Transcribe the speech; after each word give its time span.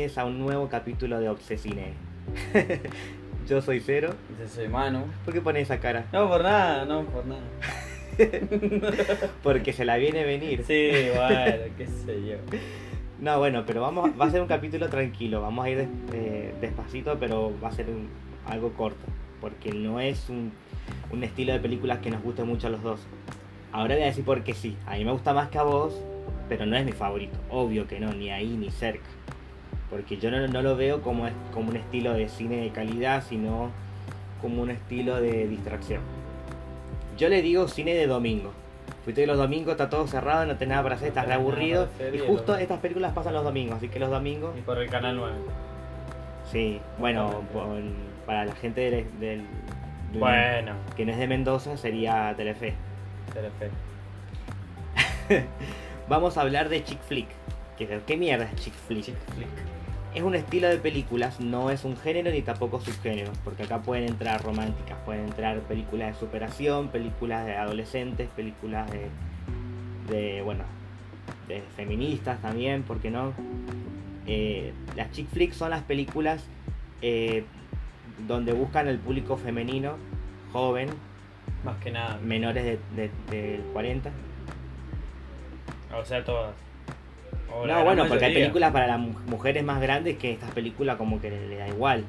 Bienvenidos 0.00 0.16
a 0.16 0.24
un 0.24 0.38
nuevo 0.38 0.66
capítulo 0.70 1.20
de 1.20 1.28
Obsesine. 1.28 1.92
Yo 3.46 3.60
soy 3.60 3.80
Cero. 3.80 4.14
Yo 4.40 4.48
soy 4.48 4.66
Manu. 4.66 5.04
¿Por 5.26 5.34
qué 5.34 5.42
pones 5.42 5.64
esa 5.64 5.78
cara? 5.78 6.06
No, 6.10 6.26
por 6.26 6.42
nada, 6.42 6.86
no, 6.86 7.02
por 7.04 7.26
nada. 7.26 7.42
Porque 9.42 9.74
se 9.74 9.84
la 9.84 9.98
viene 9.98 10.20
a 10.22 10.24
venir. 10.24 10.64
Sí, 10.66 10.90
bueno, 11.14 11.64
qué 11.76 11.86
sé 11.86 12.26
yo. 12.26 12.36
No, 13.20 13.40
bueno, 13.40 13.64
pero 13.66 13.82
vamos, 13.82 14.12
va 14.18 14.24
a 14.24 14.30
ser 14.30 14.40
un 14.40 14.46
capítulo 14.48 14.88
tranquilo. 14.88 15.42
Vamos 15.42 15.66
a 15.66 15.68
ir 15.68 15.76
des- 15.76 15.88
eh, 16.14 16.54
despacito, 16.62 17.18
pero 17.20 17.52
va 17.62 17.68
a 17.68 17.72
ser 17.72 17.90
un- 17.90 18.08
algo 18.46 18.72
corto. 18.72 19.04
Porque 19.38 19.70
no 19.70 20.00
es 20.00 20.30
un, 20.30 20.50
un 21.12 21.24
estilo 21.24 21.52
de 21.52 21.60
películas 21.60 21.98
que 21.98 22.10
nos 22.10 22.22
guste 22.22 22.42
mucho 22.42 22.68
a 22.68 22.70
los 22.70 22.82
dos. 22.82 23.00
Ahora 23.70 23.96
voy 23.96 24.04
a 24.04 24.06
decir 24.06 24.24
porque 24.24 24.54
sí. 24.54 24.78
A 24.86 24.94
mí 24.96 25.04
me 25.04 25.12
gusta 25.12 25.34
más 25.34 25.50
que 25.50 25.58
a 25.58 25.62
vos, 25.62 25.92
pero 26.48 26.64
no 26.64 26.74
es 26.74 26.86
mi 26.86 26.92
favorito. 26.92 27.38
Obvio 27.50 27.86
que 27.86 28.00
no, 28.00 28.10
ni 28.14 28.30
ahí 28.30 28.56
ni 28.56 28.70
cerca. 28.70 29.04
Porque 29.90 30.16
yo 30.18 30.30
no, 30.30 30.46
no 30.46 30.62
lo 30.62 30.76
veo 30.76 31.02
como, 31.02 31.26
es- 31.26 31.32
como 31.52 31.70
un 31.70 31.76
estilo 31.76 32.12
de 32.14 32.28
cine 32.28 32.56
de 32.58 32.70
calidad, 32.70 33.22
sino 33.28 33.70
como 34.40 34.62
un 34.62 34.70
estilo 34.70 35.20
de 35.20 35.46
distracción. 35.48 36.00
Yo 37.18 37.28
le 37.28 37.42
digo 37.42 37.68
cine 37.68 37.94
de 37.94 38.06
domingo. 38.06 38.52
Fuiste 39.04 39.26
los 39.26 39.36
domingos, 39.38 39.72
está 39.72 39.90
todo 39.90 40.06
cerrado, 40.06 40.46
no 40.46 40.54
tenés 40.56 40.70
nada 40.70 40.82
para 40.82 40.94
hacer, 40.94 41.08
estás 41.08 41.24
No 41.24 41.30
reaburrido. 41.30 41.88
Y 42.14 42.18
justo 42.18 42.54
estas 42.56 42.78
películas 42.80 43.12
pasan 43.12 43.34
los 43.34 43.44
domingos, 43.44 43.76
así 43.78 43.88
que 43.88 43.98
los 43.98 44.10
domingos, 44.10 44.56
Y 44.56 44.60
por 44.62 44.78
el 44.78 44.88
canal 44.90 45.16
9. 45.16 45.34
sí, 46.50 46.80
bueno, 46.98 47.42
por- 47.52 47.66
para 48.26 48.44
la 48.44 48.54
gente 48.54 48.90
del, 48.90 49.06
del- 49.20 49.44
de- 50.12 50.18
Bueno, 50.18 50.72
que 50.96 51.04
no 51.06 51.12
es 51.12 51.18
de 51.18 51.26
Mendoza 51.26 51.76
sería 51.76 52.32
Telefe. 52.36 52.74
Telefe. 53.32 53.70
Vamos 56.08 56.36
a 56.36 56.42
hablar 56.42 56.68
de 56.68 56.82
chick 56.84 57.00
flick. 57.02 57.28
¿Qué, 57.78 58.00
qué 58.06 58.16
mierda 58.16 58.44
es 58.44 58.54
chick 58.56 58.74
flick? 58.74 59.04
Chick 59.04 59.16
flick. 59.34 59.48
Es 60.14 60.22
un 60.22 60.34
estilo 60.34 60.68
de 60.68 60.78
películas, 60.78 61.38
no 61.38 61.70
es 61.70 61.84
un 61.84 61.96
género 61.96 62.32
ni 62.32 62.42
tampoco 62.42 62.80
subgénero, 62.80 63.30
porque 63.44 63.62
acá 63.62 63.80
pueden 63.80 64.08
entrar 64.08 64.42
románticas, 64.42 64.98
pueden 65.04 65.26
entrar 65.26 65.60
películas 65.60 66.14
de 66.14 66.18
superación, 66.18 66.88
películas 66.88 67.46
de 67.46 67.54
adolescentes, 67.54 68.28
películas 68.34 68.90
de, 68.90 69.08
de 70.12 70.42
bueno, 70.42 70.64
de 71.46 71.62
feministas 71.76 72.42
también, 72.42 72.82
¿por 72.82 72.98
qué 72.98 73.10
no? 73.10 73.32
Eh, 74.26 74.72
las 74.96 75.12
chick 75.12 75.28
flicks 75.28 75.56
son 75.56 75.70
las 75.70 75.82
películas 75.84 76.42
eh, 77.02 77.44
donde 78.26 78.52
buscan 78.52 78.88
el 78.88 78.98
público 78.98 79.36
femenino, 79.36 79.94
joven, 80.52 80.88
Más 81.64 81.76
que 81.78 81.92
nada. 81.92 82.18
menores 82.22 82.64
de, 82.64 82.78
de, 82.96 83.10
de 83.30 83.60
40. 83.72 84.10
O 85.96 86.04
sea, 86.04 86.24
todas. 86.24 86.52
O 87.52 87.66
No, 87.66 87.84
bueno, 87.84 88.06
porque 88.06 88.24
hay 88.26 88.34
películas 88.34 88.72
para 88.72 88.86
las 88.86 88.98
mu- 88.98 89.18
mujeres 89.26 89.64
más 89.64 89.80
grandes 89.80 90.16
que 90.18 90.32
estas 90.32 90.50
películas 90.52 90.96
como 90.96 91.20
que 91.20 91.30
le, 91.30 91.56
da 91.56 91.68
igual. 91.68 92.04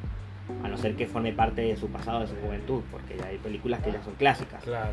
A 0.63 0.67
no 0.67 0.77
ser 0.77 0.95
que 0.95 1.07
forme 1.07 1.31
parte 1.33 1.61
de 1.61 1.75
su 1.77 1.87
pasado, 1.89 2.21
de 2.21 2.27
su 2.27 2.35
juventud, 2.35 2.81
porque 2.91 3.17
ya 3.17 3.27
hay 3.27 3.37
películas 3.37 3.81
que 3.81 3.91
ya 3.91 4.03
son 4.03 4.15
clásicas. 4.15 4.63
Claro. 4.63 4.91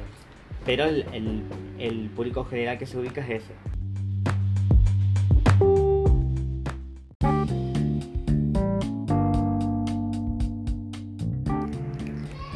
Pero 0.64 0.84
el, 0.84 1.04
el- 1.12 1.42
el 1.78 2.10
público 2.10 2.44
general 2.44 2.78
que 2.78 2.86
se 2.86 2.96
ubica 2.98 3.20
es 3.22 3.42
ese. 3.42 3.52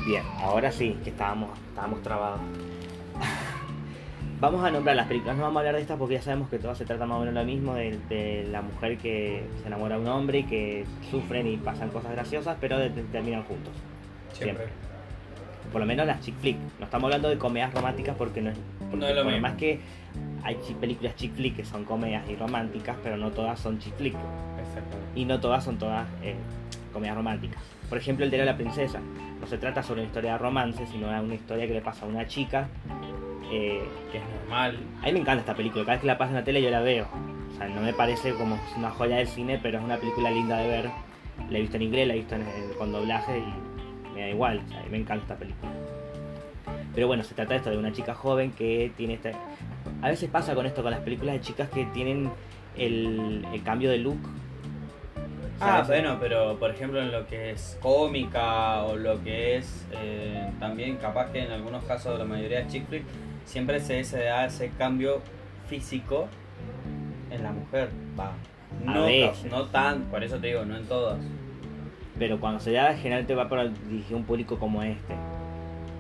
Bien, 0.04 0.22
ahora 0.40 0.70
sí, 0.72 0.96
que 1.04 1.10
estábamos, 1.10 1.50
estábamos 1.68 2.02
trabados. 2.02 2.40
Vamos 4.42 4.64
a 4.64 4.72
nombrar 4.72 4.96
las 4.96 5.06
películas, 5.06 5.36
no 5.36 5.42
vamos 5.44 5.58
a 5.58 5.60
hablar 5.60 5.76
de 5.76 5.82
estas 5.82 5.96
porque 5.96 6.14
ya 6.14 6.22
sabemos 6.22 6.48
que 6.50 6.58
todas 6.58 6.76
se 6.76 6.84
trata 6.84 7.06
más 7.06 7.16
o 7.16 7.20
menos 7.20 7.34
lo 7.34 7.44
mismo, 7.44 7.74
de, 7.74 7.96
de 8.08 8.48
la 8.50 8.60
mujer 8.60 8.98
que 8.98 9.44
se 9.60 9.68
enamora 9.68 9.94
de 9.94 10.02
un 10.02 10.08
hombre 10.08 10.40
y 10.40 10.42
que 10.42 10.84
sufren 11.12 11.46
y 11.46 11.56
pasan 11.58 11.90
cosas 11.90 12.10
graciosas, 12.10 12.56
pero 12.60 12.76
de- 12.76 12.90
de- 12.90 13.04
terminan 13.04 13.44
juntos. 13.44 13.72
Siempre. 14.32 14.66
Por 15.70 15.80
lo 15.80 15.86
menos 15.86 16.06
las 16.08 16.20
chick 16.22 16.34
flick. 16.40 16.56
No 16.80 16.86
estamos 16.86 17.04
hablando 17.04 17.28
de 17.28 17.38
comedias 17.38 17.72
románticas 17.72 18.16
porque 18.18 18.42
no 18.42 18.50
es, 18.50 18.58
porque 18.80 18.96
No 18.96 19.06
es 19.06 19.14
lo 19.14 19.24
mismo. 19.24 19.40
más 19.42 19.52
que 19.54 19.78
hay 20.42 20.56
películas 20.80 21.14
chick 21.14 21.32
flick 21.36 21.54
que 21.54 21.64
son 21.64 21.84
comedias 21.84 22.28
y 22.28 22.34
románticas, 22.34 22.96
pero 23.04 23.16
no 23.16 23.30
todas 23.30 23.60
son 23.60 23.78
chick 23.78 23.94
flick. 23.94 24.16
Y 25.14 25.24
no 25.24 25.38
todas 25.38 25.62
son 25.62 25.78
todas 25.78 26.04
eh, 26.24 26.34
comedias 26.92 27.14
románticas. 27.16 27.62
Por 27.88 27.96
ejemplo, 27.96 28.24
El 28.24 28.30
de 28.32 28.44
la 28.44 28.56
princesa. 28.56 28.98
No 29.40 29.46
se 29.46 29.56
trata 29.58 29.82
sobre 29.84 30.00
una 30.00 30.08
historia 30.08 30.32
de 30.32 30.38
romance, 30.38 30.84
sino 30.88 31.08
una 31.08 31.34
historia 31.34 31.66
que 31.68 31.74
le 31.74 31.80
pasa 31.80 32.06
a 32.06 32.08
una 32.08 32.26
chica. 32.26 32.66
Eh, 33.52 33.82
Que 34.10 34.18
es 34.18 34.24
normal. 34.40 34.78
a 35.02 35.06
mí 35.06 35.12
me 35.12 35.18
encanta 35.20 35.40
esta 35.40 35.54
película, 35.54 35.84
cada 35.84 35.94
vez 35.94 36.00
que 36.00 36.06
la 36.06 36.18
pasa 36.18 36.30
en 36.30 36.36
la 36.36 36.44
tele 36.44 36.62
yo 36.62 36.70
la 36.70 36.80
veo. 36.80 37.06
O 37.52 37.56
sea, 37.56 37.68
no 37.68 37.80
me 37.82 37.92
parece 37.92 38.32
como 38.34 38.58
una 38.76 38.90
joya 38.90 39.16
del 39.16 39.28
cine, 39.28 39.58
pero 39.62 39.78
es 39.78 39.84
una 39.84 39.96
película 39.98 40.30
linda 40.30 40.56
de 40.58 40.68
ver. 40.68 40.90
La 41.50 41.58
he 41.58 41.60
visto 41.60 41.76
en 41.76 41.82
inglés, 41.82 42.06
la 42.08 42.14
he 42.14 42.16
visto 42.18 42.34
en- 42.34 42.42
en- 42.42 42.74
con 42.78 42.92
doblaje 42.92 43.38
y 43.38 44.14
me 44.14 44.22
da 44.22 44.28
igual. 44.30 44.62
O 44.64 44.68
sea, 44.68 44.80
a 44.80 44.82
mí 44.84 44.88
me 44.90 44.98
encanta 44.98 45.22
esta 45.24 45.36
película. 45.36 45.70
Pero 46.94 47.06
bueno, 47.06 47.22
se 47.24 47.34
trata 47.34 47.50
de 47.54 47.56
esto, 47.58 47.70
de 47.70 47.78
una 47.78 47.92
chica 47.92 48.14
joven 48.14 48.52
que 48.52 48.92
tiene 48.96 49.14
este... 49.14 49.32
A 50.02 50.08
veces 50.08 50.28
pasa 50.30 50.54
con 50.54 50.66
esto, 50.66 50.82
con 50.82 50.90
las 50.90 51.00
películas 51.00 51.34
de 51.34 51.40
chicas 51.40 51.68
que 51.70 51.84
tienen 51.86 52.30
el, 52.76 53.46
el 53.52 53.62
cambio 53.62 53.90
de 53.90 53.98
look. 53.98 54.18
Ah, 55.60 55.84
¿sabes? 55.84 56.02
bueno, 56.02 56.18
pero 56.20 56.58
por 56.58 56.70
ejemplo 56.70 57.00
en 57.00 57.12
lo 57.12 57.26
que 57.28 57.52
es 57.52 57.78
cómica 57.80 58.82
o 58.82 58.96
lo 58.96 59.22
que 59.22 59.56
es 59.56 59.86
eh, 59.92 60.50
también 60.58 60.96
capaz 60.96 61.30
que 61.30 61.40
en 61.44 61.52
algunos 61.52 61.84
casos 61.84 62.12
de 62.14 62.18
la 62.18 62.24
mayoría 62.24 62.62
de 62.64 62.66
chick 62.68 62.86
flick 62.88 63.04
siempre 63.44 63.80
se, 63.80 64.02
se 64.04 64.24
da 64.24 64.46
ese 64.46 64.70
cambio 64.78 65.20
físico 65.68 66.28
en 67.30 67.42
la 67.42 67.52
mujer. 67.52 67.88
Va. 68.18 68.32
No, 68.84 69.04
veces. 69.04 69.44
no 69.50 69.64
tan, 69.66 70.02
por 70.04 70.24
eso 70.24 70.38
te 70.38 70.48
digo, 70.48 70.64
no 70.64 70.76
en 70.76 70.84
todas. 70.86 71.18
Pero 72.18 72.40
cuando 72.40 72.60
se 72.60 72.72
da, 72.72 72.94
generalmente 72.94 73.34
va 73.34 73.48
para 73.48 73.68
dirigir 73.68 74.16
un 74.16 74.24
público 74.24 74.58
como 74.58 74.82
este. 74.82 75.14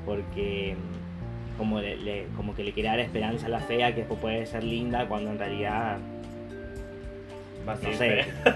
Porque 0.06 0.76
mm, 0.76 1.58
como, 1.58 1.80
le- 1.80 1.96
le- 1.96 2.26
como 2.36 2.54
que 2.54 2.64
le 2.64 2.72
quiere 2.72 2.88
dar 2.88 3.00
esperanza 3.00 3.46
a 3.46 3.50
la 3.50 3.60
fea 3.60 3.90
que 3.94 3.98
después 4.00 4.20
puede 4.20 4.46
ser 4.46 4.64
linda 4.64 5.06
cuando 5.06 5.30
en 5.30 5.38
realidad 5.38 5.98
Va 7.68 7.72
a 7.72 7.76
no 7.76 7.80
ser 7.80 7.94
sé. 7.94 8.08
fea. 8.24 8.54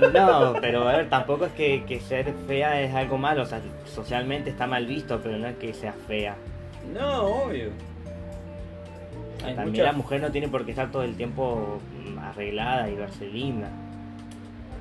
No, 0.12 0.54
pero 0.60 0.86
a 0.86 0.96
ver, 0.98 1.08
tampoco 1.08 1.46
es 1.46 1.52
que, 1.52 1.84
que 1.84 2.00
ser 2.00 2.32
fea 2.46 2.82
es 2.82 2.94
algo 2.94 3.16
malo. 3.18 3.42
O 3.42 3.46
sea, 3.46 3.60
socialmente 3.86 4.50
está 4.50 4.66
mal 4.66 4.84
visto, 4.86 5.20
pero 5.22 5.38
no 5.38 5.46
es 5.48 5.56
que 5.56 5.72
sea 5.72 5.94
fea. 6.06 6.36
No, 6.92 7.22
obvio. 7.24 7.70
Hay 9.44 9.54
También 9.54 9.68
muchas- 9.70 9.84
la 9.86 9.92
mujer 9.92 10.20
no 10.20 10.30
tiene 10.30 10.48
por 10.48 10.64
qué 10.64 10.70
estar 10.72 10.90
todo 10.90 11.02
el 11.02 11.14
tiempo 11.16 11.80
mm, 12.14 12.18
arreglada 12.18 12.88
y 12.90 12.94
verse 12.94 13.26
linda. 13.28 13.68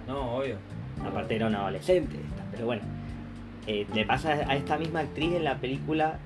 No, 0.07 0.37
obvio. 0.37 0.57
Aparte 1.05 1.35
era 1.35 1.47
una 1.47 1.59
adolescente 1.61 2.15
esta, 2.15 2.43
pero 2.51 2.65
bueno. 2.65 2.81
Eh, 3.67 3.85
le 3.93 4.05
pasa 4.05 4.33
a 4.33 4.55
esta 4.55 4.77
misma 4.77 4.99
actriz 5.01 5.33
en 5.33 5.43
la 5.43 5.55
película 5.57 6.19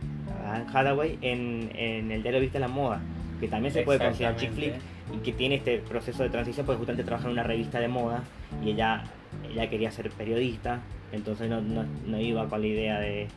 Anne 0.46 0.66
Hathaway 0.74 1.18
en, 1.22 1.72
en 1.74 2.12
El 2.12 2.22
diario 2.22 2.42
Viste 2.42 2.60
la 2.60 2.68
Moda, 2.68 3.00
que 3.40 3.48
también 3.48 3.74
se 3.74 3.82
puede 3.84 4.00
considerar 4.00 4.36
chick 4.36 4.52
flick 4.52 4.74
y 5.14 5.18
que 5.20 5.32
tiene 5.32 5.56
este 5.56 5.78
proceso 5.80 6.24
de 6.24 6.30
transición 6.30 6.66
porque 6.66 6.78
justamente 6.80 7.04
trabaja 7.06 7.28
en 7.28 7.32
una 7.34 7.44
revista 7.44 7.80
de 7.80 7.88
moda 7.88 8.24
y 8.64 8.72
ella, 8.72 9.04
ella 9.50 9.70
quería 9.70 9.90
ser 9.92 10.10
periodista, 10.12 10.82
entonces 11.14 11.50
no, 11.50 11.62
no, 11.62 11.84
no 12.06 12.20
iba 12.20 12.48
con 12.48 12.62
la 12.62 12.68
idea 12.68 13.00
de, 13.00 13.28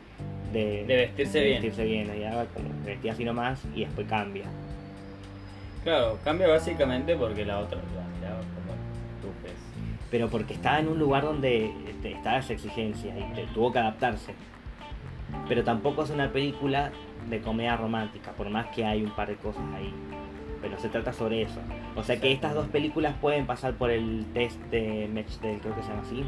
de, 0.53 0.85
De 0.85 0.97
vestirse 0.97 1.39
de 1.39 1.45
bien. 1.45 1.63
vestirse 1.63 1.85
bien, 1.85 2.11
ella 2.11 2.45
como 2.53 2.69
vestía 2.85 3.13
así 3.13 3.25
nomás 3.25 3.63
y 3.75 3.85
después 3.85 4.07
cambia. 4.09 4.45
Claro, 5.85 6.19
cambia 6.25 6.49
básicamente 6.49 7.17
porque 7.17 7.45
la 7.45 7.59
otra 7.59 7.79
la 7.79 8.07
miraba 8.19 8.39
como 8.39 8.73
tú 9.21 9.29
ves. 9.43 9.53
pero 10.11 10.29
porque 10.29 10.55
estaba 10.55 10.79
en 10.79 10.89
un 10.89 10.99
lugar 10.99 11.25
donde 11.25 11.73
estaba 12.05 12.39
esa 12.39 12.53
exigencia 12.53 13.13
y 13.19 13.35
te- 13.35 13.47
tuvo 13.55 13.73
que 13.73 13.79
adaptarse. 13.81 14.35
Pero 15.49 15.65
tampoco 15.65 16.05
es 16.05 16.11
una 16.11 16.31
película 16.31 16.93
de 17.29 17.41
comedia 17.41 17.77
romántica, 17.77 18.33
por 18.33 18.49
más 18.51 18.67
que 18.67 18.85
hay 18.85 19.03
un 19.03 19.11
par 19.11 19.29
de 19.29 19.37
cosas 19.37 19.63
ahí. 19.75 19.93
Pero 20.61 20.79
se 20.79 20.89
trata 20.89 21.13
sobre 21.13 21.43
eso. 21.43 21.59
O 21.97 22.05
sea 22.05 22.21
que 22.21 22.31
estas 22.31 22.55
dos 22.55 22.69
películas 22.69 23.15
pueden 23.21 23.47
pasar 23.47 23.75
por 23.75 23.91
el 23.91 24.25
test 24.35 24.61
de 24.71 25.09
Bechdel, 25.13 25.59
creo 25.61 25.75
que 25.75 25.83
se 25.83 25.89
llama 25.89 26.03
así. 26.03 26.25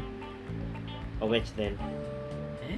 O 1.21 1.29
Bechdel. 1.29 1.77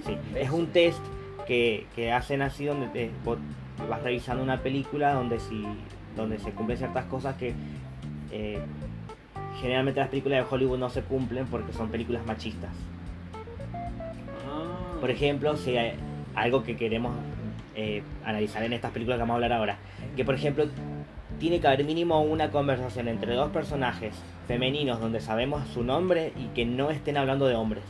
Sí. 0.06 0.16
Es 0.36 0.52
un 0.52 0.68
test 0.68 1.00
que, 1.48 1.88
que 1.96 2.12
hacen 2.12 2.42
así 2.44 2.66
donde 2.66 2.88
te, 2.90 3.10
vos 3.26 3.40
vas 3.90 4.04
revisando 4.04 4.44
una 4.44 4.58
película 4.62 5.14
donde 5.14 5.40
si 5.40 5.66
donde 6.18 6.40
se 6.40 6.52
cumplen 6.52 6.78
ciertas 6.78 7.06
cosas 7.06 7.36
que 7.36 7.54
eh, 8.32 8.60
generalmente 9.62 10.00
las 10.00 10.10
películas 10.10 10.44
de 10.44 10.56
Hollywood 10.56 10.78
no 10.78 10.90
se 10.90 11.02
cumplen 11.02 11.48
porque 11.48 11.74
son 11.74 11.90
películas 11.90 12.26
machistas. 12.26 12.72
Ah. 14.48 14.98
Por 15.00 15.10
ejemplo, 15.10 15.56
si 15.58 15.78
hay 15.78 15.94
algo 16.36 16.64
que 16.64 16.76
queremos 16.76 17.14
eh, 17.76 18.04
analizar 18.26 18.64
en 18.64 18.74
estas 18.74 18.92
películas 18.92 19.18
que 19.18 19.22
vamos 19.22 19.34
a 19.34 19.36
hablar 19.36 19.54
ahora, 19.54 19.78
que 20.16 20.26
por 20.26 20.36
ejemplo 20.36 20.66
tiene 21.40 21.60
que 21.60 21.68
haber 21.68 21.84
mínimo 21.86 22.22
una 22.22 22.50
conversación 22.50 23.08
entre 23.08 23.36
dos 23.36 23.52
personajes 23.52 24.16
femeninos 24.48 25.00
donde 25.00 25.20
sabemos 25.20 25.68
su 25.70 25.84
nombre 25.84 26.34
y 26.36 26.48
que 26.56 26.66
no 26.66 26.90
estén 26.90 27.18
hablando 27.18 27.48
de 27.48 27.56
hombres. 27.56 27.84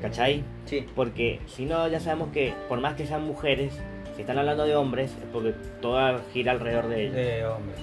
¿Cachai? 0.00 0.44
Sí. 0.66 0.86
Porque 0.94 1.40
si 1.46 1.64
no, 1.64 1.88
ya 1.88 1.98
sabemos 1.98 2.28
que 2.32 2.54
por 2.68 2.80
más 2.80 2.94
que 2.94 3.06
sean 3.06 3.24
mujeres, 3.24 3.72
si 4.16 4.22
están 4.22 4.38
hablando 4.38 4.64
de 4.64 4.74
hombres, 4.74 5.10
es 5.12 5.28
porque 5.30 5.54
todo 5.82 6.18
gira 6.32 6.52
alrededor 6.52 6.88
de 6.88 7.02
ellos. 7.02 7.14
De 7.14 7.46
hombre. 7.46 7.74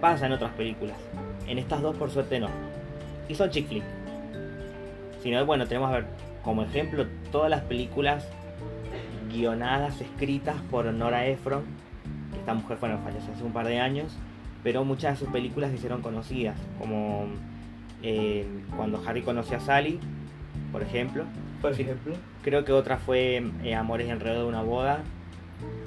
Pasa 0.00 0.24
en 0.24 0.32
otras 0.32 0.52
películas. 0.54 0.96
En 1.46 1.58
estas 1.58 1.82
dos 1.82 1.94
por 1.94 2.10
suerte 2.10 2.40
no. 2.40 2.48
Y 3.28 3.34
son 3.34 3.50
chick 3.50 3.68
flick. 3.68 3.84
Si 5.22 5.30
no, 5.30 5.44
bueno, 5.44 5.66
tenemos 5.66 5.90
a 5.90 5.96
ver 5.96 6.06
como 6.42 6.62
ejemplo 6.62 7.06
todas 7.30 7.50
las 7.50 7.60
películas 7.62 8.26
guionadas, 9.30 10.00
escritas 10.00 10.56
por 10.70 10.86
Nora 10.86 11.26
Ephron. 11.26 11.64
Que 12.32 12.38
esta 12.38 12.54
mujer 12.54 12.78
bueno, 12.80 12.98
falleció 13.04 13.34
hace 13.34 13.44
un 13.44 13.52
par 13.52 13.66
de 13.66 13.78
años. 13.78 14.16
Pero 14.64 14.84
muchas 14.84 15.18
de 15.18 15.26
sus 15.26 15.32
películas 15.32 15.70
se 15.70 15.76
hicieron 15.76 16.00
conocidas. 16.00 16.56
Como 16.78 17.26
eh, 18.02 18.46
cuando 18.74 19.02
Harry 19.06 19.20
conoció 19.20 19.58
a 19.58 19.60
Sally, 19.60 20.00
por 20.72 20.82
ejemplo. 20.82 21.24
Por 21.60 21.72
ejemplo. 21.72 22.14
Creo 22.42 22.64
que 22.64 22.72
otra 22.72 22.96
fue 22.96 23.42
eh, 23.64 23.74
Amores 23.74 24.08
enredo 24.08 24.44
de 24.44 24.48
una 24.48 24.62
boda. 24.62 25.02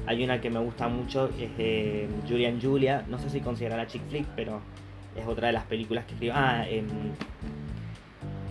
Hay 0.08 0.24
una 0.24 0.42
que 0.42 0.50
me 0.50 0.60
gusta 0.60 0.88
mucho, 0.88 1.30
es 1.40 1.56
de 1.58 2.08
Julian 2.28 2.60
Julia. 2.62 3.06
No 3.08 3.20
sé 3.20 3.30
si 3.30 3.40
considerará 3.40 3.86
chick 3.88 4.02
flick, 4.10 4.26
pero 4.36 4.62
es 5.16 5.26
otra 5.28 5.48
de 5.48 5.54
las 5.54 5.66
películas 5.66 6.06
que 6.06 6.14
escribió. 6.14 6.34
Ah, 6.36 6.66
em, 6.68 6.88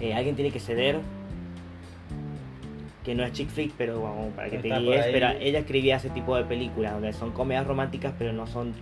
eh, 0.00 0.14
alguien 0.14 0.37
tiene 0.37 0.50
que 0.50 0.61
ceder. 0.61 1.00
Que 3.05 3.14
no 3.14 3.25
es 3.25 3.32
chick 3.32 3.49
flick, 3.49 3.73
pero 3.76 4.02
vamos, 4.02 4.32
para 4.35 4.49
que 4.49 4.58
te 4.58 4.69
guíes. 4.69 5.06
Pero 5.11 5.31
ella 5.41 5.58
escribía 5.58 5.97
ese 5.97 6.11
tipo 6.11 6.37
de 6.37 6.44
películas, 6.44 6.93
donde 6.93 7.12
son 7.12 7.32
comedias 7.32 7.67
románticas, 7.67 8.14
pero 8.19 8.32
no 8.32 8.47
son, 8.47 8.73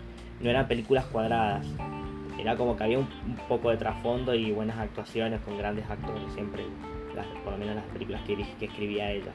no 0.41 0.51
eran 0.51 0.69
películas 0.69 1.05
cuadradas. 1.07 1.67
Era 2.39 2.57
como 2.57 2.77
que 2.77 2.85
había 2.85 2.99
un, 2.99 3.09
poco 3.49 3.71
de 3.71 3.77
trasfondo 3.79 4.35
y 4.35 4.53
buenas 4.53 4.79
actuaciones 4.79 5.41
con 5.41 5.57
grandes 5.57 5.89
actores, 5.89 6.33
siempre, 6.35 6.65
por 7.43 7.53
lo 7.55 7.59
menos 7.59 7.77
las 7.77 7.85
películas 7.87 8.23
que, 8.23 8.37
que 8.37 8.67
escribía 8.67 9.11
ella. 9.11 9.33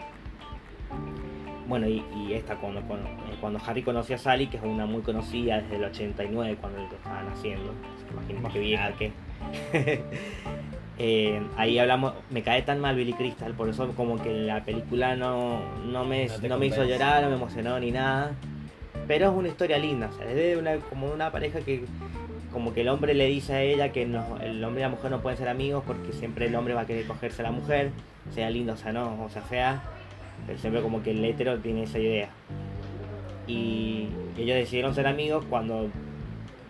Bueno, 1.68 1.88
y, 1.88 2.34
esta, 2.34 2.56
cuando, 2.56 2.82
eh, 2.82 3.38
cuando, 3.40 3.60
Harry 3.66 3.84
conoció 3.84 4.16
a 4.16 4.20
Sally, 4.20 4.48
que 4.48 4.58
es 4.58 4.64
una 4.64 4.86
muy 4.86 5.02
conocida 5.02 5.62
desde 5.62 5.78
el 5.78 5.86
89, 5.86 6.58
cuando 6.60 6.80
lo 6.80 6.86
estaban 6.86 7.28
haciendo. 7.30 7.72
Imagínate 8.12 8.54
qué 8.54 8.60
vieja 8.60 8.92
que. 8.94 9.12
eh, 11.00 11.42
ahí 11.58 11.80
hablamos, 11.80 12.14
me 12.30 12.44
cae 12.44 12.62
tan 12.64 12.80
mal 12.80 12.96
Billy 12.96 13.14
Crystal, 13.14 13.54
por 13.54 13.70
eso 13.70 13.88
como 13.96 14.22
que 14.22 14.34
la 14.34 14.64
película 14.64 15.16
no, 15.16 15.62
no, 15.86 16.04
me, 16.06 16.28
no, 16.48 16.58
me 16.58 16.66
hizo 16.66 16.84
llorar, 16.84 17.24
no 17.24 17.30
me 17.30 17.36
emocionó 17.36 17.80
ni 17.80 17.92
nada. 17.92 18.32
Pero 19.08 19.32
es 19.32 19.36
una 19.36 19.48
historia 19.50 19.78
linda, 19.78 20.10
o 20.14 20.18
sea, 20.18 20.30
es 20.30 20.36
de 20.36 20.58
una, 20.58 20.78
como 20.78 21.12
una 21.12 21.32
pareja 21.32 21.60
que 21.60 21.86
como 22.54 22.72
que 22.72 22.82
el 22.82 22.90
hombre 22.90 23.16
le 23.16 23.26
dice 23.26 23.54
a 23.54 23.62
ella 23.64 23.92
que 23.92 24.06
no, 24.06 24.38
el 24.40 24.64
hombre 24.64 24.82
y 24.82 24.84
la 24.84 24.90
mujer 24.90 25.10
no 25.10 25.22
pueden 25.22 25.40
ser 25.40 25.50
amigos 25.50 25.84
porque 25.86 26.14
siempre 26.14 26.46
el 26.46 26.56
hombre 26.56 26.76
va 26.76 26.82
a 26.82 26.86
querer 26.86 27.08
cogerse 27.08 27.42
a 27.42 27.46
la 27.46 27.52
mujer, 27.52 27.90
sea 28.32 28.50
lindo 28.52 28.74
o 28.74 28.78
sea 28.78 28.94
no, 28.94 29.24
o 29.24 29.30
sea 29.30 29.42
fea, 29.42 29.82
pero 30.46 30.58
siempre 30.60 30.82
como 30.82 31.04
que 31.04 31.12
el 31.12 31.24
hétero 31.24 31.60
tiene 31.60 31.84
esa 31.84 32.00
idea. 32.00 32.30
Y 33.48 34.08
ellos 34.38 34.56
decidieron 34.56 34.96
ser 34.96 35.08
amigos 35.08 35.46
cuando 35.50 35.90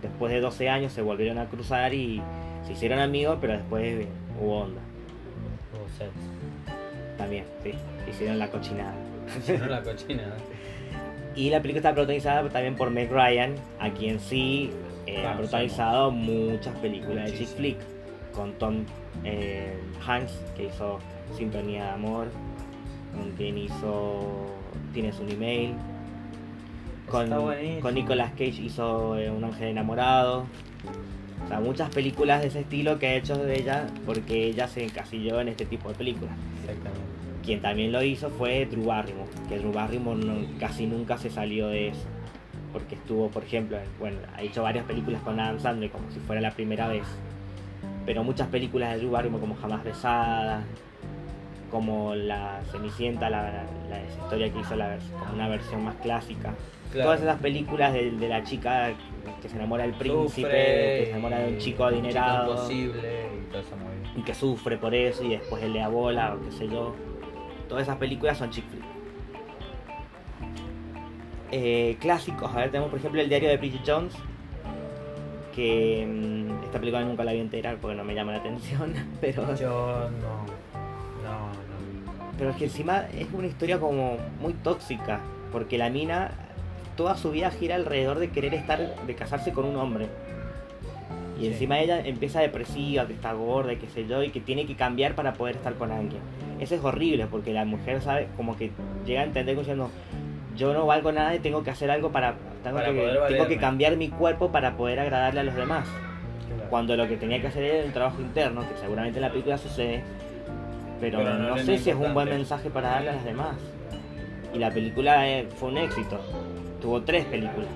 después 0.02 0.32
de 0.32 0.42
12 0.42 0.70
años 0.70 0.92
se 0.92 1.02
volvieron 1.02 1.38
a 1.38 1.46
cruzar 1.46 1.94
y 1.94 2.22
se 2.66 2.74
hicieron 2.74 3.00
amigos, 3.00 3.38
pero 3.42 3.54
después 3.54 4.08
hubo 4.40 4.62
onda. 4.62 4.82
Hubo 5.74 5.88
sexo. 5.98 6.14
También, 7.18 7.46
sí, 7.64 7.74
hicieron 8.10 8.40
la 8.40 8.50
cochinada. 8.50 8.94
Hicieron 9.38 9.70
la 9.70 9.82
cochinada. 9.84 10.38
y 11.36 11.50
la 11.50 11.62
película 11.62 11.80
está 11.80 11.94
protagonizada 11.94 12.50
también 12.50 12.76
por 12.76 12.90
Meg 12.90 13.12
Ryan, 13.12 13.56
a 13.80 13.90
quien 13.92 14.20
sí 14.20 14.72
eh, 15.06 15.26
ha 15.26 15.38
protagonizado 15.38 16.12
muchas 16.12 16.76
películas 16.80 17.32
de 17.32 17.38
chick 17.38 17.48
flick, 17.50 17.78
con 18.34 18.54
Tom 18.54 18.86
eh, 19.24 19.78
Hanks, 20.06 20.34
que 20.56 20.66
hizo 20.66 21.00
Sintonía 21.38 21.86
de 21.86 21.90
Amor, 21.92 22.28
con 23.14 23.32
quien 23.32 23.58
hizo 23.58 24.54
Tienes 24.94 25.20
un 25.20 25.30
email. 25.30 25.74
Con, 27.10 27.30
con 27.82 27.96
Nicolas 27.96 28.32
Cage 28.32 28.62
hizo 28.62 29.18
eh, 29.18 29.30
Un 29.30 29.44
ángel 29.44 29.70
enamorado. 29.70 30.46
O 31.44 31.48
sea, 31.48 31.60
muchas 31.60 31.90
películas 31.90 32.42
de 32.42 32.48
ese 32.48 32.62
estilo 32.62 33.00
que 33.00 33.08
ha 33.08 33.16
hecho 33.16 33.36
de 33.36 33.60
ella 33.60 33.88
porque 34.06 34.46
ella 34.46 34.68
se 34.68 34.86
encasilló 34.86 35.42
en 35.42 35.50
este 35.50 35.66
tipo 35.66 35.90
de 35.90 35.96
películas. 35.96 36.36
Exactamente. 36.62 37.02
Quien 37.44 37.62
también 37.62 37.92
lo 37.92 38.02
hizo 38.02 38.30
fue 38.30 38.66
Drew 38.66 38.86
Barrymore, 38.86 39.30
que 39.50 39.60
Drew 39.60 39.74
Barrymore 39.74 40.48
casi 40.60 40.86
nunca 40.86 41.18
se 41.18 41.30
salió 41.30 41.68
de 41.68 41.90
eso. 41.90 42.06
Porque 42.72 42.96
estuvo, 42.96 43.30
por 43.30 43.44
ejemplo, 43.44 43.78
bueno, 44.00 44.18
ha 44.36 44.42
hecho 44.42 44.64
varias 44.64 44.86
películas 44.86 45.22
con 45.24 45.40
Adam 45.40 45.60
Sandler 45.60 45.92
como 45.92 46.10
si 46.12 46.20
fuera 46.22 46.42
la 46.42 46.52
primera 46.52 46.88
vez. 46.88 47.04
Pero 48.06 48.24
muchas 48.24 48.48
películas 48.48 48.94
de 48.94 49.00
Drew 49.00 49.12
Barrymore 49.12 49.42
como 49.42 49.56
Jamás 49.56 49.84
Besada, 49.84 50.64
como 51.74 52.14
la 52.14 52.62
Cenicienta, 52.72 53.32
la, 53.32 53.66
historia 54.08 54.54
que 54.54 54.60
hizo 54.60 54.76
la, 54.76 55.00
como 55.20 55.34
una 55.34 55.50
versión 55.50 55.84
más 55.84 55.96
clásica. 55.96 56.54
Todas 56.94 57.20
esas 57.20 57.42
películas 57.42 57.92
de, 57.94 58.12
la 58.30 58.44
chica 58.44 58.92
que 59.42 59.50
se 59.50 59.56
enamora 59.56 59.84
del 59.84 59.96
príncipe, 59.96 60.50
que 60.50 61.04
se 61.06 61.12
enamora 61.12 61.40
de 61.40 61.54
un 61.54 61.58
chico 61.58 61.84
adinerado. 61.86 62.72
y, 62.72 62.92
y 64.16 64.22
que 64.22 64.36
sufre 64.36 64.78
por 64.78 64.94
eso 64.94 65.24
y 65.24 65.30
después 65.30 65.64
él 65.64 65.74
le 65.74 65.82
abola 65.82 66.36
o 66.36 66.46
qué 66.46 66.52
sé 66.52 66.68
yo. 66.68 66.94
Todas 67.68 67.84
esas 67.84 67.98
películas 67.98 68.38
son 68.38 68.52
chick 68.52 68.66
flick. 68.70 68.84
Eh, 71.52 71.98
clásicos, 72.00 72.54
a 72.54 72.60
ver, 72.60 72.70
tenemos 72.70 72.92
por 72.92 73.00
ejemplo 73.00 73.20
el 73.20 73.30
diario 73.30 73.50
de 73.50 73.58
Bridget 73.58 73.82
Jones, 73.84 74.14
que 75.56 76.06
mm, 76.08 76.66
esta 76.66 76.80
película 76.80 77.04
nunca 77.04 77.24
la 77.24 77.34
vi 77.34 77.40
entera 77.40 77.76
porque 77.82 77.96
no 77.96 78.04
me 78.04 78.14
llama 78.14 78.34
la 78.34 78.40
atención, 78.40 78.94
pero... 79.22 79.56
Yo 79.56 80.10
no 80.22 80.53
pero 82.38 82.52
es 82.52 82.56
que 82.56 82.66
encima 82.66 83.06
es 83.14 83.28
una 83.34 83.48
historia 83.48 83.80
como 83.80 84.18
muy 84.42 84.54
tóxica, 84.54 85.20
porque 85.52 85.78
la 85.78 85.90
mina 85.90 86.32
toda 86.96 87.18
su 87.18 87.32
vida 87.32 87.52
gira 87.52 87.76
alrededor 87.76 88.20
de 88.20 88.30
querer 88.30 88.54
estar, 88.54 88.96
de 89.06 89.16
casarse 89.16 89.52
con 89.52 89.66
un 89.66 89.76
hombre. 89.76 90.08
Y 91.40 91.48
encima 91.48 91.80
ella 91.80 92.00
empieza 92.00 92.40
depresiva, 92.40 93.08
que 93.08 93.14
está 93.14 93.34
gorda, 93.34 93.74
y 93.74 93.78
qué 93.78 93.90
sé 93.90 94.06
yo, 94.08 94.24
y 94.24 94.30
que 94.30 94.40
tiene 94.40 94.66
que 94.66 94.76
cambiar 94.76 95.16
para 95.16 95.34
poder 95.34 95.56
estar 95.56 95.74
con 95.74 95.92
alguien. 95.92 96.22
Eso 96.60 96.76
es 96.76 96.84
horrible, 96.84 97.28
porque 97.28 97.54
la 97.54 97.66
mujer 97.66 98.02
sabe, 98.02 98.28
como 98.38 98.56
que 98.56 98.72
llega 99.06 99.22
a 99.22 99.24
entender 99.24 99.58
diciendo, 99.58 99.90
yo 100.56 100.74
no 100.74 100.86
valgo 100.86 101.12
nada 101.12 101.36
y 101.36 101.40
tengo 101.40 101.64
que 101.64 101.72
hacer 101.72 101.90
algo 101.90 102.12
para, 102.12 102.36
tengo, 102.64 102.80
que, 102.80 103.18
tengo 103.30 103.48
que 103.48 103.58
cambiar 103.58 103.98
mi 103.98 104.10
cuerpo 104.10 104.52
para 104.52 104.78
poder 104.78 105.00
agradarle 105.00 105.40
a 105.40 105.44
los 105.44 105.56
demás. 105.56 105.88
Cuando 106.70 106.96
lo 106.96 107.08
que 107.08 107.18
tenía 107.18 107.42
que 107.42 107.48
hacer 107.48 107.64
era 107.64 107.84
el 107.84 107.94
trabajo 107.94 108.22
interno, 108.22 108.62
que 108.62 108.78
seguramente 108.80 109.18
en 109.18 109.24
la 109.24 109.32
película 109.32 109.58
sucede, 109.58 110.04
pero, 111.12 111.38
no, 111.38 111.58
sé 111.58 111.78
si 111.80 111.90
es 111.90 111.98
un 111.98 112.14
buen 112.14 112.30
mensaje 112.30 112.70
para 112.70 112.92
darle 112.92 113.10
a 113.10 113.16
las 113.16 113.26
demás. 113.26 113.58
Y 114.54 114.58
la 114.58 114.72
película 114.72 115.28
eh, 115.28 115.50
fue 115.58 115.68
un 115.68 115.78
éxito. 115.78 116.18
Tuvo 116.82 117.02
tres 117.02 117.26
películas. 117.26 117.68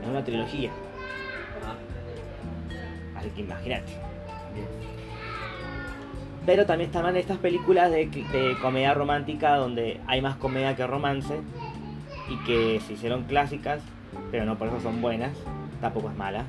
Es 0.00 0.08
una 0.08 0.22
trilogía. 0.22 0.70
Así 3.16 3.30
que 3.30 3.40
imagínate. 3.40 3.90
Pero 6.46 6.64
también 6.64 6.88
estaban 6.90 7.16
estas 7.16 7.38
películas 7.38 7.90
de, 7.90 8.08
comedia 8.62 8.94
romántica 8.94 9.56
donde 9.56 10.00
hay 10.06 10.22
más 10.22 10.36
comedia 10.36 10.76
que 10.76 10.86
romance 10.86 11.40
y 12.30 12.36
que 12.44 12.80
se 12.86 12.92
hicieron 12.92 13.24
clásicas, 13.24 13.82
pero 14.30 14.44
no 14.44 14.56
por 14.56 14.68
eso 14.68 14.80
son 14.80 15.02
buenas, 15.02 15.32
tampoco 15.80 16.08
es 16.08 16.16
mala. 16.16 16.42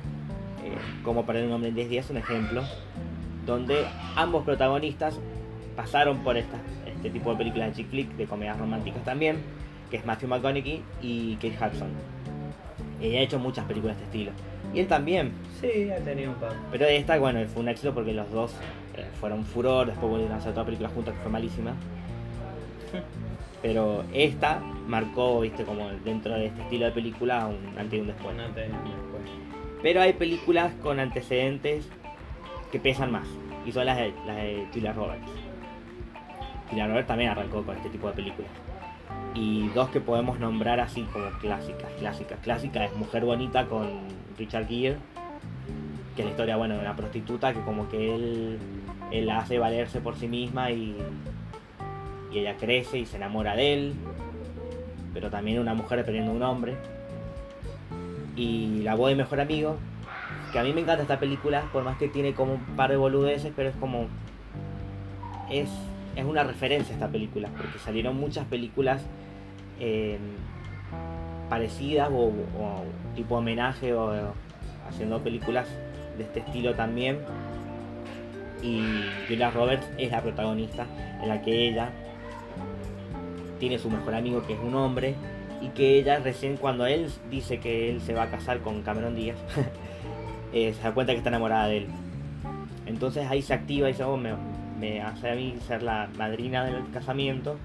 Eh, 0.64 0.76
como 1.02 1.26
para 1.26 1.40
un 1.40 1.50
hombre 1.50 1.70
en 1.70 1.74
10 1.74 1.90
días, 1.90 2.10
un 2.10 2.18
ejemplo, 2.18 2.62
donde 3.44 3.84
ambos 4.14 4.44
protagonistas 4.44 5.18
pasaron 5.80 6.18
por 6.18 6.36
esta, 6.36 6.58
este 6.86 7.08
tipo 7.08 7.30
de 7.30 7.38
películas 7.38 7.68
de 7.68 7.76
chick 7.76 7.90
flick, 7.90 8.10
de 8.16 8.26
comedias 8.26 8.58
románticas 8.58 9.02
también, 9.02 9.38
que 9.90 9.96
es 9.96 10.04
Matthew 10.04 10.28
McConaughey 10.28 10.82
y 11.00 11.36
Kate 11.36 11.56
Hudson. 11.56 11.88
Ella 13.00 13.20
ha 13.20 13.22
hecho 13.22 13.38
muchas 13.38 13.64
películas 13.64 13.96
de 13.96 14.04
este 14.04 14.18
estilo. 14.18 14.32
Y 14.74 14.80
él 14.80 14.86
también. 14.86 15.32
Sí, 15.58 15.90
ha 15.90 15.96
tenido 16.04 16.32
un 16.32 16.36
par. 16.36 16.52
Pero 16.70 16.84
esta, 16.84 17.18
bueno, 17.18 17.40
fue 17.48 17.62
un 17.62 17.68
éxito 17.70 17.94
porque 17.94 18.12
los 18.12 18.30
dos 18.30 18.52
eh, 18.94 19.06
fueron 19.18 19.42
furor, 19.46 19.86
después 19.86 20.10
volvieron 20.10 20.34
a 20.34 20.36
hacer 20.36 20.52
otra 20.52 20.66
película 20.66 20.90
juntas 20.90 21.14
que 21.14 21.20
fue 21.20 21.30
malísima. 21.30 21.72
Pero 23.62 24.04
esta 24.12 24.60
marcó, 24.86 25.40
viste, 25.40 25.64
como 25.64 25.88
dentro 26.04 26.34
de 26.34 26.46
este 26.46 26.60
estilo 26.60 26.84
de 26.84 26.92
película 26.92 27.46
un 27.46 27.78
antes 27.78 27.98
y 27.98 28.02
un 28.02 28.06
después. 28.08 28.34
Un 28.34 28.40
antes 28.40 28.68
y 28.68 28.70
un 28.70 28.84
después. 28.84 29.22
Pero 29.82 30.02
hay 30.02 30.12
películas 30.12 30.74
con 30.82 31.00
antecedentes 31.00 31.88
que 32.70 32.78
pesan 32.78 33.10
más. 33.10 33.26
Y 33.64 33.72
son 33.72 33.86
las 33.86 33.96
de, 33.96 34.12
las 34.26 34.36
de 34.36 34.66
Julia 34.74 34.92
Roberts. 34.92 35.39
Julia 36.70 36.86
Roberts 36.86 37.08
también 37.08 37.30
arrancó 37.30 37.62
con 37.62 37.76
este 37.76 37.90
tipo 37.90 38.08
de 38.08 38.14
películas. 38.14 38.50
Y 39.34 39.68
dos 39.68 39.90
que 39.90 40.00
podemos 40.00 40.38
nombrar 40.38 40.80
así 40.80 41.02
como 41.12 41.30
clásicas, 41.40 41.90
clásicas, 41.98 42.38
clásicas 42.40 42.90
es 42.90 42.96
Mujer 42.96 43.24
Bonita 43.24 43.66
con 43.66 43.88
Richard 44.38 44.66
Gere, 44.66 44.96
que 46.16 46.22
es 46.22 46.26
la 46.26 46.30
historia, 46.30 46.56
bueno, 46.56 46.74
de 46.74 46.80
una 46.80 46.96
prostituta 46.96 47.52
que 47.52 47.60
como 47.60 47.88
que 47.88 48.14
él, 48.14 48.58
él 49.10 49.30
hace 49.30 49.58
valerse 49.58 50.00
por 50.00 50.16
sí 50.16 50.26
misma 50.26 50.70
y, 50.70 50.96
y 52.32 52.38
ella 52.38 52.56
crece 52.56 52.98
y 52.98 53.06
se 53.06 53.16
enamora 53.16 53.54
de 53.54 53.74
él, 53.74 53.94
pero 55.12 55.30
también 55.30 55.60
una 55.60 55.74
mujer 55.74 55.98
dependiendo 55.98 56.32
de 56.32 56.36
un 56.36 56.42
hombre. 56.42 56.76
Y 58.36 58.82
La 58.82 58.94
voz 58.94 59.10
de 59.10 59.16
mejor 59.16 59.40
amigo, 59.40 59.76
que 60.52 60.58
a 60.58 60.62
mí 60.62 60.72
me 60.72 60.80
encanta 60.80 61.02
esta 61.02 61.20
película, 61.20 61.62
por 61.72 61.84
más 61.84 61.98
que 61.98 62.08
tiene 62.08 62.32
como 62.32 62.54
un 62.54 62.64
par 62.76 62.90
de 62.90 62.96
boludeces, 62.96 63.52
pero 63.54 63.68
es 63.68 63.76
como... 63.76 64.06
Es 65.50 65.68
es 66.16 66.24
una 66.24 66.44
referencia 66.44 66.92
esta 66.92 67.08
película, 67.08 67.48
porque 67.56 67.78
salieron 67.78 68.16
muchas 68.16 68.46
películas 68.46 69.02
eh, 69.78 70.18
parecidas 71.48 72.10
o, 72.12 72.32
tipo 73.14 73.36
homenaje 73.36 73.94
o, 73.94 74.32
haciendo 74.88 75.20
películas 75.20 75.68
de 76.16 76.24
este 76.24 76.40
estilo 76.40 76.74
también. 76.74 77.18
Y 78.62 78.82
Julia 79.26 79.50
Roberts 79.50 79.88
es 79.96 80.10
la 80.10 80.20
protagonista 80.20 80.86
en 81.22 81.28
la 81.28 81.40
que 81.40 81.68
ella 81.68 81.90
tiene 83.58 83.78
su 83.78 83.90
mejor 83.90 84.14
amigo 84.14 84.42
que 84.46 84.54
es 84.54 84.60
un 84.60 84.74
hombre 84.74 85.14
y 85.60 85.68
que 85.68 85.98
ella 85.98 86.18
recién 86.18 86.56
cuando 86.56 86.86
él 86.86 87.10
dice 87.30 87.58
que 87.58 87.90
él 87.90 88.00
se 88.00 88.14
va 88.14 88.24
a 88.24 88.30
casar 88.30 88.60
con 88.60 88.82
Cameron 88.82 89.14
Díaz 89.14 89.36
eh, 90.52 90.74
se 90.74 90.82
da 90.82 90.92
cuenta 90.92 91.12
que 91.12 91.18
está 91.18 91.30
enamorada 91.30 91.68
de 91.68 91.78
él. 91.78 91.86
Entonces 92.86 93.26
ahí 93.28 93.40
se 93.40 93.54
activa 93.54 93.88
y 93.88 93.92
dice, 93.92 94.04
oh, 94.04 94.16
me, 94.16 94.32
me 94.80 95.02
hace 95.02 95.30
a 95.30 95.34
mí 95.34 95.56
ser 95.66 95.82
la 95.82 96.08
madrina 96.16 96.64
del 96.64 96.90
casamiento. 96.90 97.56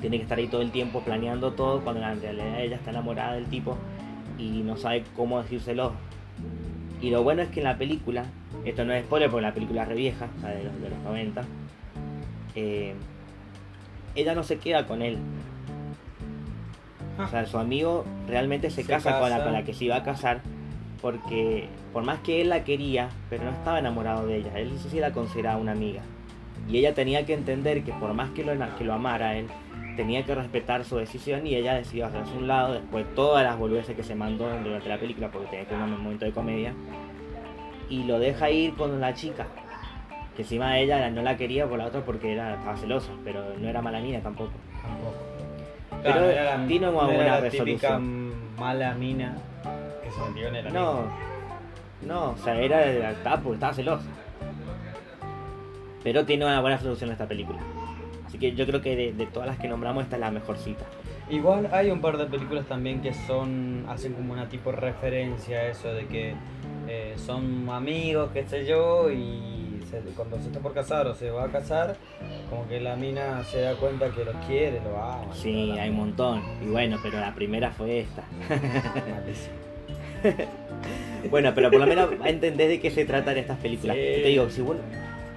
Tiene 0.00 0.18
que 0.18 0.22
estar 0.22 0.38
ahí 0.38 0.46
todo 0.46 0.62
el 0.62 0.70
tiempo 0.70 1.00
planeando 1.00 1.52
todo 1.52 1.80
cuando 1.80 2.06
en 2.06 2.20
realidad 2.20 2.60
ella 2.60 2.76
está 2.76 2.90
enamorada 2.90 3.34
del 3.34 3.46
tipo 3.46 3.76
y 4.38 4.62
no 4.62 4.76
sabe 4.76 5.04
cómo 5.16 5.42
decírselo. 5.42 5.92
Y 7.00 7.10
lo 7.10 7.22
bueno 7.22 7.42
es 7.42 7.48
que 7.48 7.60
en 7.60 7.64
la 7.64 7.78
película, 7.78 8.26
esto 8.64 8.84
no 8.84 8.92
es 8.92 9.04
spoiler 9.04 9.30
porque 9.30 9.42
la 9.42 9.54
película 9.54 9.82
es 9.82 9.88
re 9.88 9.94
vieja, 9.94 10.28
o 10.36 10.40
sea, 10.40 10.50
de, 10.50 10.64
los, 10.64 10.80
de 10.80 10.90
los 10.90 10.98
90, 11.00 11.42
eh, 12.54 12.94
ella 14.14 14.34
no 14.34 14.42
se 14.42 14.58
queda 14.58 14.86
con 14.86 15.02
él. 15.02 15.18
O 17.18 17.26
sea, 17.26 17.46
su 17.46 17.58
amigo 17.58 18.04
realmente 18.28 18.70
se, 18.70 18.82
Se 18.82 18.88
casa, 18.88 19.18
Con, 19.18 19.30
la, 19.30 19.36
casa. 19.36 19.44
con 19.44 19.52
la 19.52 19.64
que 19.64 19.74
se 19.74 19.84
iba 19.86 19.96
a 19.96 20.04
casar 20.04 20.42
porque 21.00 21.68
por 21.92 22.02
más 22.02 22.20
que 22.20 22.40
él 22.40 22.48
la 22.48 22.64
quería, 22.64 23.08
pero 23.30 23.44
no 23.44 23.50
estaba 23.50 23.78
enamorado 23.78 24.26
de 24.26 24.38
ella, 24.38 24.58
él 24.58 24.72
sí 24.78 24.98
la 24.98 25.12
consideraba 25.12 25.60
una 25.60 25.72
amiga. 25.72 26.02
Y 26.68 26.78
ella 26.78 26.94
tenía 26.94 27.24
que 27.24 27.34
entender 27.34 27.82
que 27.82 27.92
por 27.92 28.12
más 28.14 28.30
que 28.30 28.44
lo, 28.44 28.52
que 28.76 28.84
lo 28.84 28.92
amara 28.94 29.36
él, 29.36 29.46
tenía 29.96 30.22
que 30.24 30.34
respetar 30.34 30.84
su 30.84 30.96
decisión 30.96 31.46
y 31.46 31.54
ella 31.56 31.74
decidió 31.74 32.06
hacerse 32.06 32.32
un 32.36 32.46
lado 32.46 32.74
después 32.74 33.04
de 33.06 33.14
todas 33.14 33.42
las 33.44 33.58
boludeces 33.58 33.96
que 33.96 34.04
se 34.04 34.14
mandó 34.14 34.48
durante 34.62 34.88
la 34.88 34.98
película 34.98 35.28
porque 35.28 35.48
tenía 35.48 35.66
que 35.66 35.74
un 35.74 35.90
momento 36.02 36.24
de 36.24 36.30
comedia 36.32 36.72
y 37.90 38.04
lo 38.04 38.18
deja 38.18 38.48
ir 38.50 38.74
con 38.74 39.00
la 39.00 39.14
chica 39.14 39.46
que 40.36 40.42
encima 40.42 40.74
de 40.74 40.82
ella 40.82 41.10
no 41.10 41.22
la 41.22 41.36
quería 41.36 41.66
por 41.66 41.78
la 41.78 41.86
otra 41.86 42.04
porque 42.04 42.32
era, 42.32 42.54
estaba 42.54 42.76
celosa 42.76 43.10
pero 43.24 43.42
no 43.58 43.68
era 43.68 43.82
mala 43.82 43.98
mina 43.98 44.20
tampoco. 44.20 44.52
Tampoco. 44.80 45.14
Pero 45.90 46.02
Claro, 46.14 46.30
era 46.30 46.44
la- 46.44 46.58
no 46.58 47.10
era 47.10 47.40
la 47.40 47.50
típica 47.50 47.98
mala 47.98 48.94
mina 48.94 49.36
que 50.04 50.10
se 50.12 50.20
metió 50.28 50.48
en 50.48 50.54
el 50.56 50.72
no 50.72 51.00
no 52.06 52.30
o 52.30 52.36
sea 52.36 52.54
era 52.60 53.10
estaba, 53.10 53.42
estaba 53.52 53.74
celosa 53.74 54.06
pero 56.02 56.24
tiene 56.24 56.44
una 56.44 56.60
buena 56.60 56.76
resolución 56.76 57.10
esta 57.10 57.26
película 57.26 57.58
así 58.26 58.38
que 58.38 58.52
yo 58.54 58.66
creo 58.66 58.80
que 58.82 58.94
de, 58.96 59.12
de 59.12 59.26
todas 59.26 59.48
las 59.48 59.58
que 59.58 59.68
nombramos 59.68 60.04
esta 60.04 60.16
es 60.16 60.20
la 60.20 60.30
mejor 60.30 60.56
cita 60.58 60.84
Igual 61.30 61.68
hay 61.72 61.90
un 61.90 62.00
par 62.00 62.16
de 62.16 62.24
películas 62.24 62.64
también 62.66 63.02
que 63.02 63.12
son 63.12 63.84
hacen 63.88 64.14
como 64.14 64.32
una 64.32 64.48
tipo 64.48 64.72
referencia 64.72 65.58
a 65.58 65.66
eso 65.68 65.92
de 65.92 66.06
que 66.06 66.32
eh, 66.88 67.14
son 67.18 67.68
amigos, 67.68 68.30
qué 68.32 68.46
sé 68.46 68.64
yo, 68.64 69.10
y 69.10 69.78
se- 69.90 70.00
cuando 70.16 70.38
se 70.38 70.46
está 70.46 70.60
por 70.60 70.72
casar 70.72 71.06
o 71.06 71.14
se 71.14 71.30
va 71.30 71.44
a 71.44 71.48
casar, 71.48 71.96
como 72.48 72.66
que 72.66 72.80
la 72.80 72.96
mina 72.96 73.44
se 73.44 73.60
da 73.60 73.74
cuenta 73.74 74.08
que 74.08 74.24
lo 74.24 74.32
quiere, 74.46 74.80
lo 74.82 74.96
ama. 74.96 75.34
sí 75.34 75.72
hay 75.78 75.90
un 75.90 75.96
montón 75.96 76.42
y 76.62 76.66
bueno 76.68 76.96
pero 77.02 77.20
la 77.20 77.34
primera 77.34 77.72
fue 77.72 78.00
esta. 78.00 78.22
Bueno, 81.30 81.52
pero 81.54 81.70
por 81.70 81.80
lo 81.80 81.86
menos 81.86 82.08
entendés 82.24 82.68
de 82.68 82.80
qué 82.80 82.90
se 82.90 83.04
tratan 83.04 83.36
estas 83.36 83.58
películas. 83.58 83.96
Sí. 83.96 84.02
Te 84.02 84.28
digo, 84.28 84.48
si 84.50 84.60
vos, 84.62 84.76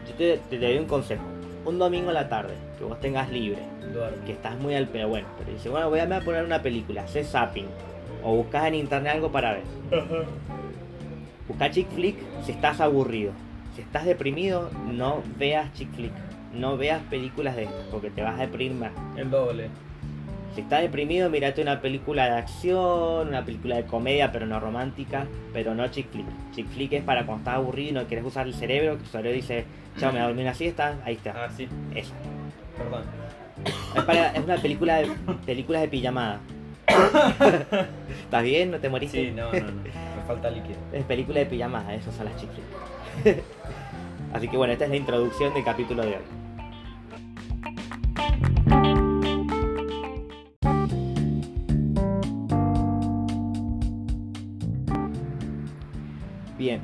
yo 0.08 0.14
te, 0.16 0.38
te 0.50 0.58
doy 0.60 0.78
un 0.78 0.86
consejo. 0.86 1.24
Un 1.66 1.78
domingo 1.78 2.10
a 2.10 2.14
la 2.14 2.28
tarde, 2.28 2.56
que 2.78 2.84
vos 2.84 3.00
tengas 3.00 3.30
libre, 3.30 3.62
Duerme. 3.94 4.26
que 4.26 4.32
estás 4.32 4.58
muy 4.58 4.74
al 4.74 4.88
pedo, 4.88 5.10
bueno, 5.10 5.28
pero 5.38 5.52
dices, 5.52 5.72
bueno, 5.72 5.90
voy 5.90 6.00
a, 6.00 6.04
a 6.18 6.22
poner 6.22 6.44
una 6.44 6.62
película, 6.62 7.04
haces 7.04 7.30
zapping, 7.30 7.68
o 8.24 8.36
buscas 8.36 8.66
en 8.66 8.76
internet 8.76 9.14
algo 9.14 9.32
para 9.32 9.54
ver. 9.54 9.64
Busca 11.48 11.70
chick 11.70 11.90
flick 11.90 12.16
si 12.46 12.52
estás 12.54 12.80
aburrido. 12.80 13.32
Si 13.76 13.82
estás 13.82 14.06
deprimido, 14.06 14.70
no 14.92 15.22
veas 15.38 15.72
chick 15.74 15.92
flick. 15.94 16.14
No 16.54 16.78
veas 16.78 17.02
películas 17.10 17.56
de 17.56 17.64
estas, 17.64 17.86
porque 17.92 18.10
te 18.10 18.22
vas 18.22 18.38
a 18.40 18.42
deprimir 18.44 18.78
más. 18.78 18.92
El 19.18 19.30
doble. 19.30 19.70
Si 20.56 20.62
estás 20.62 20.82
deprimido, 20.82 21.30
mirate 21.30 21.62
una 21.62 21.80
película 21.80 22.26
de 22.26 22.32
acción, 22.38 23.30
una 23.30 23.46
película 23.46 23.78
de 23.78 23.86
comedia, 23.86 24.32
pero 24.34 24.46
no 24.46 24.60
romántica, 24.60 25.26
pero 25.54 25.74
no 25.74 25.88
chick 25.88 26.10
flick. 26.12 26.26
Chick 26.54 26.68
flick 26.68 26.92
es 26.94 27.04
para 27.04 27.26
cuando 27.26 27.40
estás 27.44 27.56
aburrido 27.56 27.90
y 27.90 27.94
no 27.94 28.04
quieres 28.06 28.26
usar 28.26 28.48
el 28.48 28.54
cerebro, 28.54 28.98
que 28.98 29.04
tu 29.04 29.10
cerebro 29.10 29.32
dice, 29.32 29.66
chao, 29.98 30.10
me 30.12 30.20
voy 30.20 30.24
a 30.24 30.28
dormir 30.28 30.44
una 30.44 30.54
siesta, 30.54 30.96
ahí 31.06 31.14
está. 31.16 31.46
Ah, 31.46 31.50
sí, 31.56 31.68
Esa. 31.96 32.14
perdón. 32.78 33.04
Es, 33.96 34.04
para- 34.04 34.32
es 34.32 34.44
una 34.44 34.56
película 34.58 34.96
de 34.98 35.08
películas 35.46 35.82
de 35.84 35.88
pijamada. 35.88 36.40
¿Estás 38.24 38.44
bien? 38.44 38.72
¿No 38.72 38.80
te 38.80 38.90
moriste? 38.90 39.26
Sí, 39.28 39.32
no, 39.32 39.52
no, 39.54 39.60
no. 39.60 39.82
Me 39.84 40.24
falta 40.28 40.50
líquido. 40.50 40.78
Es 40.92 41.04
película 41.06 41.40
de 41.40 41.46
pijamada, 41.46 41.94
esas 41.94 42.14
son 42.16 42.26
las 42.26 42.36
chick 42.38 42.50
flick. 43.24 43.38
Así 44.34 44.48
que 44.48 44.58
bueno, 44.58 44.74
esta 44.74 44.86
es 44.86 44.90
la 44.92 44.96
introducción 44.98 45.54
del 45.54 45.64
capítulo 45.64 46.02
de 46.04 46.10
hoy. 46.10 46.41
Bien. 56.62 56.80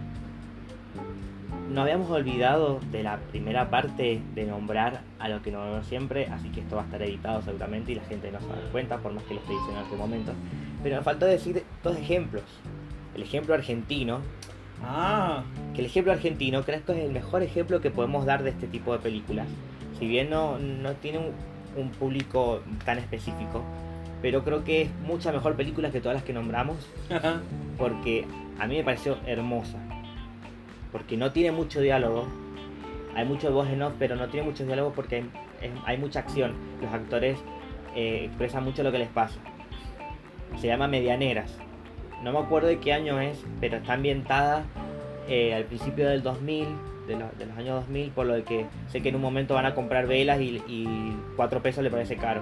Nos 1.70 1.84
habíamos 1.84 2.10
olvidado 2.10 2.80
de 2.92 3.04
la 3.04 3.20
primera 3.30 3.70
parte 3.70 4.20
de 4.34 4.46
nombrar 4.48 5.02
a 5.20 5.30
lo 5.30 5.44
que 5.44 5.52
nombramos 5.52 5.86
siempre, 5.86 6.26
así 6.32 6.50
que 6.50 6.62
esto 6.62 6.78
va 6.78 6.82
a 6.82 6.86
estar 6.86 7.00
editado 7.04 7.44
seguramente 7.44 7.92
y 7.92 7.96
la 7.96 8.04
gente 8.06 8.32
no 8.32 8.40
se 8.40 8.48
va 8.48 8.56
a 8.56 8.62
dar 8.62 8.72
cuenta, 8.72 8.98
por 8.98 9.14
más 9.14 9.24
que 9.26 9.36
lo 9.36 9.40
esté 9.40 9.54
diciendo 9.54 9.78
en 9.78 9.86
este 9.86 9.96
momento. 9.96 10.32
Pero 10.82 10.96
me 10.96 11.04
faltó 11.04 11.28
decir 11.28 11.64
dos 11.84 11.96
ejemplos. 11.96 12.42
El 13.14 13.22
ejemplo 13.22 13.54
argentino, 13.54 14.22
Ah, 14.84 15.44
que 15.76 15.82
el 15.82 15.86
ejemplo 15.86 16.12
argentino 16.12 16.64
creo 16.64 16.84
que 16.84 16.94
es 16.94 17.06
el 17.06 17.12
mejor 17.12 17.44
ejemplo 17.44 17.80
que 17.80 17.92
podemos 17.92 18.26
dar 18.26 18.42
de 18.42 18.50
este 18.50 18.66
tipo 18.66 18.94
de 18.94 19.00
películas. 19.00 19.46
Si 20.00 20.08
bien 20.08 20.32
no, 20.32 20.58
no 20.58 20.94
tiene 20.94 21.20
un, 21.20 21.34
un 21.80 21.92
público 21.92 22.62
tan 22.84 22.98
específico, 22.98 23.62
pero 24.24 24.44
creo 24.44 24.64
que 24.64 24.84
es 24.84 24.90
mucha 25.06 25.32
mejor 25.32 25.56
película 25.56 25.92
que 25.92 26.02
todas 26.02 26.16
las 26.16 26.24
que 26.24 26.34
nombramos, 26.34 26.78
porque 27.78 28.26
a 28.60 28.68
mí 28.68 28.78
me 28.78 28.84
pareció 28.84 29.18
hermosa. 29.26 29.78
Porque 30.92 31.18
no 31.18 31.32
tiene 31.32 31.52
mucho 31.52 31.82
diálogo, 31.82 32.28
hay 33.16 33.26
mucho 33.26 33.52
voz 33.52 33.68
en 33.70 33.82
off, 33.82 33.94
pero 34.00 34.16
no 34.16 34.28
tiene 34.28 34.46
muchos 34.48 34.66
diálogos 34.68 34.94
porque 34.96 35.18
hay, 35.18 35.30
es- 35.62 35.72
hay 35.86 35.98
mucha 35.98 36.20
acción. 36.20 36.54
Los 36.82 36.94
actores 36.94 37.38
eh, 37.96 38.24
expresan 38.26 38.64
mucho 38.64 38.84
lo 38.84 38.92
que 38.92 39.00
les 39.00 39.10
pasa. 39.10 39.40
Se 40.60 40.68
llama 40.68 40.88
Medianeras. 40.88 41.56
No 42.24 42.32
me 42.32 42.40
acuerdo 42.40 42.68
de 42.68 42.80
qué 42.80 42.94
año 42.94 43.20
es, 43.20 43.44
pero 43.60 43.78
está 43.78 43.94
ambientada 43.94 44.64
eh, 45.28 45.54
al 45.54 45.66
principio 45.66 46.08
del 46.08 46.24
2000, 46.24 46.68
de, 47.08 47.16
los- 47.18 47.38
de 47.38 47.46
los 47.48 47.58
años 47.58 47.76
2000, 47.82 48.12
por 48.12 48.26
lo 48.26 48.34
de 48.34 48.44
que 48.44 48.66
sé 48.88 49.02
que 49.02 49.10
en 49.10 49.16
un 49.16 49.22
momento 49.22 49.54
van 49.56 49.66
a 49.66 49.76
comprar 49.76 50.08
velas 50.08 50.40
y, 50.40 50.62
y 50.68 51.16
4 51.36 51.62
pesos 51.62 51.84
le 51.84 51.90
parece 51.92 52.16
caro. 52.18 52.42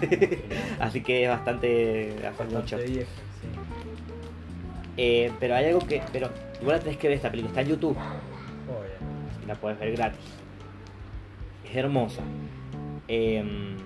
Así 0.80 1.00
que 1.02 1.24
es 1.24 1.28
bastante, 1.30 2.14
hace 2.26 2.44
mucho. 2.44 2.76
vieja. 2.78 3.10
Eh, 5.00 5.30
pero 5.38 5.54
hay 5.54 5.66
algo 5.66 5.78
que, 5.80 6.02
pero 6.12 6.28
igual 6.60 6.76
la 6.78 6.82
tenés 6.82 6.98
que 6.98 7.06
ver 7.08 7.16
esta 7.16 7.30
película, 7.30 7.50
está 7.52 7.60
en 7.62 7.68
YouTube, 7.68 7.96
Obvio. 7.96 9.46
la 9.46 9.54
puedes 9.54 9.78
ver 9.78 9.92
gratis. 9.92 10.20
Es 11.64 11.76
hermosa. 11.76 12.22
Em, 13.06 13.76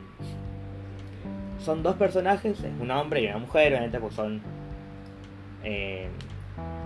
son 1.59 1.83
dos 1.83 1.95
personajes, 1.97 2.59
es 2.59 2.81
un 2.81 2.90
hombre 2.90 3.21
y 3.23 3.26
una 3.26 3.38
mujer, 3.38 3.73
obviamente 3.73 4.00
pues 4.00 4.14
son... 4.14 4.40
em, 5.62 6.09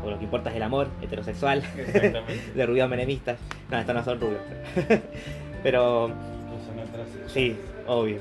por 0.02 0.10
lo 0.12 0.18
que 0.18 0.24
importa 0.24 0.50
es 0.50 0.56
el 0.56 0.62
amor 0.62 0.88
heterosexual 1.02 1.62
Exactamente. 1.76 2.40
de 2.54 2.66
rubios 2.66 2.88
menemistas. 2.88 3.38
No, 3.70 3.78
estos 3.78 3.94
no 3.94 4.04
son 4.04 4.20
rubios. 4.20 4.40
Pero, 4.76 5.00
pero 5.62 6.08
No 6.08 6.82
atrás. 6.82 7.06
sí, 7.28 7.56
obvio. 7.86 8.18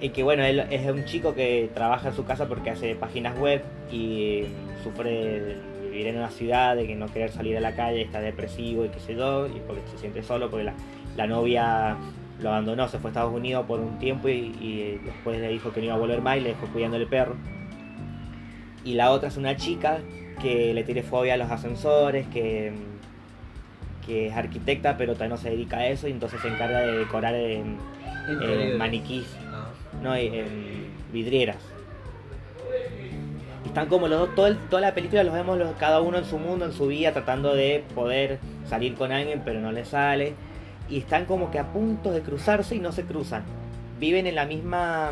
Y 0.00 0.08
que 0.10 0.22
bueno, 0.22 0.44
él 0.44 0.60
es 0.70 0.86
un 0.90 1.04
chico 1.04 1.34
que 1.34 1.70
trabaja 1.74 2.08
en 2.08 2.14
su 2.14 2.24
casa 2.24 2.46
porque 2.48 2.70
hace 2.70 2.94
páginas 2.96 3.38
web 3.38 3.62
y 3.90 4.44
sufre 4.82 5.10
de 5.10 5.56
vivir 5.82 6.06
en 6.08 6.16
una 6.18 6.30
ciudad, 6.30 6.76
de 6.76 6.86
que 6.86 6.94
no 6.94 7.06
querer 7.06 7.30
salir 7.30 7.56
a 7.56 7.60
la 7.60 7.74
calle, 7.74 8.02
está 8.02 8.20
depresivo 8.20 8.84
y 8.84 8.88
qué 8.88 9.00
sé 9.00 9.14
yo, 9.14 9.46
y 9.46 9.60
porque 9.66 9.82
se 9.90 9.98
siente 9.98 10.22
solo, 10.22 10.50
porque 10.50 10.64
la, 10.64 10.74
la 11.16 11.26
novia 11.26 11.96
lo 12.40 12.48
abandonó, 12.48 12.88
se 12.88 12.98
fue 12.98 13.08
a 13.08 13.12
Estados 13.12 13.32
Unidos 13.34 13.64
por 13.66 13.78
un 13.80 13.98
tiempo 13.98 14.28
y, 14.28 14.54
y 14.60 15.00
después 15.04 15.40
le 15.40 15.48
dijo 15.48 15.72
que 15.72 15.80
no 15.80 15.86
iba 15.86 15.94
a 15.94 15.98
volver 15.98 16.20
más 16.22 16.38
y 16.38 16.40
le 16.40 16.48
dejó 16.50 16.66
cuidando 16.68 16.96
el 16.96 17.06
perro. 17.06 17.36
Y 18.84 18.94
la 18.94 19.10
otra 19.12 19.28
es 19.28 19.36
una 19.36 19.56
chica 19.56 19.98
que 20.40 20.74
le 20.74 20.82
tiene 20.82 21.02
fobia 21.02 21.34
a 21.34 21.36
los 21.36 21.50
ascensores, 21.50 22.26
que, 22.28 22.72
que 24.06 24.26
es 24.26 24.32
arquitecta 24.34 24.96
pero 24.96 25.12
todavía 25.12 25.36
no 25.36 25.40
se 25.40 25.50
dedica 25.50 25.78
a 25.78 25.86
eso 25.86 26.08
y 26.08 26.10
entonces 26.10 26.40
se 26.40 26.48
encarga 26.48 26.80
de 26.80 26.98
decorar 26.98 27.34
en, 27.34 27.76
maniquís 28.78 29.26
Ah. 29.52 29.66
no, 30.02 30.14
en 30.16 30.86
vidrieras. 31.12 31.58
Están 33.64 33.86
como 33.88 34.08
los 34.08 34.18
dos, 34.20 34.34
todo 34.34 34.46
el- 34.48 34.58
toda 34.68 34.82
la 34.82 34.94
película 34.94 35.22
los 35.24 35.32
vemos 35.34 35.56
los- 35.58 35.72
cada 35.76 36.00
uno 36.00 36.18
en 36.18 36.24
su 36.24 36.38
mundo, 36.38 36.64
en 36.66 36.72
su 36.72 36.88
vida, 36.88 37.12
tratando 37.12 37.54
de 37.54 37.84
poder 37.94 38.38
salir 38.66 38.94
con 38.94 39.12
alguien, 39.12 39.42
pero 39.44 39.60
no 39.60 39.72
les 39.72 39.88
sale. 39.88 40.34
Y 40.88 40.98
están 40.98 41.24
como 41.26 41.50
que 41.50 41.58
a 41.58 41.72
punto 41.72 42.10
de 42.10 42.20
cruzarse 42.22 42.74
y 42.76 42.78
no 42.80 42.92
se 42.92 43.04
cruzan. 43.04 43.44
viven 44.00 44.26
en 44.26 44.34
la 44.34 44.46
misma 44.46 45.10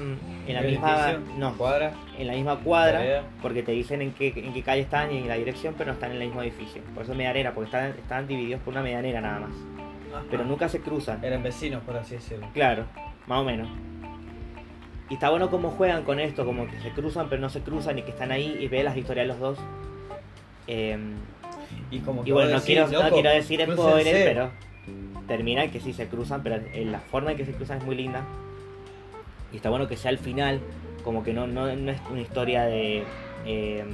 en 0.49 0.55
la 0.55 0.63
misma 0.63 1.13
no 1.39 1.57
cuadra. 1.57 1.93
en 2.19 2.27
la 2.27 2.33
misma 2.33 2.57
cuadra 2.59 3.23
porque 3.41 3.63
te 3.63 3.71
dicen 3.71 4.03
en 4.03 4.11
qué, 4.13 4.33
en 4.35 4.53
qué 4.53 4.63
calle 4.65 4.81
están 4.83 5.13
y 5.13 5.19
en 5.19 5.29
la 5.29 5.35
dirección 5.37 5.75
pero 5.79 5.91
no 5.91 5.93
están 5.93 6.11
en 6.11 6.17
el 6.21 6.27
mismo 6.27 6.43
edificio 6.43 6.83
por 6.93 7.05
eso 7.05 7.13
es 7.13 7.19
medianera 7.19 7.53
porque 7.55 7.67
están, 7.67 7.91
están 7.91 8.27
divididos 8.27 8.61
por 8.63 8.73
una 8.75 8.83
medianera 8.83 9.21
nada 9.21 9.39
más 9.47 9.51
pero 10.29 10.45
nunca 10.45 10.69
se 10.69 10.81
cruzan 10.81 11.23
Eran 11.25 11.41
vecinos, 11.45 11.85
por 11.85 11.97
así 11.99 12.17
decirlo. 12.17 12.49
claro 12.53 12.83
más 13.29 13.39
o 13.39 13.45
menos 13.45 13.69
y 15.11 15.15
está 15.15 15.29
bueno 15.31 15.51
cómo 15.51 15.71
juegan 15.73 16.05
con 16.05 16.21
esto 16.21 16.45
como 16.47 16.67
que 16.71 16.81
se 16.81 16.91
cruzan 16.91 17.29
pero 17.29 17.41
no 17.43 17.51
se 17.51 17.61
cruzan 17.61 17.99
y 17.99 18.03
que 18.03 18.11
están 18.13 18.31
ahí 18.33 18.57
y 18.61 18.69
ve 18.69 18.83
las 18.85 18.97
historias 18.97 19.25
de 19.25 19.29
los 19.29 19.39
dos 19.41 19.59
Em, 20.67 21.15
Y 21.91 21.99
como 22.01 22.23
y 22.23 22.27
que 22.27 22.33
bueno 22.33 22.51
vos 22.53 22.61
no 22.61 22.65
quiero, 22.67 22.83
decís, 22.87 22.97
no 22.99 23.03
loco, 23.05 23.15
quiero 23.17 23.31
decir 23.31 23.61
crúcense. 23.65 23.83
spoiler 23.91 24.25
pero 24.25 24.51
termina 25.27 25.71
que 25.71 25.81
sí 25.81 25.93
se 25.93 26.07
cruzan, 26.07 26.43
pero 26.43 26.57
eh, 26.73 26.85
la 26.85 27.01
forma 27.01 27.33
en 27.33 27.37
que 27.37 27.45
se 27.45 27.53
cruzan 27.53 27.79
es 27.79 27.85
muy 27.85 27.95
linda. 27.97 28.25
Y 29.53 29.57
está 29.57 29.69
bueno 29.71 29.89
que 29.89 29.97
sea 29.97 30.11
al 30.11 30.19
final, 30.19 30.61
como 31.05 31.23
que 31.25 31.33
no, 31.33 31.47
no, 31.47 31.75
no 31.75 31.91
es 31.93 32.01
una 32.11 32.21
historia 32.21 32.65
de, 32.65 33.03
eh, 33.47 33.85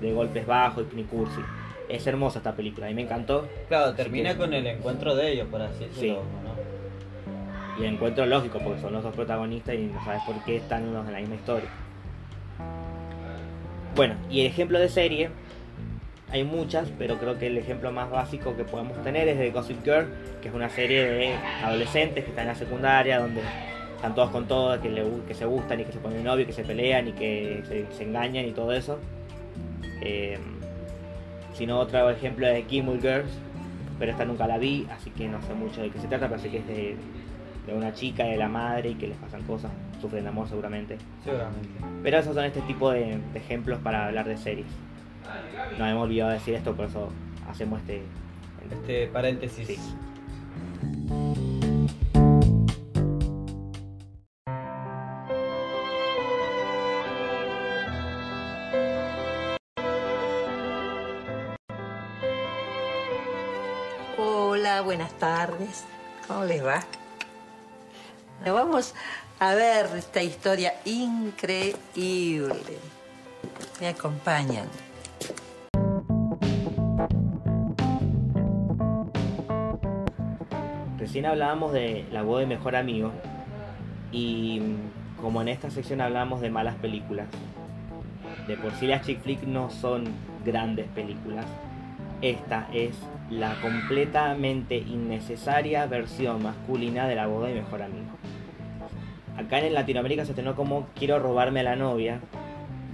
de 0.00 0.12
golpes 0.12 0.46
bajos 0.46 0.86
ni 0.94 1.04
cursi. 1.04 1.40
Es 1.88 2.06
hermosa 2.06 2.38
esta 2.38 2.54
película, 2.54 2.86
a 2.86 2.88
mí 2.88 2.94
me 2.94 3.02
encantó. 3.02 3.48
Claro, 3.68 3.94
termina 3.94 4.32
que- 4.32 4.38
con 4.38 4.52
el 4.54 4.66
encuentro 4.66 5.14
de 5.14 5.32
ellos, 5.32 5.48
por 5.48 5.62
así 5.62 5.84
decirlo. 5.84 6.22
¿no? 6.44 6.49
Y 7.80 7.86
encuentro 7.86 8.26
lógico, 8.26 8.58
porque 8.62 8.80
son 8.82 8.92
los 8.92 9.02
dos 9.02 9.14
protagonistas 9.14 9.74
y 9.74 9.86
no 9.86 10.04
sabes 10.04 10.22
por 10.24 10.36
qué 10.44 10.56
están 10.56 10.92
los 10.92 11.06
en 11.06 11.12
la 11.12 11.20
misma 11.20 11.36
historia. 11.36 11.70
Bueno, 13.96 14.16
y 14.28 14.40
el 14.40 14.46
ejemplo 14.46 14.78
de 14.78 14.88
serie, 14.88 15.30
hay 16.30 16.44
muchas, 16.44 16.90
pero 16.98 17.18
creo 17.18 17.38
que 17.38 17.46
el 17.46 17.56
ejemplo 17.56 17.90
más 17.90 18.10
básico 18.10 18.54
que 18.54 18.64
podemos 18.64 19.02
tener 19.02 19.28
es 19.28 19.38
de 19.38 19.50
Gossip 19.50 19.82
Girl, 19.82 20.06
que 20.42 20.48
es 20.48 20.54
una 20.54 20.68
serie 20.68 21.04
de 21.04 21.34
adolescentes 21.64 22.24
que 22.24 22.30
están 22.30 22.42
en 22.42 22.48
la 22.48 22.54
secundaria, 22.54 23.18
donde 23.18 23.40
están 23.96 24.14
todos 24.14 24.30
con 24.30 24.46
todas, 24.46 24.80
que, 24.80 25.04
que 25.26 25.34
se 25.34 25.46
gustan 25.46 25.80
y 25.80 25.84
que 25.84 25.92
se 25.92 25.98
ponen 25.98 26.22
novio, 26.22 26.46
que 26.46 26.52
se 26.52 26.64
pelean 26.64 27.08
y 27.08 27.12
que 27.12 27.62
se, 27.96 28.04
engañan 28.04 28.44
y 28.44 28.52
todo 28.52 28.72
eso. 28.72 28.98
Eh, 30.02 30.38
sino 31.54 31.78
otro 31.78 32.10
ejemplo 32.10 32.46
es 32.46 32.66
Gilmore 32.68 33.00
Girls, 33.00 33.30
pero 33.98 34.12
esta 34.12 34.24
nunca 34.24 34.46
la 34.46 34.58
vi, 34.58 34.86
así 34.90 35.10
que 35.10 35.28
no 35.28 35.42
sé 35.42 35.54
mucho 35.54 35.80
de 35.80 35.90
qué 35.90 35.98
se 35.98 36.08
trata, 36.08 36.28
pero 36.28 36.40
sé 36.40 36.50
que 36.50 36.58
es 36.58 36.66
de, 36.66 36.96
de 37.70 37.78
una 37.78 37.92
chica, 37.92 38.24
de 38.24 38.36
la 38.36 38.48
madre 38.48 38.90
y 38.90 38.94
que 38.94 39.06
les 39.06 39.16
pasan 39.16 39.42
cosas, 39.42 39.70
sufren 40.00 40.24
de 40.24 40.28
amor 40.30 40.48
seguramente. 40.48 40.98
Seguramente. 41.24 41.68
Pero 42.02 42.18
esos 42.18 42.34
son 42.34 42.44
este 42.44 42.60
tipo 42.62 42.90
de, 42.90 43.18
de 43.32 43.38
ejemplos 43.38 43.78
para 43.78 44.06
hablar 44.06 44.26
de 44.26 44.36
series. 44.36 44.66
Nos 45.78 45.88
hemos 45.88 46.04
olvidado 46.04 46.30
de 46.30 46.38
decir 46.38 46.54
esto, 46.54 46.74
por 46.74 46.86
eso 46.86 47.08
hacemos 47.48 47.80
este... 47.80 48.02
Este 48.70 49.06
paréntesis. 49.08 49.66
Sí. 49.66 49.78
Hola, 64.18 64.82
buenas 64.82 65.12
tardes. 65.18 65.84
¿Cómo 66.28 66.44
les 66.44 66.64
va? 66.64 66.80
Vamos 68.46 68.94
a 69.38 69.54
ver 69.54 69.86
esta 69.96 70.22
historia 70.22 70.74
increíble. 70.86 72.54
Me 73.80 73.88
acompañan. 73.88 74.66
Recién 80.98 81.26
hablábamos 81.26 81.72
de 81.72 82.06
la 82.12 82.22
voz 82.22 82.40
de 82.40 82.46
mejor 82.46 82.76
amigo 82.76 83.12
y 84.10 84.60
mm, 84.60 85.20
como 85.20 85.42
en 85.42 85.48
esta 85.48 85.70
sección 85.70 86.00
hablamos 86.00 86.40
de 86.40 86.50
malas 86.50 86.76
películas, 86.76 87.26
de 88.46 88.56
por 88.56 88.72
sí 88.74 88.86
las 88.86 89.04
chick 89.04 89.22
flick 89.22 89.42
no 89.42 89.70
son 89.70 90.04
grandes 90.44 90.86
películas, 90.88 91.46
esta 92.22 92.68
es 92.72 92.94
la 93.30 93.54
completamente 93.60 94.76
innecesaria 94.76 95.86
versión 95.86 96.42
masculina 96.42 97.06
de 97.06 97.14
la 97.14 97.26
boda 97.26 97.48
de 97.48 97.54
mejor 97.54 97.82
amigo. 97.82 98.10
Acá 99.36 99.60
en 99.60 99.72
Latinoamérica 99.72 100.24
se 100.24 100.32
estrenó 100.32 100.56
como 100.56 100.88
Quiero 100.94 101.18
robarme 101.18 101.60
a 101.60 101.62
la 101.62 101.76
novia, 101.76 102.20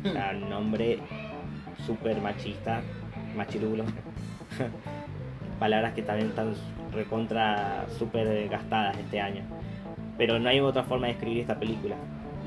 o 0.04 0.12
sea, 0.12 0.32
nombre 0.32 0.98
súper 1.86 2.20
machista, 2.20 2.82
machirulo. 3.34 3.84
Palabras 5.58 5.94
que 5.94 6.02
también 6.02 6.28
están 6.28 6.54
recontra 6.92 7.86
súper 7.98 8.48
gastadas 8.48 8.96
este 8.98 9.20
año. 9.20 9.42
Pero 10.18 10.38
no 10.38 10.48
hay 10.48 10.60
otra 10.60 10.84
forma 10.84 11.06
de 11.06 11.14
escribir 11.14 11.40
esta 11.40 11.58
película. 11.58 11.96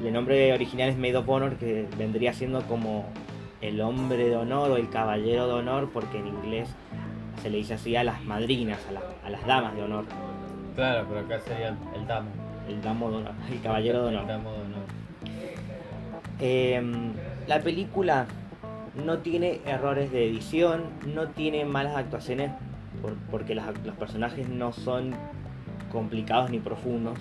El 0.04 0.14
nombre 0.14 0.54
original 0.54 0.90
es 0.90 0.98
Maid 0.98 1.18
of 1.18 1.28
Honor, 1.28 1.56
que 1.58 1.88
vendría 1.98 2.34
siendo 2.34 2.62
como 2.64 3.06
el 3.62 3.82
hombre 3.82 4.30
de 4.30 4.36
honor 4.36 4.72
o 4.72 4.78
el 4.78 4.90
caballero 4.90 5.48
de 5.48 5.54
honor, 5.54 5.90
porque 5.92 6.20
en 6.20 6.28
inglés 6.28 6.70
se 7.40 7.50
le 7.50 7.58
dice 7.58 7.74
así 7.76 7.96
a 7.96 8.04
las 8.04 8.24
madrinas, 8.24 8.80
a, 8.90 8.92
las- 8.94 9.04
a 9.26 9.30
las 9.30 9.46
damas 9.46 9.76
de 9.76 9.84
honor. 9.84 10.06
Claro, 10.76 11.06
pero 11.10 11.22
acá 11.22 11.40
sería 11.40 11.76
el 11.96 12.08
damo. 12.08 12.30
El 12.68 12.82
damo 12.82 13.10
de 13.10 13.18
honor, 13.18 13.32
el 13.52 13.62
caballero 13.62 14.04
de 14.04 14.08
honor. 14.10 14.22
El 14.22 14.28
damo 14.28 14.52
de 14.54 14.60
honor. 14.62 14.84
Eh, 16.40 16.82
la 17.48 17.60
película 17.62 18.26
no 19.06 19.18
tiene 19.20 19.60
errores 19.66 20.12
de 20.12 20.28
edición, 20.28 20.84
no 21.14 21.28
tiene 21.30 21.66
malas 21.66 21.96
actuaciones 21.96 22.52
por- 23.02 23.16
porque 23.32 23.56
las 23.56 23.66
los 23.86 23.96
personajes 23.96 24.48
no 24.50 24.72
son 24.72 25.14
complicados 25.92 26.50
ni 26.50 26.60
profundos. 26.60 27.18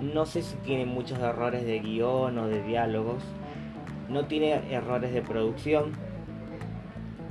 No 0.00 0.26
sé 0.26 0.42
si 0.42 0.56
tiene 0.56 0.84
muchos 0.86 1.18
errores 1.18 1.64
de 1.64 1.78
guion 1.80 2.38
o 2.38 2.46
de 2.48 2.62
diálogos. 2.62 3.22
No 4.08 4.24
tiene 4.26 4.52
errores 4.72 5.12
de 5.12 5.22
producción. 5.22 5.92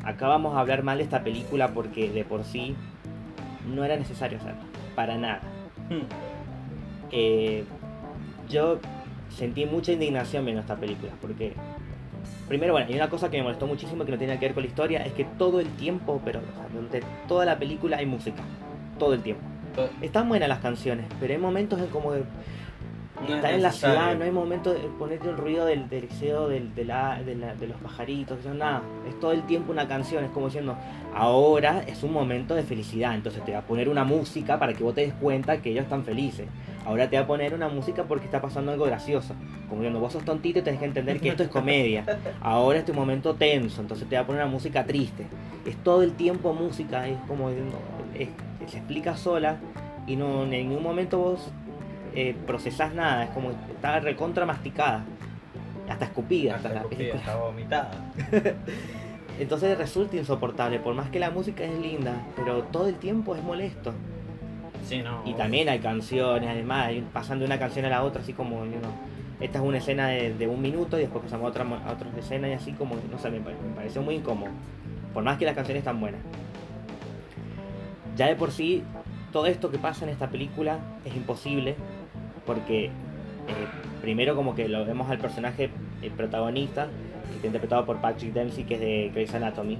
Acá 0.03 0.27
vamos 0.27 0.55
a 0.55 0.59
hablar 0.59 0.83
mal 0.83 0.97
de 0.97 1.03
esta 1.03 1.23
película 1.23 1.69
porque 1.69 2.09
de 2.09 2.23
por 2.25 2.43
sí 2.43 2.75
no 3.73 3.83
era 3.83 3.95
necesario 3.95 4.37
hacerla. 4.37 4.59
Para 4.95 5.17
nada. 5.17 5.41
Hmm. 5.89 6.03
Eh, 7.11 7.63
yo 8.49 8.79
sentí 9.29 9.65
mucha 9.65 9.91
indignación 9.91 10.45
viendo 10.45 10.61
esta 10.61 10.75
película 10.75 11.11
porque 11.21 11.53
primero 12.47 12.73
bueno 12.73 12.87
hay 12.87 12.95
una 12.95 13.09
cosa 13.09 13.29
que 13.31 13.37
me 13.37 13.43
molestó 13.43 13.65
muchísimo 13.67 14.05
que 14.05 14.11
no 14.11 14.17
tiene 14.17 14.37
que 14.37 14.45
ver 14.45 14.53
con 14.53 14.63
la 14.63 14.67
historia 14.69 15.03
es 15.05 15.13
que 15.13 15.23
todo 15.23 15.59
el 15.59 15.67
tiempo 15.75 16.21
pero 16.23 16.39
o 16.39 16.55
sea, 16.57 16.67
durante 16.71 17.01
toda 17.27 17.45
la 17.45 17.57
película 17.57 17.97
hay 17.97 18.05
música 18.05 18.43
todo 18.99 19.13
el 19.13 19.21
tiempo 19.21 19.41
To- 19.75 19.89
están 20.01 20.29
buenas 20.29 20.49
las 20.49 20.59
canciones 20.59 21.05
pero 21.19 21.33
hay 21.33 21.39
momentos 21.39 21.79
en 21.79 21.87
como 21.87 22.11
de 22.11 22.23
No 23.23 23.29
es 23.29 23.35
estar 23.35 23.53
en 23.53 23.61
la 23.61 23.71
ciudad 23.71 24.15
no 24.17 24.23
hay 24.25 24.31
momento 24.31 24.73
de 24.73 24.79
ponerte 24.99 25.29
el 25.29 25.37
ruido 25.37 25.65
del 25.65 25.89
deseo 25.89 26.47
del, 26.47 26.73
de, 26.75 26.85
la- 26.85 27.21
de 27.23 27.35
la- 27.35 27.55
de 27.55 27.67
los 27.67 27.77
pajaritos 27.77 28.37
que 28.37 28.43
son 28.43 28.57
nada. 28.59 28.81
Es 29.07 29.19
todo 29.19 29.31
el 29.31 29.43
tiempo 29.43 29.71
una 29.71 29.87
canción 29.87 30.23
es 30.23 30.31
como 30.31 30.47
diciendo 30.47 30.75
ahora 31.15 31.83
es 31.87 32.03
un 32.03 32.11
momento 32.13 32.55
de 32.55 32.63
felicidad 32.63 33.15
entonces 33.15 33.43
te 33.45 33.53
va 33.53 33.59
a 33.59 33.61
poner 33.63 33.87
una 33.89 34.03
música 34.03 34.59
para 34.59 34.73
que 34.73 34.83
vos 34.83 34.93
te 34.95 35.01
des 35.01 35.13
cuenta 35.13 35.61
que 35.61 35.71
ellos 35.71 35.83
están 35.83 36.03
felices. 36.03 36.47
Ahora 36.85 37.09
te 37.09 37.15
va 37.15 37.23
a 37.23 37.27
poner 37.27 37.53
una 37.53 37.69
música 37.69 38.03
porque 38.03 38.25
está 38.25 38.41
pasando 38.41 38.71
algo 38.73 38.83
gracioso. 38.85 39.33
Como 39.69 39.81
diciendo 39.81 39.99
vos 40.01 40.11
sos 40.11 40.25
tontito 40.25 40.59
y 40.59 40.61
tenés 40.63 40.79
que 40.81 40.85
entender 40.85 41.19
que 41.21 41.29
esto 41.29 41.43
es 41.43 41.49
comedia. 41.49 42.03
Ahora 42.41 42.79
es 42.79 42.85
tu 42.85 42.93
momento 42.93 43.35
tenso 43.35 43.79
entonces 43.81 44.07
te 44.09 44.15
va 44.15 44.23
a 44.23 44.25
poner 44.25 44.41
una 44.41 44.51
música 44.51 44.83
triste. 44.85 45.25
Es 45.65 45.77
todo 45.77 46.03
el 46.03 46.11
tiempo 46.13 46.53
música 46.53 47.07
es 47.07 47.17
como 47.27 47.49
diciendo 47.49 47.77
se 48.67 48.77
explica 48.77 49.15
sola 49.17 49.57
y 50.07 50.15
no 50.17 50.43
en 50.43 50.49
ningún 50.51 50.83
momento 50.83 51.17
vos 51.17 51.51
eh, 52.15 52.35
procesás 52.47 52.93
nada, 52.93 53.23
es 53.25 53.29
como 53.31 53.51
está 53.51 53.99
recontra 53.99 54.45
masticada, 54.45 55.03
hasta 55.89 56.05
escupida, 56.05 56.55
hasta 56.55 56.69
Hasta 56.69 56.83
la 56.83 56.89
película. 56.89 57.19
está 57.19 57.35
vomitada. 57.35 57.91
Entonces 59.39 59.77
resulta 59.77 60.15
insoportable, 60.15 60.79
por 60.79 60.93
más 60.93 61.09
que 61.09 61.19
la 61.19 61.31
música 61.31 61.63
es 61.63 61.77
linda, 61.79 62.13
pero 62.35 62.63
todo 62.63 62.87
el 62.87 62.95
tiempo 62.95 63.35
es 63.35 63.41
molesto. 63.43 63.91
Sí, 64.87 65.01
no. 65.01 65.21
Y 65.25 65.33
también 65.33 65.69
hay 65.69 65.79
canciones, 65.79 66.49
además, 66.49 66.91
pasan 67.13 67.39
de 67.39 67.45
una 67.45 67.57
canción 67.57 67.85
a 67.85 67.89
la 67.89 68.03
otra, 68.03 68.21
así 68.21 68.33
como, 68.33 68.63
you 68.65 68.71
know, 68.79 68.91
esta 69.39 69.57
es 69.59 69.63
una 69.65 69.77
escena 69.79 70.07
de, 70.07 70.33
de 70.35 70.47
un 70.47 70.61
minuto 70.61 70.97
y 70.97 71.01
después 71.01 71.23
pasamos 71.23 71.45
a 71.45 71.49
otra, 71.49 71.63
a 71.87 71.91
otra 71.91 72.09
escena 72.17 72.47
y 72.47 72.53
así 72.53 72.73
como, 72.73 72.95
no 73.11 73.17
sé, 73.17 73.31
me, 73.31 73.39
pare- 73.39 73.55
me 73.67 73.75
pareció 73.75 74.01
muy 74.01 74.15
incómodo. 74.15 74.51
Por 75.13 75.23
más 75.23 75.37
que 75.37 75.45
las 75.45 75.55
canciones 75.55 75.81
están 75.81 75.99
buenas. 75.99 76.21
Ya 78.15 78.27
de 78.27 78.35
por 78.35 78.51
sí, 78.51 78.83
todo 79.31 79.47
esto 79.47 79.71
que 79.71 79.79
pasa 79.79 80.05
en 80.05 80.11
esta 80.11 80.29
película 80.29 80.77
es 81.05 81.15
imposible, 81.15 81.75
porque 82.45 82.85
eh, 82.85 82.91
primero 84.01 84.35
como 84.35 84.55
que 84.55 84.67
lo 84.67 84.85
vemos 84.85 85.09
al 85.09 85.17
personaje, 85.17 85.69
el 86.01 86.11
protagonista, 86.11 86.87
que 87.29 87.35
está 87.35 87.47
interpretado 87.47 87.85
por 87.85 87.97
Patrick 87.97 88.33
Dempsey, 88.33 88.63
que 88.63 88.75
es 88.75 88.79
de 88.79 89.11
Grey's 89.13 89.33
Anatomy. 89.33 89.77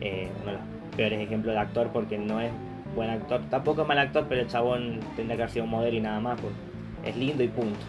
Eh, 0.00 0.28
uno 0.42 0.46
de 0.46 0.52
los 0.52 0.62
peores 0.96 1.20
ejemplos 1.20 1.54
de 1.54 1.60
actor 1.60 1.88
porque 1.92 2.18
no 2.18 2.40
es 2.40 2.50
buen 2.94 3.10
actor, 3.10 3.40
tampoco 3.50 3.82
es 3.82 3.88
mal 3.88 3.98
actor, 3.98 4.26
pero 4.28 4.42
el 4.42 4.48
chabón 4.48 5.00
tendría 5.16 5.36
que 5.36 5.42
haber 5.42 5.52
sido 5.52 5.64
un 5.64 5.70
modelo 5.70 5.96
y 5.96 6.00
nada 6.00 6.20
más, 6.20 6.40
porque 6.40 6.56
es 7.08 7.16
lindo 7.16 7.42
y 7.42 7.48
punto. 7.48 7.80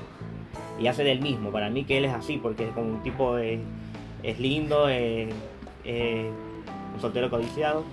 Y 0.80 0.88
hace 0.88 1.04
del 1.04 1.22
mismo, 1.22 1.52
para 1.52 1.70
mí 1.70 1.84
que 1.84 1.98
él 1.98 2.06
es 2.06 2.14
así, 2.14 2.38
porque 2.38 2.66
es 2.66 2.72
como 2.72 2.88
un 2.94 3.04
tipo 3.04 3.36
de, 3.36 3.60
es 4.24 4.40
lindo, 4.40 4.90
eh, 4.90 5.30
eh, 5.84 6.30
un 6.94 7.02
soltero 7.02 7.30
codiciado, 7.30 7.84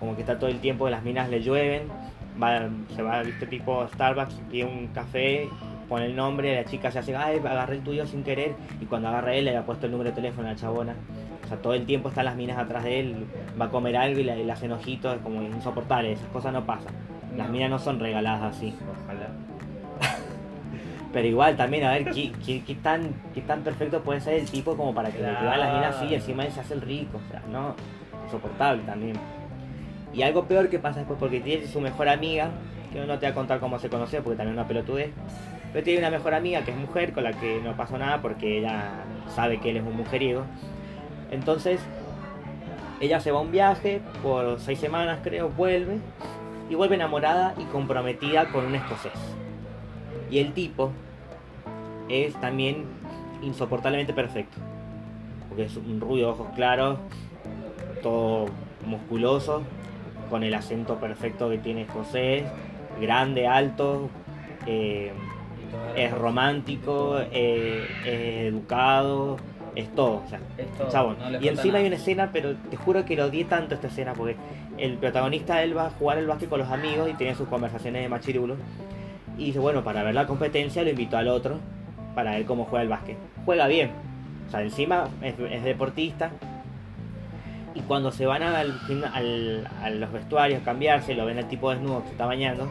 como 0.00 0.14
que 0.14 0.22
está 0.22 0.38
todo 0.38 0.50
el 0.50 0.60
tiempo, 0.60 0.88
las 0.88 1.02
minas 1.02 1.28
le 1.28 1.42
llueven, 1.42 1.82
va, 2.42 2.68
se 2.94 3.02
va, 3.02 3.22
viste, 3.22 3.46
tipo 3.46 3.86
Starbucks, 3.88 4.34
pide 4.50 4.64
un 4.64 4.88
café, 4.88 5.48
pone 5.88 6.06
el 6.06 6.16
nombre, 6.16 6.54
la 6.56 6.64
chica 6.64 6.90
se 6.90 6.98
hace, 6.98 7.14
ay, 7.16 7.38
agarré 7.38 7.76
el 7.76 7.82
tuyo 7.82 8.06
sin 8.06 8.22
querer, 8.22 8.54
y 8.80 8.86
cuando 8.86 9.08
agarra 9.08 9.34
él 9.34 9.44
le 9.44 9.50
había 9.50 9.64
puesto 9.66 9.86
el 9.86 9.92
número 9.92 10.10
de 10.10 10.16
teléfono 10.16 10.48
a 10.48 10.52
la 10.52 10.56
chabona. 10.56 10.94
O 11.44 11.48
sea, 11.48 11.58
todo 11.58 11.74
el 11.74 11.86
tiempo 11.86 12.08
están 12.08 12.24
las 12.24 12.34
minas 12.36 12.58
atrás 12.58 12.82
de 12.82 13.00
él, 13.00 13.26
va 13.60 13.66
a 13.66 13.70
comer 13.70 13.96
algo 13.96 14.18
y 14.18 14.24
le, 14.24 14.44
le 14.44 14.52
hacen 14.52 14.72
ojitos, 14.72 15.14
es 15.14 15.20
como 15.22 15.42
insoportable, 15.42 16.12
esas 16.12 16.28
cosas 16.28 16.52
no 16.52 16.64
pasan. 16.66 16.92
Las 17.36 17.48
minas 17.50 17.70
no 17.70 17.78
son 17.78 18.00
regaladas 18.00 18.56
así. 18.56 18.74
Ojalá. 19.04 19.28
Pero 21.12 21.28
igual 21.28 21.56
también, 21.56 21.84
a 21.84 21.92
ver, 21.92 22.10
¿qué, 22.10 22.32
qué, 22.44 22.62
qué 22.64 22.74
tan, 22.74 23.14
qué 23.32 23.42
tan 23.42 23.62
perfecto 23.62 24.00
puede 24.02 24.20
ser 24.20 24.34
el 24.34 24.50
tipo 24.50 24.76
como 24.76 24.92
para 24.94 25.10
que 25.10 25.18
le 25.18 25.28
Claro. 25.28 25.50
a 25.50 25.56
las 25.56 25.74
minas 25.74 25.96
así 25.96 26.06
y 26.06 26.14
encima 26.14 26.44
él 26.44 26.52
se 26.52 26.60
hace 26.60 26.74
el 26.74 26.80
rico? 26.80 27.20
O 27.24 27.30
sea, 27.30 27.42
no, 27.50 27.74
insoportable 28.24 28.82
también. 28.82 29.16
Y 30.16 30.22
algo 30.22 30.44
peor 30.44 30.70
que 30.70 30.78
pasa 30.78 31.00
después, 31.00 31.18
porque 31.18 31.40
tiene 31.40 31.66
su 31.66 31.80
mejor 31.80 32.08
amiga, 32.08 32.50
que 32.90 33.00
no 33.00 33.18
te 33.18 33.26
voy 33.26 33.32
a 33.32 33.34
contar 33.34 33.60
cómo 33.60 33.78
se 33.78 33.90
conoció, 33.90 34.22
porque 34.22 34.38
también 34.38 34.54
es 34.56 34.60
una 34.60 34.66
pelotudez, 34.66 35.10
pero 35.72 35.84
tiene 35.84 35.98
una 35.98 36.10
mejor 36.10 36.32
amiga 36.32 36.64
que 36.64 36.70
es 36.70 36.76
mujer, 36.76 37.12
con 37.12 37.24
la 37.24 37.32
que 37.32 37.60
no 37.62 37.76
pasó 37.76 37.98
nada 37.98 38.22
porque 38.22 38.58
ella 38.58 39.04
sabe 39.34 39.60
que 39.60 39.70
él 39.70 39.76
es 39.76 39.82
un 39.82 39.94
mujeriego. 39.94 40.44
Entonces, 41.30 41.80
ella 42.98 43.20
se 43.20 43.30
va 43.30 43.40
a 43.40 43.42
un 43.42 43.52
viaje 43.52 44.00
por 44.22 44.58
seis 44.58 44.78
semanas, 44.78 45.18
creo, 45.22 45.50
vuelve, 45.50 45.98
y 46.70 46.74
vuelve 46.74 46.94
enamorada 46.94 47.54
y 47.58 47.64
comprometida 47.64 48.46
con 48.46 48.64
un 48.64 48.74
escocés. 48.74 49.12
Y 50.30 50.38
el 50.38 50.54
tipo 50.54 50.92
es 52.08 52.34
también 52.40 52.86
insoportablemente 53.42 54.14
perfecto. 54.14 54.56
Porque 55.48 55.64
es 55.64 55.76
un 55.76 56.00
rubio, 56.00 56.30
ojos 56.30 56.48
claros, 56.54 56.98
todo 58.02 58.46
musculoso, 58.86 59.62
con 60.28 60.42
el 60.42 60.54
acento 60.54 60.96
perfecto 60.96 61.48
que 61.50 61.58
tiene 61.58 61.82
escocés, 61.82 62.44
grande, 63.00 63.46
alto, 63.46 64.08
eh, 64.66 65.12
es 65.96 66.12
romántico, 66.12 67.18
eh, 67.32 67.86
es 68.04 68.52
educado, 68.52 69.36
es 69.74 69.94
todo. 69.94 70.22
o 70.24 70.28
sea, 70.28 70.40
Es 70.58 70.66
todo, 70.78 70.88
chabón. 70.88 71.16
no 71.20 71.30
le 71.30 71.44
y 71.44 71.48
encima 71.48 71.78
hay 71.78 71.86
una 71.86 71.96
escena, 71.96 72.30
pero 72.32 72.54
te 72.70 72.76
juro 72.76 73.04
que 73.04 73.16
lo 73.16 73.26
odié 73.26 73.44
tanto 73.44 73.74
esta 73.74 73.88
escena, 73.88 74.14
porque 74.14 74.36
el 74.78 74.94
protagonista 74.94 75.62
él 75.62 75.76
va 75.76 75.86
a 75.86 75.90
jugar 75.90 76.18
el 76.18 76.26
básquet 76.26 76.48
con 76.48 76.58
los 76.60 76.70
amigos 76.70 77.08
y 77.10 77.14
tiene 77.14 77.34
sus 77.34 77.48
conversaciones 77.48 78.02
de 78.02 78.08
machirulo. 78.08 78.56
Y 79.38 79.46
dice, 79.46 79.58
bueno, 79.58 79.84
para 79.84 80.02
ver 80.02 80.14
la 80.14 80.26
competencia 80.26 80.82
lo 80.82 80.90
invitó 80.90 81.18
al 81.18 81.28
otro 81.28 81.58
para 82.14 82.32
ver 82.32 82.46
cómo 82.46 82.64
juega 82.64 82.82
el 82.82 82.88
básquet. 82.88 83.16
Juega 83.44 83.66
bien. 83.66 83.90
O 84.48 84.50
sea, 84.50 84.62
encima 84.62 85.08
es, 85.20 85.34
es 85.38 85.62
deportista. 85.64 86.30
Y 87.76 87.80
cuando 87.80 88.10
se 88.10 88.24
van 88.24 88.42
al, 88.42 89.68
a 89.82 89.90
los 89.90 90.12
vestuarios 90.12 90.62
a 90.62 90.64
cambiarse, 90.64 91.14
lo 91.14 91.26
ven 91.26 91.36
al 91.38 91.46
tipo 91.46 91.70
desnudo 91.70 92.00
que 92.00 92.06
se 92.06 92.12
está 92.12 92.24
bañando. 92.24 92.68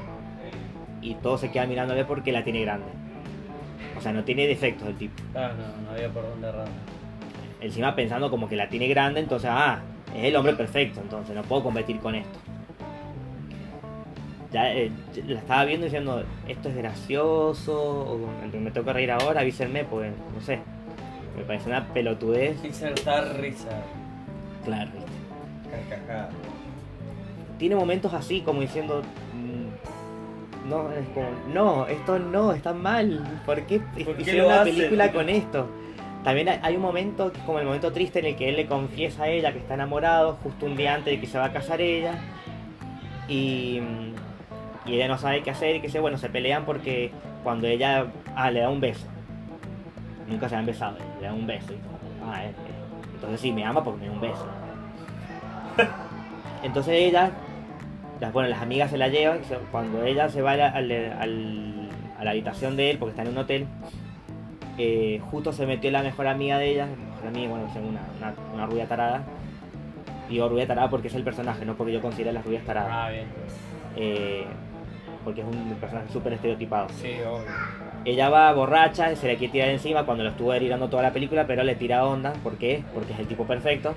Y 1.01 1.13
todos 1.15 1.41
se 1.41 1.51
quedan 1.51 1.69
mirándole 1.69 2.05
porque 2.05 2.31
la 2.31 2.43
tiene 2.43 2.61
grande. 2.61 2.87
O 3.95 4.01
sea, 4.01 4.11
no 4.11 4.23
tiene 4.23 4.47
defectos 4.47 4.87
el 4.87 4.95
tipo. 4.95 5.21
Ah, 5.35 5.51
no, 5.55 5.85
no 5.85 5.91
había 5.91 6.09
por 6.09 6.27
dónde 6.27 6.49
errar. 6.49 6.67
Encima 7.61 7.95
pensando 7.95 8.31
como 8.31 8.49
que 8.49 8.55
la 8.55 8.67
tiene 8.67 8.87
grande, 8.87 9.19
entonces, 9.19 9.49
ah, 9.53 9.79
es 10.15 10.23
el 10.25 10.35
hombre 10.35 10.53
perfecto, 10.53 11.01
entonces 11.01 11.35
no 11.35 11.43
puedo 11.43 11.63
competir 11.63 11.99
con 11.99 12.15
esto. 12.15 12.39
Ya 14.51 14.73
eh, 14.73 14.91
la 15.27 15.39
estaba 15.39 15.65
viendo 15.65 15.85
diciendo, 15.85 16.23
esto 16.47 16.69
es 16.69 16.75
gracioso, 16.75 17.79
o 17.79 18.17
me 18.59 18.71
tengo 18.71 18.85
que 18.85 18.93
reír 18.93 19.11
ahora, 19.11 19.41
avísenme, 19.41 19.83
porque 19.83 20.09
no 20.33 20.41
sé. 20.41 20.59
Me 21.37 21.43
parece 21.43 21.69
una 21.69 21.85
pelotudez. 21.93 22.63
Insertar 22.63 23.39
risa. 23.39 23.83
Claro, 24.65 24.89
¿viste? 24.93 25.11
Carcajada. 25.89 26.29
Tiene 27.57 27.75
momentos 27.75 28.13
así, 28.13 28.41
como 28.41 28.61
diciendo, 28.61 29.01
mm, 29.33 30.69
no, 30.69 30.91
es 30.91 31.07
como, 31.09 31.27
no, 31.53 31.87
esto 31.87 32.19
no, 32.19 32.51
está 32.51 32.73
mal. 32.73 33.23
¿Por 33.45 33.61
qué 33.63 33.79
¿Por 33.79 34.15
qué 34.15 34.21
hicieron 34.23 34.47
una 34.47 34.61
hacen? 34.61 34.75
película 34.75 35.11
con 35.11 35.29
esto? 35.29 35.67
También 36.23 36.49
hay- 36.61 36.75
un 36.75 36.81
momento, 36.81 37.31
es 37.33 37.41
como 37.43 37.59
el 37.59 37.65
momento 37.65 37.91
triste 37.93 38.19
en 38.19 38.25
el 38.25 38.35
que 38.35 38.49
él 38.49 38.55
le 38.55 38.65
confiesa 38.65 39.23
a 39.23 39.29
ella 39.29 39.53
que 39.53 39.59
está 39.59 39.75
enamorado 39.75 40.37
justo 40.43 40.65
un 40.65 40.75
día 40.75 40.95
antes 40.95 41.13
de 41.13 41.21
que 41.21 41.27
se 41.27 41.37
va 41.37 41.45
a 41.45 41.53
casar 41.53 41.79
ella. 41.81 42.15
Y, 43.27 43.79
y 44.87 44.93
ella 44.95 45.07
no 45.07 45.17
sabe 45.19 45.41
qué 45.43 45.51
hacer 45.51 45.75
y 45.75 45.81
que 45.81 45.89
se, 45.89 45.99
bueno, 45.99 46.17
se 46.17 46.29
pelean 46.29 46.65
porque 46.65 47.11
cuando 47.43 47.67
ella 47.67 48.07
ah, 48.35 48.49
le 48.51 48.61
da 48.61 48.69
un 48.69 48.81
beso. 48.81 49.05
Nunca 50.27 50.49
se 50.49 50.55
han 50.55 50.65
besado, 50.65 50.97
le 51.21 51.27
da 51.27 51.33
un 51.33 51.45
beso. 51.45 51.73
Y 51.73 51.77
como, 51.77 52.31
ah, 52.33 52.43
eh, 52.43 52.51
entonces 53.15 53.41
sí, 53.41 53.51
me 53.51 53.65
ama 53.65 53.83
porque 53.83 54.01
me 54.01 54.07
da 54.07 54.13
un 54.13 54.21
beso. 54.21 54.45
Entonces 56.63 56.93
ella, 56.95 57.31
las, 58.19 58.33
bueno, 58.33 58.49
las 58.49 58.61
amigas 58.61 58.89
se 58.91 58.97
la 58.97 59.07
llevan, 59.07 59.39
cuando 59.71 60.03
ella 60.03 60.29
se 60.29 60.41
va 60.41 60.51
al- 60.53 61.89
a 62.17 62.23
la 62.23 62.31
habitación 62.31 62.75
de 62.75 62.91
él, 62.91 62.97
porque 62.97 63.11
está 63.11 63.21
en 63.23 63.29
un 63.29 63.37
hotel, 63.37 63.67
eh, 64.77 65.21
justo 65.31 65.51
se 65.53 65.65
metió 65.65 65.91
la 65.91 66.01
mejor 66.01 66.27
amiga 66.27 66.57
de 66.57 66.71
ella, 66.71 66.85
la 66.87 66.95
mejor 66.95 67.27
amiga, 67.27 67.49
bueno, 67.49 67.65
una, 67.89 68.01
una, 68.17 68.33
una 68.53 68.65
rubia 68.65 68.87
tarada, 68.87 69.23
digo 70.29 70.49
rubia 70.49 70.65
tarada 70.67 70.89
porque 70.89 71.07
es 71.09 71.15
el 71.15 71.23
personaje, 71.23 71.65
no 71.65 71.75
porque 71.75 71.93
yo 71.93 72.01
considere 72.01 72.33
las 72.33 72.43
rubias 72.45 72.63
taradas, 72.63 72.91
Ah, 72.91 73.09
bien. 73.11 73.27
eh, 73.95 74.45
porque 75.23 75.41
es 75.41 75.47
un 75.47 75.75
personaje 75.79 76.11
súper 76.11 76.33
estereotipado. 76.33 76.87
Sí, 76.89 77.13
obvio. 77.21 77.45
Ella 78.05 78.29
va 78.29 78.53
borracha, 78.53 79.15
se 79.15 79.27
le 79.27 79.35
quiere 79.35 79.51
tirar 79.51 79.69
encima 79.69 80.05
cuando 80.05 80.23
lo 80.23 80.29
estuvo 80.29 80.51
delirando 80.51 80.89
toda 80.89 81.01
la 81.01 81.11
película, 81.11 81.47
pero 81.47 81.63
le 81.63 81.73
tira 81.73 82.05
onda, 82.05 82.33
¿por 82.43 82.57
qué? 82.57 82.83
Porque 82.93 83.13
es 83.13 83.19
el 83.19 83.27
tipo 83.27 83.45
perfecto. 83.45 83.95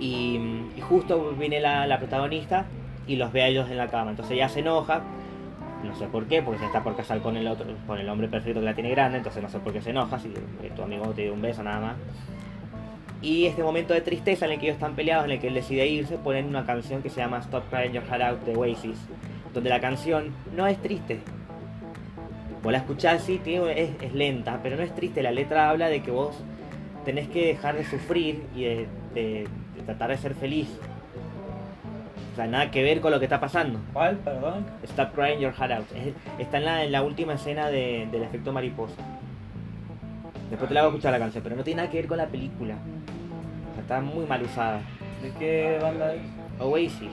Y, 0.00 0.40
y 0.76 0.80
justo 0.80 1.34
viene 1.38 1.60
la, 1.60 1.86
la 1.86 1.98
protagonista 1.98 2.66
y 3.06 3.14
los 3.14 3.32
ve 3.32 3.42
a 3.42 3.46
ellos 3.46 3.70
en 3.70 3.76
la 3.76 3.86
cama. 3.86 4.10
Entonces 4.10 4.34
ella 4.34 4.48
se 4.48 4.58
enoja, 4.58 5.02
no 5.84 5.94
sé 5.94 6.06
por 6.06 6.26
qué, 6.26 6.42
porque 6.42 6.58
se 6.58 6.66
está 6.66 6.82
por 6.82 6.96
casar 6.96 7.20
con 7.20 7.36
el 7.36 7.46
otro, 7.46 7.66
con 7.86 8.00
el 8.00 8.08
hombre 8.08 8.26
perfecto 8.26 8.58
que 8.58 8.66
la 8.66 8.74
tiene 8.74 8.90
grande, 8.90 9.18
entonces 9.18 9.40
no 9.40 9.48
sé 9.48 9.60
por 9.60 9.72
qué 9.72 9.80
se 9.80 9.90
enoja, 9.90 10.18
si 10.18 10.34
tu 10.74 10.82
amigo 10.82 11.06
te 11.14 11.22
dio 11.22 11.34
un 11.34 11.42
beso 11.42 11.62
nada 11.62 11.80
más. 11.80 11.96
Y 13.20 13.46
este 13.46 13.62
momento 13.62 13.94
de 13.94 14.00
tristeza 14.00 14.46
en 14.46 14.52
el 14.52 14.58
que 14.58 14.66
ellos 14.66 14.74
están 14.74 14.96
peleados, 14.96 15.26
en 15.26 15.30
el 15.30 15.38
que 15.38 15.46
él 15.46 15.54
decide 15.54 15.86
irse, 15.86 16.18
ponen 16.18 16.46
una 16.46 16.66
canción 16.66 17.02
que 17.02 17.08
se 17.08 17.20
llama 17.20 17.38
Stop 17.38 17.70
Crying 17.70 17.92
Your 17.92 18.04
Heart 18.04 18.22
Out 18.22 18.40
de 18.40 18.56
Oasis, 18.56 18.98
donde 19.54 19.70
la 19.70 19.80
canción 19.80 20.32
no 20.56 20.66
es 20.66 20.76
triste. 20.82 21.20
Vos 22.62 22.70
la 22.72 22.78
escuchás, 22.78 23.22
sí, 23.22 23.40
tiene- 23.42 23.80
es, 23.80 23.90
es 24.00 24.12
lenta, 24.14 24.60
pero 24.62 24.76
no 24.76 24.82
es 24.82 24.94
triste. 24.94 25.22
La 25.22 25.32
letra 25.32 25.68
habla 25.70 25.88
de 25.88 26.02
que 26.02 26.10
vos 26.10 26.36
tenés 27.04 27.28
que 27.28 27.46
dejar 27.46 27.74
de 27.76 27.84
sufrir 27.84 28.42
y 28.54 28.62
de, 28.64 28.86
de- 29.14 29.48
de 29.76 29.82
tratar 29.84 30.10
de 30.10 30.18
ser 30.18 30.34
feliz. 30.34 30.68
O 32.32 32.36
sea, 32.36 32.46
nada 32.46 32.70
que 32.70 32.82
ver 32.82 33.00
con 33.00 33.10
lo 33.10 33.18
que 33.18 33.26
está 33.26 33.40
pasando. 33.40 33.78
¿Cuál, 33.92 34.16
perdón? 34.18 34.64
Stop 34.84 35.12
crying 35.14 35.40
your 35.40 35.52
heart 35.52 35.72
out. 35.72 35.86
Es- 35.94 36.14
está 36.38 36.58
en 36.58 36.64
la, 36.64 36.84
en 36.84 36.92
la 36.92 37.02
última 37.02 37.34
escena 37.34 37.68
de- 37.68 38.06
del 38.10 38.22
efecto 38.22 38.52
mariposa. 38.52 38.94
Después 40.48 40.68
te 40.68 40.74
la 40.74 40.82
voy 40.82 40.88
a 40.88 40.90
escuchar 40.92 41.12
la 41.12 41.18
canción, 41.18 41.42
pero 41.42 41.56
no 41.56 41.64
tiene 41.64 41.78
nada 41.82 41.90
que 41.90 41.98
ver 41.98 42.06
con 42.06 42.18
la 42.18 42.26
película. 42.26 42.74
O 42.74 43.74
sea, 43.74 43.82
está 43.82 44.00
muy 44.00 44.24
mal 44.26 44.42
usada. 44.42 44.80
¿De 45.22 45.30
qué 45.38 45.78
banda 45.82 46.14
es? 46.14 46.20
Oasis, 46.60 47.08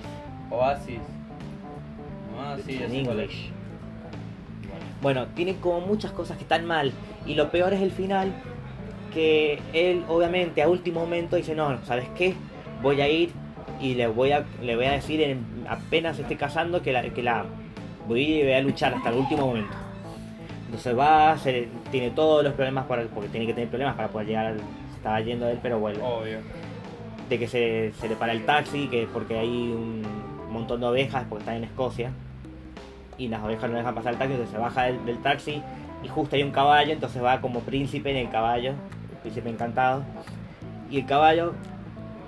Oasis. 0.51 0.99
Ah, 2.37 2.55
sí, 2.65 2.81
es. 2.83 2.93
English. 2.93 3.51
Bueno, 5.01 5.27
tiene 5.35 5.55
como 5.55 5.81
muchas 5.81 6.11
cosas 6.11 6.37
que 6.37 6.43
están 6.43 6.65
mal. 6.65 6.91
Y 7.25 7.35
lo 7.35 7.49
peor 7.51 7.73
es 7.73 7.81
el 7.81 7.91
final, 7.91 8.33
que 9.13 9.59
él 9.73 10.03
obviamente 10.07 10.61
a 10.61 10.67
último 10.69 11.01
momento 11.01 11.35
dice, 11.35 11.55
no, 11.55 11.83
¿sabes 11.85 12.07
qué? 12.15 12.35
Voy 12.81 13.01
a 13.01 13.07
ir 13.07 13.31
y 13.81 13.95
le 13.95 14.07
voy 14.07 14.31
a, 14.31 14.45
le 14.61 14.75
voy 14.75 14.85
a 14.85 14.91
decir 14.91 15.21
en- 15.21 15.65
apenas 15.69 16.19
esté 16.19 16.35
casando 16.35 16.81
que 16.81 16.91
la, 16.91 17.03
que 17.03 17.23
la. 17.23 17.45
Voy 18.07 18.19
a 18.19 18.23
ir 18.23 18.29
y 18.37 18.43
voy 18.43 18.53
a 18.53 18.61
luchar 18.61 18.93
hasta 18.93 19.09
el 19.09 19.17
último 19.17 19.47
momento. 19.47 19.73
Entonces 20.65 20.97
va, 20.97 21.37
se, 21.37 21.67
tiene 21.91 22.11
todos 22.11 22.43
los 22.43 22.53
problemas 22.53 22.85
para, 22.85 23.03
porque 23.03 23.29
tiene 23.29 23.45
que 23.47 23.53
tener 23.53 23.69
problemas 23.69 23.95
para 23.95 24.09
poder 24.09 24.27
llegar 24.27 24.45
al, 24.47 24.57
estaba 24.95 25.19
yendo 25.21 25.47
él 25.47 25.59
pero 25.61 25.79
vuelve. 25.79 26.01
Obvio. 26.01 26.39
De 27.29 27.39
que 27.39 27.47
se, 27.47 27.93
se 27.99 28.09
le 28.09 28.15
para 28.15 28.33
el 28.33 28.45
taxi, 28.45 28.87
que 28.87 29.07
porque 29.11 29.37
hay 29.37 29.47
un 29.47 30.01
montón 30.51 30.79
de 30.81 30.87
ovejas 30.87 31.25
porque 31.29 31.43
están 31.43 31.55
en 31.57 31.63
Escocia 31.65 32.11
y 33.19 33.27
las 33.27 33.43
ovejas 33.43 33.69
no 33.69 33.77
dejan 33.77 33.93
pasar 33.93 34.13
el 34.13 34.17
taxi, 34.19 34.33
entonces 34.33 34.55
se 34.55 34.59
baja 34.61 34.83
del, 34.85 35.05
del 35.05 35.17
taxi 35.19 35.61
y 36.03 36.07
justo 36.07 36.35
hay 36.35 36.41
un 36.43 36.51
caballo, 36.51 36.91
entonces 36.93 37.21
va 37.23 37.39
como 37.41 37.59
príncipe 37.59 38.09
en 38.11 38.17
el 38.17 38.29
caballo, 38.29 38.73
príncipe 39.21 39.49
encantado. 39.49 40.03
Y 40.89 40.99
el 41.01 41.05
caballo, 41.05 41.53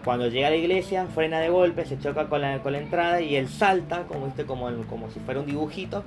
cuando 0.04 0.28
llega 0.28 0.48
a 0.48 0.50
la 0.52 0.58
iglesia, 0.58 1.06
frena 1.16 1.40
de 1.40 1.50
golpe, 1.50 1.86
se 1.86 1.98
choca 1.98 2.28
con 2.28 2.42
la, 2.42 2.60
con 2.60 2.74
la 2.74 2.80
entrada 2.80 3.22
y 3.22 3.36
él 3.38 3.48
salta, 3.48 4.04
como, 4.04 4.26
¿viste? 4.26 4.46
como, 4.46 4.70
como 4.90 5.10
si 5.10 5.20
fuera 5.22 5.40
un 5.40 5.46
dibujito, 5.46 6.04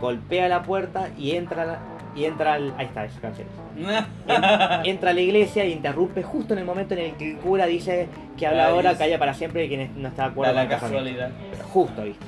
golpea 0.00 0.48
la 0.48 0.62
puerta 0.62 1.10
y 1.18 1.32
entra, 1.32 1.64
la- 1.66 1.78
y 2.16 2.24
entra 2.24 2.54
al- 2.54 2.72
ahí 2.78 2.86
está, 2.86 3.04
esa 3.04 3.20
canción. 3.20 3.46
En- 3.76 4.84
entra 4.90 5.10
a 5.10 5.12
la 5.12 5.20
iglesia 5.20 5.64
y 5.66 5.72
interrumpe 5.72 6.22
justo 6.22 6.54
en 6.54 6.60
el 6.60 6.64
momento 6.64 6.94
en 6.94 7.00
el 7.00 7.12
que 7.12 7.32
el 7.32 7.36
cura 7.36 7.66
dice 7.66 8.08
que 8.38 8.46
habla 8.46 8.68
ahora, 8.68 8.96
calla 8.96 9.18
para 9.18 9.34
siempre 9.34 9.66
y 9.66 9.68
que 9.68 9.90
no 9.94 10.08
está 10.08 10.24
de 10.24 10.28
acuerdo 10.30 10.54
la 10.54 10.66
casamiento. 10.68 11.04
casualidad. 11.04 11.30
Pero 11.52 11.64
justo, 11.64 12.02
¿viste? 12.02 12.24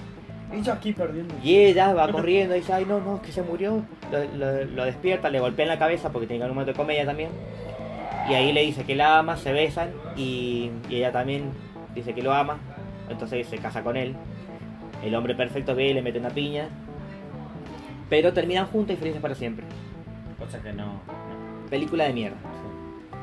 Y 0.52 0.62
yo 0.62 0.72
aquí 0.72 0.92
perdiendo. 0.92 1.34
Y 1.42 1.56
ella 1.56 1.94
va 1.94 2.10
corriendo 2.12 2.54
y 2.54 2.60
dice, 2.60 2.72
ay 2.74 2.84
no, 2.84 3.00
no, 3.00 3.16
es 3.16 3.22
que 3.22 3.32
se 3.32 3.42
murió. 3.42 3.82
Lo, 4.10 4.24
lo- 4.36 4.64
lo 4.64 4.84
despierta, 4.84 5.30
le 5.30 5.40
golpea 5.40 5.64
en 5.64 5.68
la 5.70 5.78
cabeza 5.78 6.10
porque 6.10 6.26
tiene 6.26 6.38
que 6.40 6.44
haber 6.44 6.50
un 6.52 6.56
momento 6.56 6.72
de 6.72 6.76
comedia 6.76 7.06
también. 7.06 7.30
Y 8.28 8.34
ahí 8.34 8.52
le 8.52 8.62
dice 8.62 8.84
que 8.84 8.94
la 8.94 9.18
ama, 9.18 9.36
se 9.36 9.52
besan 9.52 9.90
y, 10.16 10.70
y 10.88 10.96
ella 10.96 11.10
también 11.10 11.50
dice 11.94 12.14
que 12.14 12.22
lo 12.22 12.32
ama. 12.32 12.58
Entonces 13.08 13.46
se 13.48 13.58
casa 13.58 13.82
con 13.82 13.96
él. 13.96 14.14
el 15.04 15.14
hombre 15.14 15.34
perfecto 15.34 15.74
ve 15.74 15.88
y 15.88 15.94
le 15.94 16.02
mete 16.02 16.18
una 16.18 16.30
piña. 16.30 16.68
Pero 18.08 18.32
terminan 18.32 18.66
juntos 18.66 18.94
y 18.94 18.98
felices 18.98 19.20
para 19.22 19.34
siempre. 19.34 19.64
Cosa 20.38 20.60
que 20.62 20.72
no. 20.72 21.00
Película 21.70 22.04
de 22.04 22.12
mierda. 22.12 22.36
sí. 22.36 23.18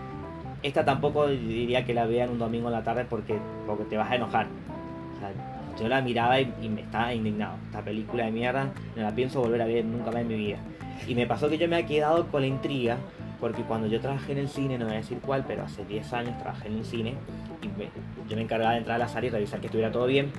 Esta 0.63 0.84
tampoco 0.84 1.28
diría 1.28 1.86
que 1.86 1.94
la 1.94 2.06
vean 2.06 2.32
un 2.32 2.39
domingo 2.39 2.68
en 2.68 2.74
la 2.74 2.84
tarde 2.84 3.06
porque, 3.10 3.38
porque 3.68 3.84
te 3.86 3.96
vas 3.98 4.10
a 4.12 4.15
enojar. 4.15 4.48
O 5.15 5.20
sea, 5.20 5.32
yo 5.80 5.88
la 5.88 6.02
miraba 6.02 6.39
y, 6.39 6.70
me 6.70 6.82
estaba 6.82 7.13
indignado. 7.13 7.56
Esta 7.65 7.82
película 7.82 8.26
de 8.26 8.32
mierda 8.32 8.72
no 8.96 9.02
la 9.02 9.15
pienso 9.15 9.42
volver 9.42 9.62
a 9.62 9.65
ver 9.65 9.86
nunca 9.86 10.12
más 10.12 10.22
en 10.22 10.28
mi 10.28 10.36
vida. 10.36 10.58
Y 11.08 11.15
me 11.15 11.26
pasó 11.26 11.50
que 11.50 11.58
yo 11.58 11.68
me 11.68 11.78
había 11.78 11.88
quedado 11.88 12.28
con 12.28 12.42
la 12.42 12.48
intriga 12.48 12.98
porque 13.39 13.63
cuando 13.63 13.88
yo 13.88 14.02
trabajé 14.02 14.34
en 14.34 14.39
el 14.39 14.50
cine, 14.50 14.78
no 14.78 14.86
voy 14.86 14.96
a 14.96 14.98
decir 14.98 15.20
cuál, 15.26 15.46
pero 15.48 15.63
hace 15.63 15.86
10 15.86 16.12
años 16.13 16.38
trabajé 16.38 16.68
en 16.68 16.78
el 16.78 16.86
cine 16.86 17.13
y 17.62 17.68
me- 17.80 17.89
yo 18.28 18.36
me 18.36 18.42
encargaba 18.42 18.74
de 18.74 18.80
entrar 18.80 18.96
a 18.96 19.00
la 19.00 19.08
sala 19.08 19.28
y 19.28 19.30
revisar 19.30 19.60
que 19.62 19.68
estuviera 19.68 19.92
todo 19.92 20.06
bien. 20.06 20.32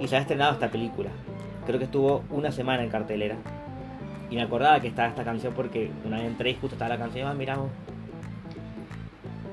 Y 0.00 0.08
se 0.08 0.16
había 0.16 0.22
estrenado 0.22 0.52
esta 0.52 0.70
película. 0.70 1.10
Creo 1.66 1.78
que 1.78 1.84
estuvo 1.84 2.24
una 2.30 2.50
semana 2.50 2.82
en 2.82 2.88
cartelera. 2.88 3.36
Y 4.30 4.36
me 4.36 4.42
acordaba 4.42 4.80
que 4.80 4.88
estaba 4.88 5.08
esta 5.08 5.24
canción 5.24 5.52
porque 5.54 5.90
una 6.04 6.16
vez 6.16 6.26
entré 6.26 6.50
y 6.50 6.54
justo 6.54 6.76
estaba 6.76 6.88
la 6.88 6.98
canción, 6.98 7.28
ah, 7.28 7.34
miramos. 7.34 7.68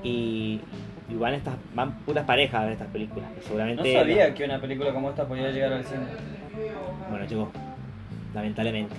Y, 0.04 0.62
y 1.10 1.16
van 1.16 1.34
estas, 1.34 1.56
van 1.74 1.94
puras 2.00 2.26
parejas 2.26 2.62
a 2.62 2.64
ver 2.66 2.74
estas 2.74 2.88
películas. 2.90 3.30
que 3.32 3.38
No 3.42 3.46
seguramente 3.48 3.94
sabía 3.94 4.34
que 4.34 4.44
una 4.46 4.60
película 4.60 4.94
como 4.94 5.10
esta 5.10 5.28
podía 5.28 5.50
llegar 5.52 5.74
al 5.74 5.84
cine. 5.86 6.06
bueno, 7.10 7.26
llegó. 7.26 7.52
Lamentablemente. 8.34 8.96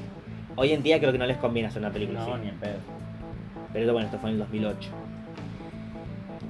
Hoy 0.56 0.72
en 0.72 0.82
día 0.82 0.98
creo 0.98 1.12
que 1.12 1.18
no 1.18 1.26
les 1.26 1.36
conviene 1.36 1.68
hacer 1.68 1.80
una 1.82 1.92
película 1.92 2.20
No, 2.20 2.34
así. 2.34 2.42
ni 2.44 2.48
en 2.50 2.56
pedo. 2.56 2.78
Pero 3.72 3.92
bueno, 3.92 4.06
esto 4.06 4.18
fue 4.18 4.30
en 4.30 4.34
el 4.36 4.40
2008. 4.40 4.90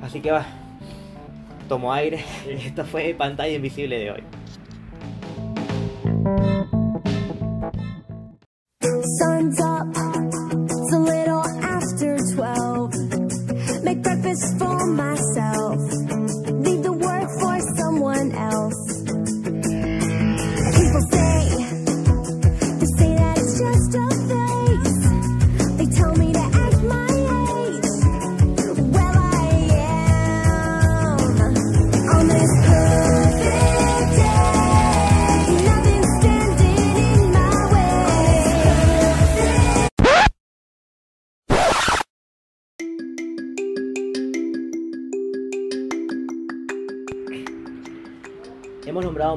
Así 0.03 0.21
que 0.21 0.31
va. 0.31 0.47
Tomo 1.68 1.92
aire. 1.92 2.21
Esto 2.49 2.85
fue 2.85 3.14
pantalla 3.18 3.53
invisible 3.55 3.99
de 3.99 4.11
hoy. 4.12 4.23
Sun's 9.18 9.61
up, 9.61 9.92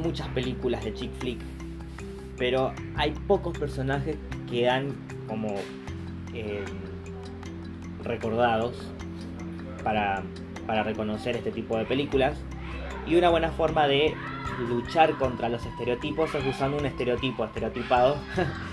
muchas 0.01 0.27
películas 0.29 0.83
de 0.83 0.93
chick 0.93 1.11
flick, 1.19 1.39
pero 2.37 2.73
hay 2.95 3.11
pocos 3.27 3.57
personajes 3.57 4.17
que 4.49 4.63
dan 4.65 4.95
como 5.27 5.47
eh, 6.33 6.63
recordados 8.03 8.75
para, 9.83 10.23
para 10.67 10.83
reconocer 10.83 11.35
este 11.37 11.51
tipo 11.51 11.77
de 11.77 11.85
películas. 11.85 12.37
Y 13.07 13.15
una 13.15 13.29
buena 13.29 13.49
forma 13.51 13.87
de 13.87 14.13
luchar 14.67 15.17
contra 15.17 15.49
los 15.49 15.65
estereotipos 15.65 16.33
es 16.35 16.45
usando 16.45 16.77
un 16.77 16.85
estereotipo 16.85 17.45
estereotipado, 17.45 18.17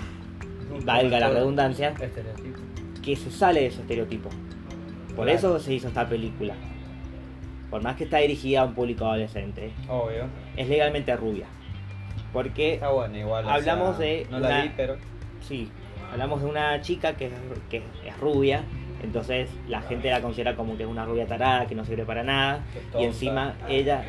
valga 0.85 1.19
la 1.19 1.29
redundancia, 1.29 1.89
Estereotipo. 1.89 2.59
que 3.01 3.15
se 3.15 3.31
sale 3.31 3.61
de 3.61 3.67
ese 3.67 3.81
estereotipo. 3.81 4.29
Por 5.15 5.25
Claro. 5.25 5.31
eso 5.31 5.59
se 5.59 5.73
hizo 5.73 5.87
esta 5.87 6.07
película. 6.07 6.53
Por 7.69 7.81
más 7.83 7.95
que 7.97 8.05
está 8.05 8.17
dirigida 8.17 8.61
a 8.61 8.65
un 8.65 8.73
público 8.73 9.05
adolescente, 9.05 9.71
Obvio. 9.87 10.25
Es 10.59 10.67
legalmente 10.69 11.15
rubia. 11.15 11.45
Porque, 12.33 12.75
Está 12.75 12.89
bueno, 12.91 13.17
igual. 13.17 13.49
Hablamos 13.49 13.97
sea, 13.97 14.05
de 14.05 14.27
No 14.29 14.39
la 14.39 14.47
una- 14.49 14.61
vi, 14.63 14.71
pero. 14.75 14.97
sí, 15.41 15.69
hablamos 16.11 16.41
de 16.43 16.47
una 16.49 16.81
chica 16.81 17.13
que 17.17 17.25
es, 17.27 17.31
que 17.69 17.77
es 18.05 18.17
rubia, 18.19 18.63
entonces 19.01 19.49
la 19.67 19.81
gente 19.81 20.09
la 20.11 20.21
considera 20.21 20.55
como 20.55 20.77
que 20.77 20.83
es 20.83 20.89
una 20.89 21.05
rubia 21.05 21.25
tarada, 21.25 21.65
que 21.65 21.73
no 21.75 21.85
sirve 21.85 22.03
para 22.05 22.23
nada. 22.23 22.63
Y 22.99 23.03
encima 23.05 23.55
ella, 23.67 24.03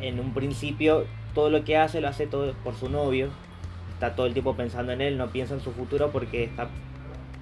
en 0.00 0.18
un 0.18 0.32
principio, 0.32 1.04
todo 1.34 1.50
lo 1.50 1.62
que 1.64 1.76
hace 1.76 2.00
lo 2.00 2.08
hace 2.08 2.26
todo 2.26 2.52
por 2.64 2.74
su 2.74 2.88
novio. 2.88 3.28
Está 3.92 4.14
todo 4.14 4.26
el 4.26 4.32
tiempo 4.32 4.54
pensando 4.56 4.92
en 4.92 5.00
él, 5.00 5.16
no 5.16 5.28
piensa 5.28 5.54
en 5.54 5.60
su 5.60 5.72
futuro 5.72 6.10
porque 6.10 6.44
está, 6.44 6.68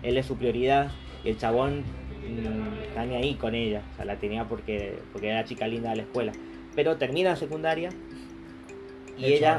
él 0.03 0.17
es 0.19 0.27
su 0.27 0.37
prioridad. 0.37 0.91
Y 1.25 1.31
el 1.31 1.39
chabón 1.39 1.81
mm, 2.29 2.83
está 2.89 3.01
ahí 3.03 3.35
con 3.37 3.55
ella. 3.55 3.83
O 3.93 3.97
sea, 3.97 4.05
la 4.05 4.17
tenía 4.17 4.45
porque, 4.45 4.99
porque 5.13 5.29
era 5.31 5.41
la 5.41 5.45
chica 5.47 5.67
linda 5.67 5.91
de 5.91 5.97
la 5.97 6.03
escuela. 6.03 6.33
Pero 6.77 6.97
termina 6.97 7.31
la 7.31 7.37
secundaria 7.37 7.91
y 9.17 9.25
hecho, 9.27 9.37
ella... 9.37 9.57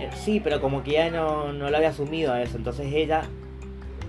Eh, 0.00 0.10
Sí, 0.14 0.40
pero 0.40 0.60
como 0.60 0.82
que 0.82 0.92
ya 0.92 1.10
no, 1.10 1.52
no 1.52 1.70
lo 1.70 1.76
había 1.76 1.88
asumido 1.88 2.32
a 2.32 2.42
eso. 2.42 2.56
Entonces 2.58 2.92
ella 2.92 3.22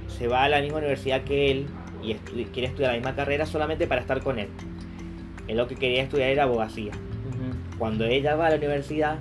se 0.08 0.28
va 0.28 0.44
a 0.44 0.50
la 0.50 0.62
misma 0.62 0.80
universidad 0.80 1.24
que 1.24 1.50
él 1.52 1.68
y 2.04 2.14
estu- 2.14 2.50
quiere 2.52 2.68
estudiar 2.68 2.92
la 2.92 2.98
misma 2.98 3.16
carrera 3.16 3.46
solamente 3.46 3.88
para 3.88 4.02
estar 4.02 4.22
con 4.22 4.38
él. 4.40 4.50
Él 5.48 5.56
lo 5.58 5.68
que 5.68 5.76
quería 5.76 6.04
estudiar 6.04 6.30
era 6.30 6.44
abogacía. 6.44 6.92
Cuando 7.80 8.06
ella 8.06 8.36
va 8.36 8.48
a 8.48 8.50
la 8.50 8.56
universidad, 8.58 9.20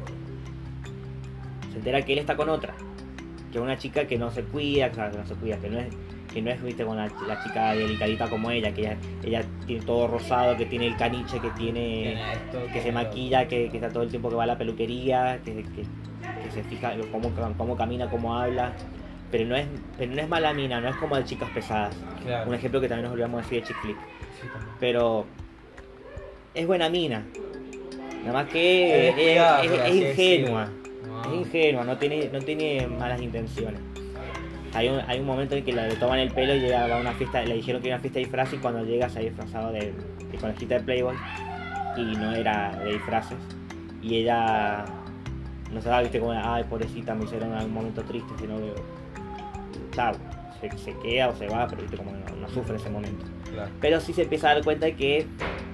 se 1.70 1.76
entera 1.78 2.02
que 2.02 2.14
él 2.14 2.18
está 2.18 2.36
con 2.36 2.48
otra. 2.48 2.74
Que 3.52 3.58
es 3.58 3.62
una 3.62 3.76
chica 3.78 4.06
que 4.06 4.18
no 4.18 4.30
se 4.32 4.42
cuida, 4.42 4.90
que 4.90 4.98
no 4.98 5.26
se 5.26 5.34
cuida, 5.34 5.58
que 5.58 5.68
no 5.70 5.78
es, 5.78 5.88
que 6.36 6.42
no 6.42 6.50
es 6.50 6.62
viste, 6.62 6.84
con 6.84 6.98
la, 6.98 7.10
la 7.26 7.42
chica 7.42 7.72
delicadita 7.72 8.28
como 8.28 8.50
ella, 8.50 8.70
que 8.74 8.82
ella, 8.82 8.98
ella 9.24 9.42
tiene 9.66 9.82
todo 9.86 10.06
rosado, 10.06 10.54
que 10.54 10.66
tiene 10.66 10.86
el 10.86 10.94
caniche, 10.94 11.40
que 11.40 11.48
tiene 11.52 11.80
Tiene 11.80 12.32
esto, 12.34 12.58
que 12.74 12.82
se 12.82 12.92
maquilla, 12.92 13.48
que, 13.48 13.70
que 13.70 13.78
está 13.78 13.88
todo 13.88 14.02
el 14.02 14.10
tiempo 14.10 14.28
que 14.28 14.34
va 14.34 14.42
a 14.42 14.46
la 14.46 14.58
peluquería, 14.58 15.40
que, 15.42 15.64
se 16.52 16.62
fija 16.64 16.92
cómo, 17.10 17.32
cómo 17.56 17.74
camina, 17.74 18.10
cómo 18.10 18.36
habla. 18.36 18.72
Pero 19.30 19.46
no 19.46 19.56
es, 19.56 19.66
pero 19.96 20.12
no 20.12 20.20
es 20.20 20.28
mala 20.28 20.52
mina, 20.52 20.78
no 20.78 20.90
es 20.90 20.96
como 20.96 21.16
de 21.16 21.24
chicas 21.24 21.48
pesadas. 21.54 21.96
Claro. 22.22 22.50
Un 22.50 22.54
ejemplo 22.54 22.82
que 22.82 22.88
también 22.88 23.04
nos 23.04 23.12
olvidamos 23.14 23.40
decir 23.40 23.62
de 23.62 23.68
Chick 23.68 23.80
Flick. 23.80 23.96
Sí. 23.96 24.46
Pero 24.78 25.24
es 26.52 26.66
buena 26.66 26.90
mina. 26.90 27.24
Nada 28.20 28.32
más 28.42 28.52
que 28.52 29.08
Es 29.86 29.94
ingenua. 29.94 30.68
No. 31.08 31.22
Es 31.22 31.46
ingenua, 31.46 31.84
no 31.84 31.96
tiene, 31.96 32.28
no 32.30 32.40
tiene 32.40 32.86
malas 32.88 33.22
intenciones. 33.22 33.80
Hay 34.74 34.88
un, 34.88 35.00
hay 35.06 35.20
un 35.20 35.26
momento 35.26 35.54
en 35.54 35.64
que 35.64 35.72
le 35.72 35.94
toman 35.96 36.18
el 36.18 36.30
pelo 36.30 36.54
y 36.54 36.64
ella 36.66 36.86
va 36.86 36.98
a 36.98 37.00
una 37.00 37.12
fiesta, 37.12 37.42
le 37.42 37.54
dijeron 37.54 37.80
que 37.80 37.88
era 37.88 37.96
una 37.96 38.02
fiesta 38.02 38.18
de 38.18 38.24
disfraz 38.26 38.52
y 38.52 38.56
cuando 38.58 38.84
llega 38.84 39.08
se 39.08 39.20
ha 39.20 39.22
disfrazado 39.22 39.72
de, 39.72 39.92
de 40.30 40.38
conejita 40.38 40.74
de 40.74 40.80
Playboy 40.80 41.16
y 41.96 42.02
no 42.16 42.32
era 42.34 42.72
de 42.84 42.92
disfraces. 42.92 43.38
Y 44.02 44.16
ella 44.16 44.84
no 45.72 45.80
se 45.80 45.88
va, 45.88 46.02
viste, 46.02 46.20
como, 46.20 46.32
ay, 46.32 46.64
pobrecita, 46.64 47.14
me 47.14 47.24
hicieron 47.24 47.52
algún 47.54 47.72
momento 47.74 48.02
triste, 48.02 48.32
sino 48.38 48.56
que, 48.58 48.72
chao, 49.92 50.12
se, 50.60 50.70
se 50.78 50.92
queda 50.98 51.28
o 51.28 51.36
se 51.36 51.48
va, 51.48 51.66
pero 51.68 51.82
viste, 51.82 51.96
como 51.96 52.12
no, 52.12 52.36
no 52.40 52.48
sufre 52.50 52.76
ese 52.76 52.90
momento. 52.90 53.24
Claro. 53.50 53.70
Pero 53.80 54.00
sí 54.00 54.12
se 54.12 54.22
empieza 54.22 54.50
a 54.50 54.54
dar 54.54 54.64
cuenta 54.64 54.86
de 54.86 54.94
que, 54.94 55.26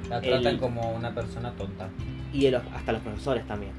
La 0.08 0.18
El- 0.18 0.24
tratan 0.42 0.58
como 0.58 0.92
una 0.92 1.12
persona 1.14 1.52
tonta. 1.52 1.88
y 2.32 2.48
los- 2.50 2.62
hasta 2.74 2.92
los 2.92 3.00
profesores 3.02 3.46
también. 3.46 3.72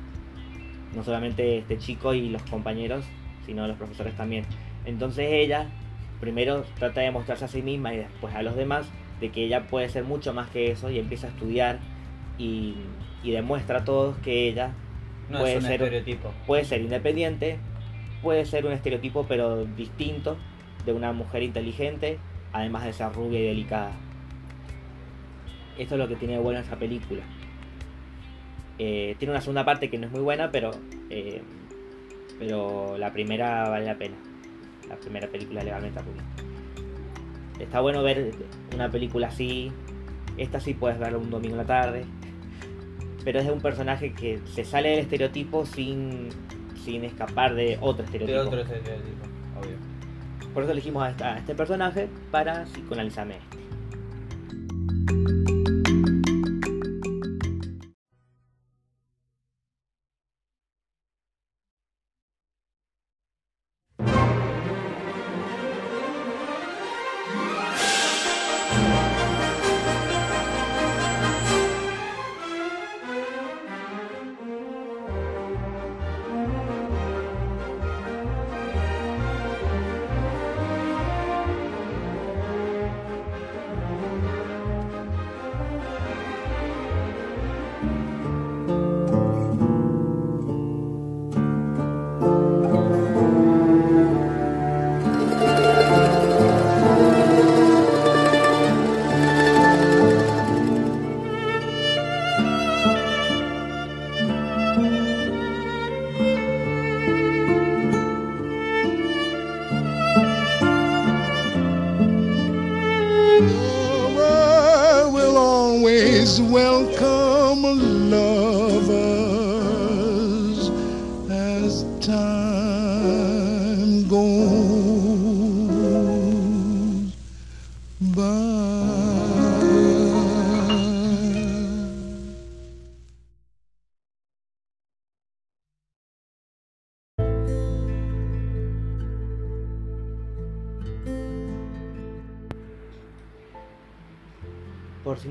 No 0.96 1.04
solamente 1.04 1.60
este 1.60 1.78
chico 1.78 2.14
y 2.14 2.30
los 2.30 2.44
compañeros, 2.44 3.06
sino 3.46 3.68
los 3.68 3.78
profesores 3.78 4.16
también. 4.16 4.46
Entonces 4.86 5.28
ella 5.32 5.68
primero 6.20 6.64
trata 6.80 7.02
de 7.02 7.12
mostrarse 7.12 7.46
a 7.46 7.48
sí 7.48 7.62
misma 7.62 7.94
y 7.94 7.98
después 7.98 8.34
a 8.36 8.42
los 8.44 8.56
demás 8.56 8.88
de 9.20 9.30
que 9.30 9.44
ella 9.46 9.68
puede 9.68 9.90
ser 9.90 10.04
mucho 10.04 10.34
más 10.34 10.50
que 10.50 10.72
eso 10.72 10.90
y 10.90 11.00
empieza 11.00 11.28
a 11.28 11.30
estudiar 11.32 11.80
y, 12.38 12.76
y 13.24 13.32
demuestra 13.32 13.80
a 13.80 13.84
todos 13.86 14.18
que 14.18 14.48
ella 14.50 14.72
No 15.30 15.40
Puede 15.40 15.54
es 15.58 15.64
un 15.64 15.70
ser- 15.70 15.82
estereotipo. 15.84 16.34
puede 16.48 16.66
ser 16.66 16.82
independiente, 16.82 17.58
puede 18.22 18.46
ser 18.46 18.66
un 18.66 18.72
estereotipo 18.74 19.26
pero 19.28 19.66
distinto 19.66 20.38
de 20.86 20.94
una 20.94 21.12
mujer 21.14 21.44
inteligente, 21.44 22.20
además 22.52 22.86
de 22.86 22.94
ser 22.94 23.12
rubia 23.14 23.40
y 23.40 23.44
delicada. 23.44 23.92
Esto 25.78 25.96
es 25.96 26.00
lo 26.00 26.08
que 26.08 26.16
tiene 26.16 26.34
de 26.36 26.40
bueno 26.40 26.60
esa 26.60 26.76
película. 26.78 27.24
Eh, 28.80 29.16
tiene 29.20 29.32
una 29.32 29.42
segunda 29.42 29.64
parte 29.66 29.90
que 29.90 29.98
no 29.98 30.08
es 30.08 30.12
muy 30.12 30.22
buena, 30.22 30.52
pero 30.52 30.72
eh, 31.10 31.42
pero 32.40 32.98
la 32.98 33.12
primera 33.14 33.70
vale 33.70 33.86
la 33.86 33.96
pena. 33.98 34.16
La 34.94 35.00
primera 35.00 35.28
película 35.28 35.64
legalmente 35.64 36.00
rubia. 36.02 36.22
Está 37.60 37.82
bueno 37.82 38.04
ver 38.04 38.32
una 38.74 38.90
película 38.92 39.28
así. 39.28 39.72
Esta 40.38 40.60
sí 40.60 40.74
puedes 40.76 41.00
verla 41.00 41.18
un 41.18 41.30
domingo 41.30 41.54
en 41.56 41.58
la 41.60 41.66
tarde. 41.66 42.06
Pero 43.24 43.40
es 43.40 43.46
de 43.46 43.52
un 43.52 43.62
personaje 43.62 44.14
que 44.14 44.40
se 44.54 44.64
sale 44.66 44.90
del 44.90 45.00
estereotipo 45.00 45.66
sin, 45.66 46.30
sin 46.84 47.04
escapar 47.06 47.56
de 47.56 47.78
otro 47.82 48.04
De 48.04 48.18
estereotipo. 48.18 48.42
otro 48.42 48.62
estereotipo, 48.62 49.26
obvio. 49.60 49.78
Por 50.54 50.64
eso 50.64 50.72
elegimos 50.74 51.04
a, 51.04 51.10
esta- 51.10 51.34
a 51.36 51.38
este 51.40 51.56
personaje 51.56 52.08
para 52.32 52.66
psicoanalizarme 52.66 53.38
este. 53.38 53.58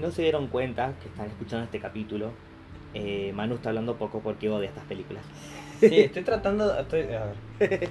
No 0.03 0.11
se 0.11 0.23
dieron 0.23 0.49
cuenta 0.49 0.93
que 1.01 1.09
están 1.09 1.29
escuchando 1.29 1.65
este 1.65 1.81
capítulo, 1.81 2.33
eh, 2.93 3.33
Manu 3.35 3.55
está 3.55 3.71
hablando 3.71 3.97
poco 3.97 4.21
porque 4.21 4.51
odia 4.51 4.69
estas 4.69 4.85
películas. 4.85 5.25
Sí, 5.81 6.01
estoy 6.01 6.25
tratando. 6.25 6.79
Estoy, 6.79 7.03
a 7.13 7.33
ver. 7.61 7.89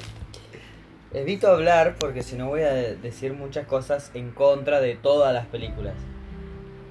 Evito 1.14 1.48
hablar 1.50 1.96
porque 2.00 2.22
si 2.22 2.36
no 2.36 2.48
voy 2.48 2.62
a 2.62 2.72
de- 2.72 2.96
decir 2.98 3.34
muchas 3.34 3.66
cosas 3.66 4.12
en 4.14 4.32
contra 4.32 4.80
de 4.80 4.96
todas 4.96 5.34
las 5.34 5.48
películas. 5.48 5.96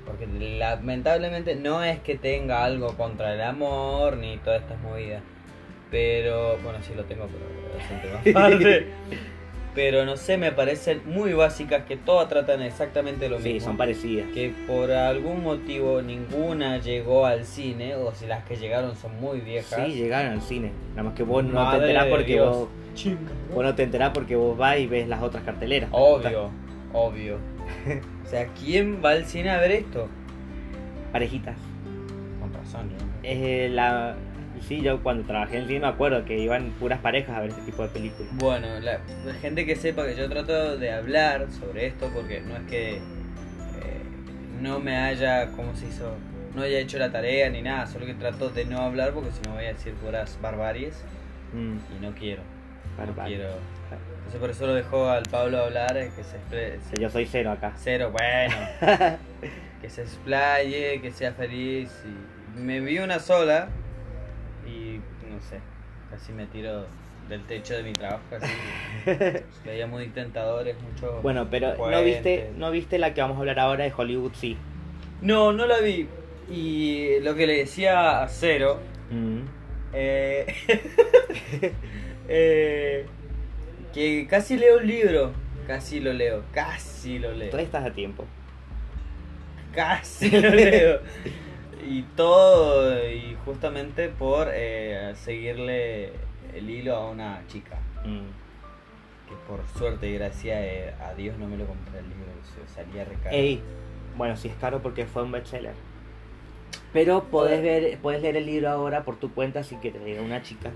Porque 0.06 0.26
lamentablemente 0.26 1.54
no 1.54 1.84
es 1.84 2.00
que 2.00 2.16
tenga 2.16 2.64
algo 2.64 2.96
contra 2.96 3.32
el 3.34 3.40
amor 3.42 4.16
ni 4.16 4.38
todas 4.38 4.62
estas 4.62 4.80
movidas. 4.80 5.22
Pero, 5.90 6.58
bueno, 6.58 6.78
sí 6.82 6.94
lo 6.94 7.04
tengo, 7.04 7.26
pero 7.26 7.44
es 7.78 7.90
un 7.90 8.00
tema 8.00 8.48
aparte. 8.48 8.86
Pero 9.74 10.04
no 10.04 10.16
sé, 10.16 10.36
me 10.36 10.50
parecen 10.50 11.00
muy 11.06 11.32
básicas 11.32 11.84
que 11.84 11.96
todas 11.96 12.28
tratan 12.28 12.60
exactamente 12.62 13.28
lo 13.28 13.38
Sí, 13.40 13.52
mismo. 13.54 13.68
son 13.68 13.76
parecidas. 13.76 14.26
que 14.34 14.52
por 14.66 14.90
algún 14.90 15.44
motivo 15.44 16.02
ninguna 16.02 16.78
llegó 16.78 17.24
al 17.24 17.44
cine, 17.44 17.94
o 17.94 18.12
si 18.12 18.26
las 18.26 18.44
que 18.44 18.56
llegaron 18.56 18.96
son 18.96 19.20
muy 19.20 19.40
viejas. 19.40 19.80
Sí, 19.86 19.92
llegaron 19.92 20.32
al 20.32 20.42
cine. 20.42 20.72
Nada 20.90 21.04
más 21.04 21.14
que 21.14 21.22
vos 21.22 21.44
no 21.44 21.52
Madre 21.54 21.78
te 21.78 21.84
enterás 21.86 22.06
porque 22.08 22.32
Dios. 22.32 22.56
vos, 22.56 22.68
vos 23.54 23.64
no 23.64 23.74
te 23.76 23.82
enterás 23.84 24.10
porque 24.12 24.34
vos 24.34 24.58
vas 24.58 24.78
y 24.78 24.86
ves 24.88 25.06
las 25.06 25.22
otras 25.22 25.44
carteleras. 25.44 25.88
Obvio, 25.92 26.50
obvio. 26.92 27.36
O 28.26 28.28
sea, 28.28 28.48
¿quién 28.48 29.00
va 29.04 29.10
al 29.10 29.24
cine 29.24 29.50
a 29.50 29.60
ver 29.60 29.70
esto? 29.70 30.08
Parejitas. 31.12 31.56
Con 32.40 32.52
razón, 32.52 32.90
yo. 32.90 32.96
Eh, 33.22 33.68
la... 33.70 34.16
Sí, 34.66 34.80
yo 34.82 35.02
cuando 35.02 35.24
trabajé 35.26 35.56
en 35.56 35.62
el 35.62 35.68
cine 35.68 35.80
me 35.80 35.86
acuerdo 35.88 36.24
que 36.24 36.38
iban 36.38 36.70
puras 36.78 37.00
parejas 37.00 37.36
a 37.36 37.40
ver 37.40 37.50
este 37.50 37.62
tipo 37.62 37.82
de 37.82 37.88
películas. 37.88 38.30
Bueno, 38.36 38.78
la, 38.80 39.00
la 39.24 39.34
gente 39.34 39.66
que 39.66 39.74
sepa 39.76 40.06
que 40.06 40.14
yo 40.16 40.28
trato 40.28 40.76
de 40.76 40.92
hablar 40.92 41.46
sobre 41.58 41.86
esto 41.86 42.08
porque 42.14 42.40
no 42.40 42.56
es 42.56 42.62
que 42.68 42.96
eh, 42.96 43.00
no 44.60 44.78
me 44.78 44.96
haya, 44.96 45.48
¿cómo 45.52 45.74
se 45.74 45.86
hizo? 45.86 46.14
No 46.54 46.62
haya 46.62 46.78
hecho 46.78 46.98
la 46.98 47.10
tarea 47.10 47.48
ni 47.50 47.62
nada, 47.62 47.86
solo 47.86 48.06
que 48.06 48.14
trato 48.14 48.48
de 48.50 48.64
no 48.64 48.78
hablar 48.80 49.12
porque 49.12 49.30
si 49.32 49.40
no 49.42 49.54
voy 49.54 49.64
a 49.64 49.68
decir 49.72 49.94
puras 49.94 50.38
barbaries 50.40 51.04
Mm, 51.52 51.78
y 51.96 52.00
no 52.00 52.12
quiero. 52.14 52.42
No 52.96 53.06
barbarie. 53.06 53.36
quiero. 53.38 53.52
Entonces 54.18 54.40
por 54.40 54.50
eso 54.50 54.66
lo 54.68 54.74
dejo 54.74 55.08
al 55.08 55.24
Pablo 55.24 55.58
hablar, 55.64 55.96
eh, 55.96 56.12
que 56.14 56.22
se 56.22 56.36
expre- 56.36 56.78
Sí, 56.94 57.00
Yo 57.00 57.10
soy 57.10 57.26
cero 57.26 57.50
acá. 57.50 57.72
Cero, 57.76 58.12
bueno. 58.12 58.54
que 59.82 59.90
se 59.90 60.02
explaye, 60.02 61.00
que 61.00 61.10
sea 61.10 61.32
feliz. 61.32 61.90
Y 62.56 62.60
me 62.60 62.78
vi 62.78 62.98
una 63.00 63.18
sola 63.18 63.68
y 64.70 65.00
no 65.30 65.40
sé, 65.40 65.60
casi 66.10 66.32
me 66.32 66.46
tiro 66.46 66.86
del 67.28 67.44
techo 67.44 67.74
de 67.74 67.82
mi 67.82 67.92
trabajo. 67.92 68.22
Así. 68.32 68.52
Veía 69.64 69.86
muy 69.86 70.08
tentadores, 70.08 70.76
mucho. 70.80 71.20
Bueno, 71.22 71.48
pero 71.50 71.76
¿no 71.76 72.02
viste, 72.02 72.50
¿no 72.56 72.70
viste 72.70 72.98
la 72.98 73.14
que 73.14 73.20
vamos 73.20 73.36
a 73.36 73.40
hablar 73.40 73.58
ahora 73.60 73.84
de 73.84 73.92
Hollywood? 73.96 74.32
Sí. 74.34 74.56
No, 75.22 75.52
no 75.52 75.66
la 75.66 75.78
vi. 75.78 76.08
Y 76.50 77.20
lo 77.20 77.34
que 77.34 77.46
le 77.46 77.58
decía 77.58 78.22
a 78.22 78.28
Cero. 78.28 78.80
Mm. 79.10 79.40
eh, 79.92 80.46
eh, 82.28 83.06
que 83.92 84.26
casi 84.28 84.56
leo 84.56 84.80
el 84.80 84.86
libro. 84.86 85.32
Casi 85.66 86.00
lo 86.00 86.12
leo, 86.12 86.42
casi 86.52 87.18
lo 87.18 87.32
leo. 87.32 87.50
Todavía 87.50 87.66
estás 87.66 87.86
a 87.86 87.92
tiempo. 87.92 88.24
Casi 89.72 90.30
lo 90.30 90.50
leo. 90.50 91.00
Y 91.88 92.02
todo, 92.16 93.08
y 93.08 93.36
justamente 93.44 94.08
por 94.08 94.48
eh, 94.52 95.12
seguirle 95.14 96.12
el 96.54 96.68
hilo 96.68 96.96
a 96.96 97.10
una 97.10 97.42
chica. 97.48 97.76
Mm. 98.04 99.28
Que 99.28 99.34
por 99.46 99.60
suerte 99.78 100.08
y 100.08 100.14
gracias 100.14 100.58
eh, 100.60 100.94
a 101.00 101.14
Dios 101.14 101.38
no 101.38 101.46
me 101.46 101.56
lo 101.56 101.66
compré 101.66 102.00
el 102.00 102.08
libro, 102.08 102.26
se 102.42 102.74
salía 102.74 103.04
recaro. 103.04 103.34
Ey, 103.34 103.62
bueno, 104.16 104.36
sí 104.36 104.48
es 104.48 104.54
caro 104.56 104.80
porque 104.82 105.06
fue 105.06 105.22
un 105.22 105.32
bestseller. 105.32 105.74
Pero 106.92 107.24
podés 107.24 107.62
ver, 107.62 107.98
podés 107.98 108.22
leer 108.22 108.36
el 108.36 108.46
libro 108.46 108.68
ahora 108.68 109.04
por 109.04 109.16
tu 109.16 109.32
cuenta 109.32 109.62
si 109.62 109.76
que 109.76 109.90
te 109.90 110.00
diga 110.00 110.22
una 110.22 110.42
chica 110.42 110.70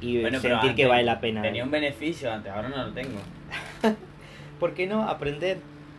y 0.00 0.20
Bueno, 0.20 0.40
sentir 0.40 0.74
que 0.74 0.86
vale 0.86 1.04
la 1.04 1.20
pena. 1.20 1.42
Tenía 1.42 1.64
un 1.64 1.70
beneficio 1.70 2.32
antes, 2.32 2.52
ahora 2.52 2.68
no 2.68 2.76
lo 2.86 2.92
tengo. 2.92 3.18
¿Por 4.60 4.74
qué 4.74 4.86
no 4.86 5.02
aprender? 5.08 5.58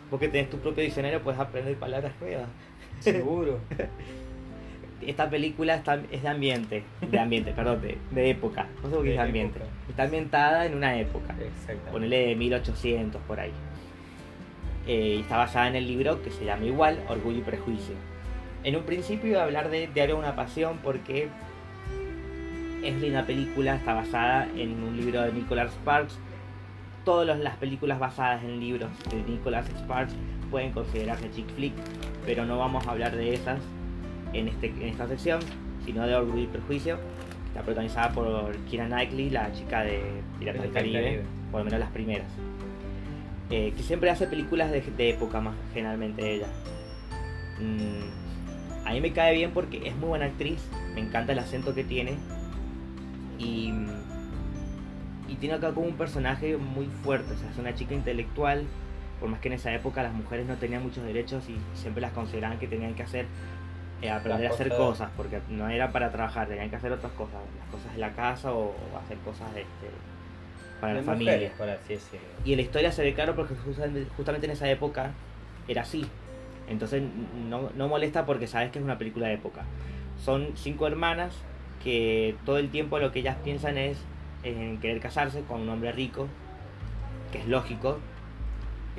Porque 0.09 0.27
tenés 0.27 0.49
tu 0.49 0.57
propio 0.57 0.83
diccionario, 0.83 1.21
puedes 1.21 1.39
aprender 1.39 1.75
palabras 1.75 2.13
nuevas. 2.19 2.47
Seguro. 2.99 3.59
Esta 5.01 5.29
película 5.29 5.75
está, 5.75 6.01
es 6.11 6.21
de 6.23 6.27
ambiente, 6.27 6.83
de 7.01 7.19
ambiente, 7.19 7.53
perdón, 7.53 7.81
de, 7.81 7.97
de 8.11 8.29
época. 8.31 8.67
No 8.83 8.89
sé 8.89 8.95
por 8.95 9.03
qué 9.05 9.09
De 9.11 9.15
es 9.15 9.21
de 9.21 9.25
ambiente. 9.27 9.59
época. 9.59 9.71
Está 9.89 10.03
ambientada 10.03 10.65
en 10.65 10.75
una 10.75 10.97
época. 10.99 11.35
Exactamente. 11.39 11.91
Ponele 11.91 12.27
de 12.27 12.35
1800 12.35 13.21
por 13.21 13.39
ahí. 13.39 13.51
Eh, 14.87 15.15
y 15.17 15.21
está 15.21 15.37
basada 15.37 15.69
en 15.69 15.75
el 15.75 15.87
libro 15.87 16.21
que 16.21 16.31
se 16.31 16.43
llama 16.43 16.65
igual, 16.65 16.99
Orgullo 17.07 17.37
y 17.39 17.41
Prejuicio. 17.41 17.95
En 18.63 18.75
un 18.75 18.83
principio 18.83 19.29
iba 19.29 19.39
a 19.41 19.45
hablar 19.45 19.69
de 19.69 19.87
Diario 19.87 20.15
de 20.15 20.21
una 20.21 20.35
Pasión 20.35 20.79
porque 20.83 21.29
es 22.83 23.03
una 23.03 23.25
película, 23.25 23.75
está 23.75 23.93
basada 23.93 24.47
en 24.55 24.83
un 24.83 24.97
libro 24.97 25.21
de 25.21 25.31
Nicholas 25.31 25.71
Sparks. 25.73 26.17
Todas 27.05 27.39
las 27.39 27.55
películas 27.55 27.99
basadas 27.99 28.43
en 28.43 28.59
libros 28.59 28.89
de 29.09 29.31
Nicholas 29.31 29.65
Sparks 29.69 30.13
pueden 30.51 30.71
considerarse 30.71 31.29
chick 31.31 31.47
flick, 31.55 31.73
pero 32.29 32.45
no 32.45 32.59
vamos 32.59 32.85
a 32.85 32.91
hablar 32.91 33.15
de 33.15 33.33
esas 33.33 33.57
en, 34.33 34.49
este, 34.49 34.67
en 34.67 34.89
esta 34.89 35.07
sección, 35.07 35.39
sino 35.83 36.05
de 36.05 36.13
Orgullo 36.13 36.43
y 36.43 36.45
Prejuicio. 36.45 36.97
que 36.97 37.47
Está 37.47 37.63
protagonizada 37.63 38.11
por 38.11 38.55
Kira 38.65 38.85
Knightley, 38.85 39.31
la 39.31 39.51
chica 39.51 39.81
de 39.81 39.99
Piratas 40.37 40.61
del 40.61 40.61
Piratas 40.61 40.61
del 40.61 40.73
Caribe, 40.73 41.01
Caribe. 41.01 41.23
por 41.49 41.61
lo 41.61 41.65
menos 41.65 41.79
las 41.79 41.89
primeras. 41.89 42.27
Eh, 43.49 43.73
que 43.75 43.81
siempre 43.81 44.11
hace 44.11 44.27
películas 44.27 44.69
de, 44.69 44.81
de 44.81 45.09
época 45.09 45.41
más 45.41 45.55
generalmente 45.73 46.35
ella. 46.35 46.45
Mm, 47.59 48.87
a 48.87 48.91
mí 48.91 49.01
me 49.01 49.11
cae 49.11 49.33
bien 49.33 49.49
porque 49.49 49.87
es 49.87 49.95
muy 49.95 50.09
buena 50.09 50.25
actriz, 50.25 50.61
me 50.93 51.01
encanta 51.01 51.31
el 51.31 51.39
acento 51.39 51.73
que 51.73 51.83
tiene 51.83 52.13
y, 53.39 53.73
y 55.27 55.33
tiene 55.39 55.55
acá 55.55 55.73
como 55.73 55.87
un 55.87 55.95
personaje 55.95 56.57
muy 56.57 56.85
fuerte, 57.03 57.33
o 57.33 57.37
sea, 57.37 57.49
es 57.49 57.57
una 57.57 57.73
chica 57.73 57.95
intelectual, 57.95 58.67
por 59.19 59.29
más 59.29 59.39
que 59.39 59.47
en 59.49 59.55
esa 59.55 59.73
época 59.73 60.03
las 60.03 60.13
mujeres 60.13 60.45
no 60.47 60.55
tenían 60.55 60.83
muchos 60.83 61.03
derechos 61.03 61.43
y 61.49 61.57
siempre 61.77 62.01
las 62.01 62.11
consideraban 62.13 62.57
que 62.59 62.67
tenían 62.67 62.93
que 62.95 63.03
hacer, 63.03 63.25
eh, 64.01 64.09
aprender 64.09 64.47
a 64.47 64.53
hacer 64.53 64.69
cosas- 64.69 65.09
porque 65.17 65.39
no 65.49 65.67
era 65.69 65.91
para 65.91 66.11
trabajar, 66.11 66.47
tenían 66.47 66.69
que 66.69 66.75
hacer 66.77 66.91
otras 66.91 67.11
cosas, 67.13 67.35
las 67.59 67.67
cosas 67.69 67.93
de 67.93 67.99
la 67.99 68.11
casa 68.13 68.51
o, 68.53 68.67
o 68.69 68.97
hacer 69.03 69.17
cosas 69.19 69.49
este, 69.49 69.89
para 70.79 70.93
De 70.93 70.99
la 71.01 71.05
familia. 71.05 71.51
por 71.57 71.69
así 71.69 71.93
decirlo. 71.95 72.27
Y 72.45 72.51
en 72.53 72.57
la 72.57 72.61
historia 72.63 72.91
se 72.91 73.03
ve 73.03 73.13
claro 73.13 73.35
porque 73.35 73.55
justamente, 73.55 74.07
justamente 74.15 74.45
en 74.47 74.51
esa 74.53 74.69
época 74.69 75.11
era 75.67 75.81
así. 75.81 76.05
Entonces 76.69 77.01
no, 77.49 77.71
no 77.75 77.87
molesta 77.87 78.25
porque 78.25 78.47
sabes 78.47 78.71
que 78.71 78.79
es 78.79 78.85
una 78.85 78.97
película 78.97 79.27
de 79.27 79.33
época. 79.33 79.63
Son 80.23 80.49
cinco 80.55 80.87
hermanas 80.87 81.33
que 81.83 82.35
todo 82.45 82.57
el 82.57 82.69
tiempo 82.69 82.99
lo 82.99 83.11
que 83.11 83.19
ellas 83.19 83.37
piensan 83.43 83.77
es 83.77 83.97
en 84.43 84.77
querer 84.79 84.99
casarse 85.01 85.41
con 85.41 85.61
un 85.61 85.69
hombre 85.69 85.91
rico, 85.91 86.27
que 87.31 87.39
es 87.39 87.47
lógico. 87.47 87.97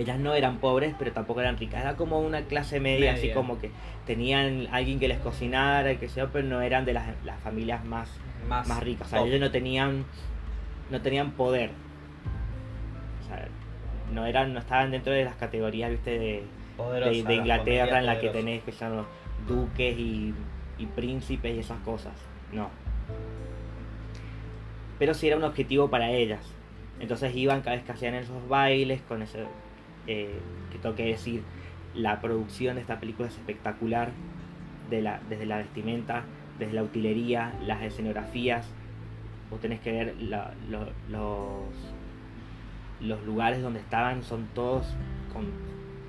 Ellas 0.01 0.19
no 0.19 0.33
eran 0.35 0.61
pobres, 0.61 0.95
pero 0.99 1.13
tampoco 1.13 1.43
eran 1.43 1.59
ricas. 1.59 1.83
Era 1.83 1.95
como 1.95 2.21
una 2.21 2.41
clase 2.45 2.81
media, 2.81 3.13
así 3.13 3.33
como 3.33 3.59
que 3.59 3.71
tenían 4.07 4.67
alguien 4.73 4.99
que 4.99 5.09
les 5.09 5.19
cocinara, 5.19 5.93
y 5.93 5.99
que 5.99 6.09
sea, 6.09 6.29
pero 6.29 6.49
no 6.49 6.63
eran 6.63 6.87
de 6.87 6.95
las, 6.95 7.07
las 7.23 7.39
familias 7.41 7.85
más 7.85 8.09
Más, 8.49 8.67
más 8.67 8.83
ricas. 8.83 9.09
O 9.09 9.11
sea, 9.11 9.19
top. 9.19 9.29
ellos 9.29 9.41
no 9.41 9.51
tenían, 9.51 10.07
no 10.89 11.03
tenían 11.03 11.33
poder. 11.33 11.73
O 13.23 13.29
sea, 13.29 13.47
no 14.11 14.25
eran, 14.25 14.55
no 14.55 14.61
estaban 14.61 14.91
dentro 14.91 15.13
de 15.13 15.23
las 15.23 15.35
categorías, 15.35 15.91
viste, 15.91 16.19
de, 16.19 16.45
Poderosa, 16.79 17.11
de, 17.11 17.23
la 17.23 17.29
de 17.29 17.35
Inglaterra 17.35 17.99
en 17.99 18.07
la 18.07 18.19
que 18.19 18.31
tenés 18.31 18.63
que 18.63 18.73
son 18.73 18.97
los 18.97 19.07
duques 19.47 19.99
y, 19.99 20.33
y 20.79 20.87
príncipes 20.87 21.57
y 21.57 21.59
esas 21.59 21.79
cosas. 21.81 22.15
No. 22.53 22.71
Pero 24.99 25.13
sí 25.13 25.27
era 25.27 25.37
un 25.37 25.45
objetivo 25.45 25.91
para 25.91 26.11
ellas. 26.11 26.41
Entonces 27.01 27.37
iban 27.37 27.61
cada 27.61 27.77
vez 27.77 27.85
que 27.85 27.93
hacían 27.93 28.15
esos 28.15 28.49
bailes 28.49 29.03
con 29.03 29.21
ese 29.21 29.45
eh, 30.07 30.39
que 30.73 30.79
tengo 30.79 30.95
que 30.95 31.05
decir, 31.07 31.43
la 31.95 32.21
producción 32.21 32.77
de 32.77 32.81
esta 32.83 33.01
película 33.01 33.29
es 33.29 33.35
espectacular, 33.37 34.11
de 34.91 35.03
la, 35.03 35.21
desde 35.29 35.47
la 35.47 35.59
vestimenta, 35.59 36.23
desde 36.59 36.73
la 36.75 36.83
utilería, 36.83 37.53
las 37.67 37.83
escenografías. 37.83 38.67
Vos 39.51 39.61
tenés 39.61 39.81
que 39.81 39.93
ver 39.93 40.15
la- 40.21 40.53
lo- 40.69 40.89
los, 41.09 41.65
los 43.01 43.25
lugares 43.25 43.63
donde 43.63 43.81
estaban, 43.81 44.23
son 44.23 44.47
todos 44.55 44.87
con 45.33 45.47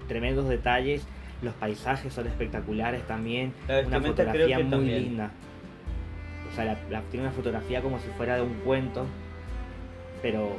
tremendos 0.07 0.47
detalles. 0.49 1.05
Los 1.41 1.53
paisajes 1.55 2.13
son 2.13 2.27
espectaculares 2.27 3.01
también. 3.07 3.53
Una 3.87 3.97
fotografía 4.09 4.57
muy 4.63 4.71
también. 4.71 5.03
linda. 5.03 5.31
O 6.51 6.55
sea, 6.55 6.65
la, 6.65 6.77
la- 6.89 7.01
tiene 7.03 7.25
una 7.25 7.33
fotografía 7.35 7.81
como 7.81 7.97
si 7.99 8.07
fuera 8.17 8.35
de 8.35 8.41
un 8.41 8.53
cuento, 8.65 9.05
pero 10.21 10.49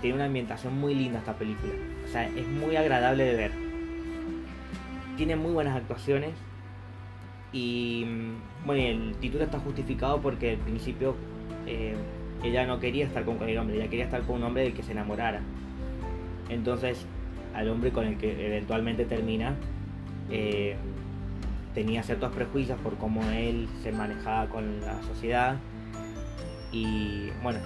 tiene 0.00 0.16
una 0.16 0.26
ambientación 0.26 0.78
muy 0.78 0.94
linda 0.94 1.18
esta 1.20 1.32
película. 1.34 1.72
O 2.10 2.12
sea, 2.12 2.26
es 2.26 2.48
muy 2.48 2.74
agradable 2.74 3.24
de 3.24 3.36
ver. 3.36 3.52
Tiene 5.16 5.36
muy 5.36 5.52
buenas 5.52 5.76
actuaciones 5.76 6.32
y 7.52 8.04
mm, 8.04 8.66
bueno, 8.66 8.82
el 8.82 9.14
título 9.20 9.44
está 9.44 9.60
justificado 9.60 10.20
porque 10.20 10.50
al 10.50 10.56
principio 10.56 11.14
eh, 11.68 11.94
ella 12.42 12.66
no 12.66 12.80
quería 12.80 13.06
estar 13.06 13.24
con 13.24 13.36
cualquier 13.36 13.60
hombre, 13.60 13.76
ella 13.76 13.88
quería 13.88 14.06
estar 14.06 14.22
con 14.22 14.38
un 14.38 14.42
hombre 14.42 14.64
del 14.64 14.74
que 14.74 14.82
se 14.82 14.90
enamorara. 14.90 15.40
Entonces, 16.48 17.06
al 17.54 17.68
hombre 17.68 17.92
con 17.92 18.04
el 18.04 18.18
que 18.18 18.44
eventualmente 18.44 19.04
termina, 19.04 19.54
eh, 20.32 20.74
tenía 21.76 22.02
ciertos 22.02 22.32
prejuicios 22.34 22.76
por 22.80 22.96
cómo 22.96 23.22
él 23.30 23.68
se 23.84 23.92
manejaba 23.92 24.48
con 24.48 24.80
la 24.80 25.00
sociedad. 25.04 25.58
Y 26.72 27.28
bueno, 27.44 27.60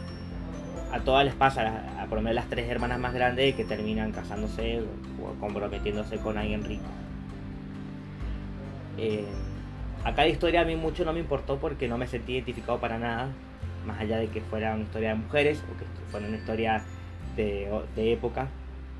a 0.95 1.01
todas 1.01 1.25
les 1.25 1.35
pasa, 1.35 1.83
a, 2.01 2.07
por 2.07 2.19
lo 2.19 2.23
menos 2.23 2.37
las 2.37 2.49
tres 2.49 2.71
hermanas 2.71 3.01
más 3.01 3.13
grandes, 3.13 3.57
que 3.57 3.65
terminan 3.65 4.13
casándose 4.13 4.85
o 5.21 5.35
comprometiéndose 5.41 6.19
con 6.19 6.39
alguien 6.39 6.63
rico. 6.63 6.85
Eh, 8.97 9.25
acá 10.05 10.23
la 10.23 10.29
historia 10.29 10.61
a 10.61 10.65
mí 10.65 10.77
mucho 10.77 11.05
no 11.05 11.13
me 11.13 11.19
importó 11.19 11.59
porque 11.59 11.89
no 11.89 11.99
me 11.99 12.07
sentí 12.07 12.35
identificado 12.35 12.79
para 12.79 12.97
nada, 12.99 13.29
más 13.85 14.01
allá 14.01 14.19
de 14.19 14.29
que 14.29 14.41
fuera 14.41 14.73
una 14.73 14.85
historia 14.85 15.09
de 15.09 15.15
mujeres 15.17 15.65
o 15.65 15.77
que 15.77 15.85
fuera 16.13 16.29
una 16.29 16.37
historia 16.37 16.85
de, 17.35 17.69
de 17.97 18.13
época. 18.13 18.47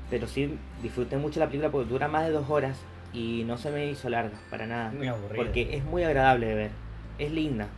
Pero 0.09 0.27
sí 0.27 0.59
disfruté 0.83 1.15
mucho 1.15 1.39
la 1.39 1.45
película 1.47 1.71
porque 1.71 1.89
dura 1.89 2.09
más 2.09 2.25
de 2.25 2.31
dos 2.31 2.49
horas 2.49 2.77
y 3.13 3.43
no 3.47 3.57
se 3.57 3.71
me 3.71 3.87
hizo 3.87 4.09
larga 4.09 4.37
para 4.49 4.67
nada. 4.67 4.91
Muy. 4.91 5.09
Porque 5.33 5.77
es 5.77 5.85
muy 5.85 6.03
agradable 6.03 6.47
de 6.47 6.55
ver. 6.55 6.71
Es 7.17 7.31
linda. 7.31 7.69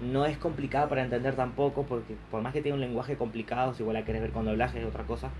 No 0.00 0.26
es 0.26 0.36
complicada 0.36 0.88
para 0.88 1.02
entender 1.02 1.36
tampoco, 1.36 1.84
porque 1.84 2.16
por 2.30 2.42
más 2.42 2.52
que 2.52 2.62
tiene 2.62 2.74
un 2.74 2.80
lenguaje 2.80 3.16
complicado, 3.16 3.74
si 3.74 3.82
igual 3.82 3.94
la 3.94 4.04
querés 4.04 4.22
ver 4.22 4.32
con 4.32 4.44
doblaje 4.44 4.80
es 4.80 4.86
otra 4.86 5.04
cosa. 5.04 5.30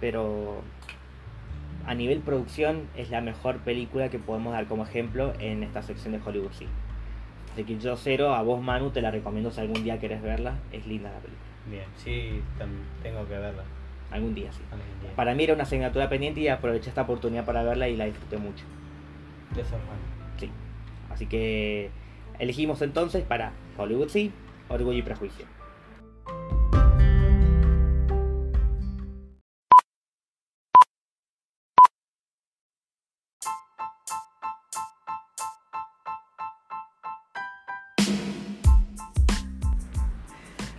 Pero 0.00 0.62
a 1.86 1.94
nivel 1.94 2.20
producción 2.20 2.88
es 2.96 3.10
la 3.10 3.20
mejor 3.20 3.58
película 3.58 4.08
que 4.08 4.18
podemos 4.18 4.52
dar 4.52 4.66
como 4.66 4.84
ejemplo 4.84 5.34
en 5.38 5.62
esta 5.62 5.82
sección 5.82 6.12
de 6.12 6.20
Hollywood 6.24 6.52
sí. 6.52 6.66
Así 7.52 7.64
que 7.64 7.78
yo 7.78 7.96
cero, 7.96 8.34
a 8.34 8.42
vos 8.42 8.60
Manu 8.62 8.90
te 8.90 9.00
la 9.00 9.10
recomiendo 9.10 9.50
si 9.50 9.60
algún 9.60 9.84
día 9.84 9.98
querés 10.00 10.22
verla. 10.22 10.58
Es 10.72 10.86
linda 10.86 11.10
la 11.10 11.18
película. 11.18 11.44
Bien, 11.70 11.84
sí, 11.96 12.42
tengo 13.02 13.26
que 13.26 13.38
verla. 13.38 13.62
Algún 14.10 14.34
día 14.34 14.52
sí. 14.52 14.60
algún 14.70 15.00
día. 15.00 15.10
Para 15.14 15.34
mí 15.34 15.44
era 15.44 15.54
una 15.54 15.62
asignatura 15.62 16.08
pendiente 16.08 16.40
y 16.40 16.48
aproveché 16.48 16.88
esta 16.88 17.02
oportunidad 17.02 17.44
para 17.44 17.62
verla 17.62 17.88
y 17.88 17.96
la 17.96 18.06
disfruté 18.06 18.38
mucho. 18.38 18.64
De. 19.54 19.62
Sí. 20.36 20.50
Así 21.10 21.26
que 21.26 21.90
elegimos 22.38 22.82
entonces 22.82 23.22
para 23.22 23.52
Hollywood 23.76 24.08
sí, 24.08 24.32
Orgullo 24.68 24.98
y 24.98 25.02
Prejuicio. 25.02 25.46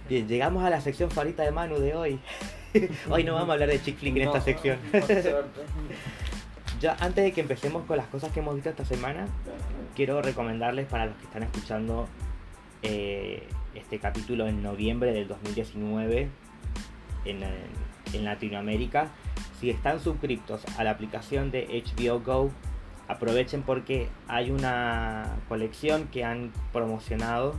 Bien, 0.08 0.28
llegamos 0.28 0.64
a 0.64 0.70
la 0.70 0.82
sección 0.82 1.10
favorita 1.10 1.44
de 1.44 1.52
Manu 1.52 1.80
de 1.80 1.96
hoy. 1.96 2.20
hoy 3.10 3.24
no 3.24 3.34
vamos 3.34 3.50
a 3.50 3.54
hablar 3.54 3.70
de 3.70 3.82
chick 3.82 3.98
flick 3.98 4.16
en 4.18 4.24
esta 4.24 4.42
sección. 4.42 4.78
Ya 6.82 6.98
antes 7.00 7.24
de 7.24 7.32
que 7.32 7.40
empecemos 7.40 7.86
con 7.86 7.96
las 7.96 8.08
cosas 8.08 8.32
que 8.34 8.42
hemos 8.42 8.54
visto 8.54 8.70
esta 8.70 8.84
semana, 8.84 9.28
quiero 9.96 10.22
recomendarles 10.22 10.86
para 10.88 11.06
los 11.06 11.16
que 11.16 11.24
están 11.24 11.44
escuchando 11.44 12.08
eh, 12.86 13.44
este 13.74 14.00
capítulo 14.00 14.48
en 14.48 14.62
noviembre 14.62 15.12
del 15.12 15.28
2019 15.28 16.30
en, 17.26 17.40
en 18.14 18.26
Latinoamérica, 18.26 19.10
si 19.60 19.70
están 19.70 20.00
suscriptos 20.00 20.64
a 20.78 20.84
la 20.84 20.92
aplicación 20.92 21.52
de 21.52 21.84
HBO 21.84 22.20
Go, 22.20 22.52
aprovechen 23.08 23.64
porque 23.64 24.10
hay 24.28 24.52
una 24.52 25.38
colección 25.50 26.08
que 26.08 26.24
han 26.24 26.52
promocionado 26.72 27.56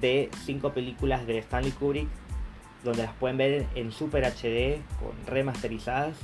de 0.00 0.30
cinco 0.44 0.72
películas 0.72 1.26
de 1.26 1.38
Stanley 1.38 1.72
Kubrick, 1.72 2.08
donde 2.84 3.02
las 3.02 3.14
pueden 3.14 3.36
ver 3.38 3.66
en 3.74 3.90
Super 3.90 4.24
HD, 4.24 4.80
con 5.00 5.16
remasterizadas 5.26 6.16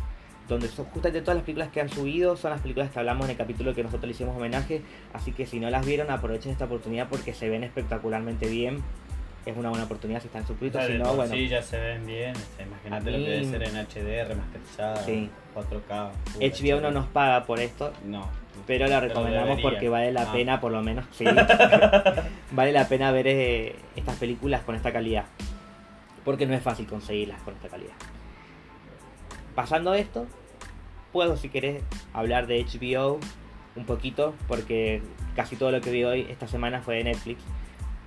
donde 0.49 0.68
son 0.68 0.84
justamente 0.86 1.22
todas 1.22 1.36
las 1.36 1.45
películas 1.45 1.68
que 1.70 1.80
han 1.80 1.88
subido 1.88 2.36
son 2.36 2.51
las 2.51 2.61
películas 2.61 2.90
que 2.90 2.99
hablamos 2.99 3.24
en 3.24 3.30
el 3.30 3.36
capítulo 3.36 3.74
que 3.74 3.82
nosotros 3.82 4.05
le 4.07 4.11
hicimos 4.12 4.36
homenaje, 4.36 4.82
así 5.12 5.32
que 5.32 5.47
si 5.47 5.59
no 5.61 5.70
las 5.70 5.86
vieron 5.86 6.11
aprovechen 6.11 6.53
esta 6.53 6.66
oportunidad 6.66 7.09
porque 7.09 7.32
se 7.32 7.49
ven 7.49 7.64
espectacularmente 7.64 8.49
bien. 8.49 8.82
Es 9.47 9.55
una 9.59 9.68
buena 9.68 9.84
oportunidad 9.84 10.20
si 10.22 10.28
están 10.28 10.47
suscritos, 10.47 10.86
si 10.86 10.95
no, 10.95 11.14
bueno, 11.16 11.34
Sí, 11.34 11.49
ya 11.49 11.61
se 11.62 11.78
ven 11.78 12.07
bien. 12.07 12.32
Imagínate 12.64 13.11
lo 13.11 13.18
que 13.18 13.30
debe 13.30 13.45
ser 13.45 13.62
en 13.64 13.76
HD, 13.76 14.24
remasterizada, 14.26 14.97
Sí. 15.05 15.28
4K. 15.55 16.12
Full 16.32 16.42
HBO 16.42 16.80
no 16.80 16.90
nos 16.90 17.07
paga 17.09 17.45
por 17.45 17.61
esto, 17.61 17.92
No. 18.07 18.26
pero 18.66 18.86
la 18.86 19.01
recomendamos 19.01 19.61
porque 19.61 19.90
vale 19.90 20.12
la 20.12 20.22
Ah. 20.22 20.32
pena 20.32 20.61
por 20.62 20.72
lo 20.72 20.82
menos, 20.82 21.05
sí, 21.12 21.24
vale 22.53 22.72
la 22.72 22.88
pena 22.88 23.11
ver 23.12 23.26
eh, 23.28 23.76
estas 23.97 24.16
películas 24.16 24.62
con 24.62 24.76
esta 24.76 24.92
calidad, 24.95 25.24
porque 26.24 26.47
no 26.47 26.55
es 26.55 26.62
fácil 26.62 26.86
conseguirlas 26.86 27.40
con 27.42 27.53
esta 27.55 27.68
calidad. 27.68 27.92
Pasando 29.55 29.94
esto, 29.94 30.26
puedo 31.12 31.36
si 31.36 31.48
querés 31.48 31.82
hablar 32.12 32.46
de 32.46 32.64
HBO 32.64 33.20
un 33.76 33.84
poquito, 33.84 34.34
porque 34.48 35.02
casi 35.36 35.57
todo 35.57 35.70
lo 35.70 35.80
que 35.80 35.90
vi 35.90 36.05
hoy 36.05 36.26
esta 36.28 36.48
semana 36.48 36.80
fue 36.80 36.96
de 36.96 37.05
Netflix, 37.05 37.42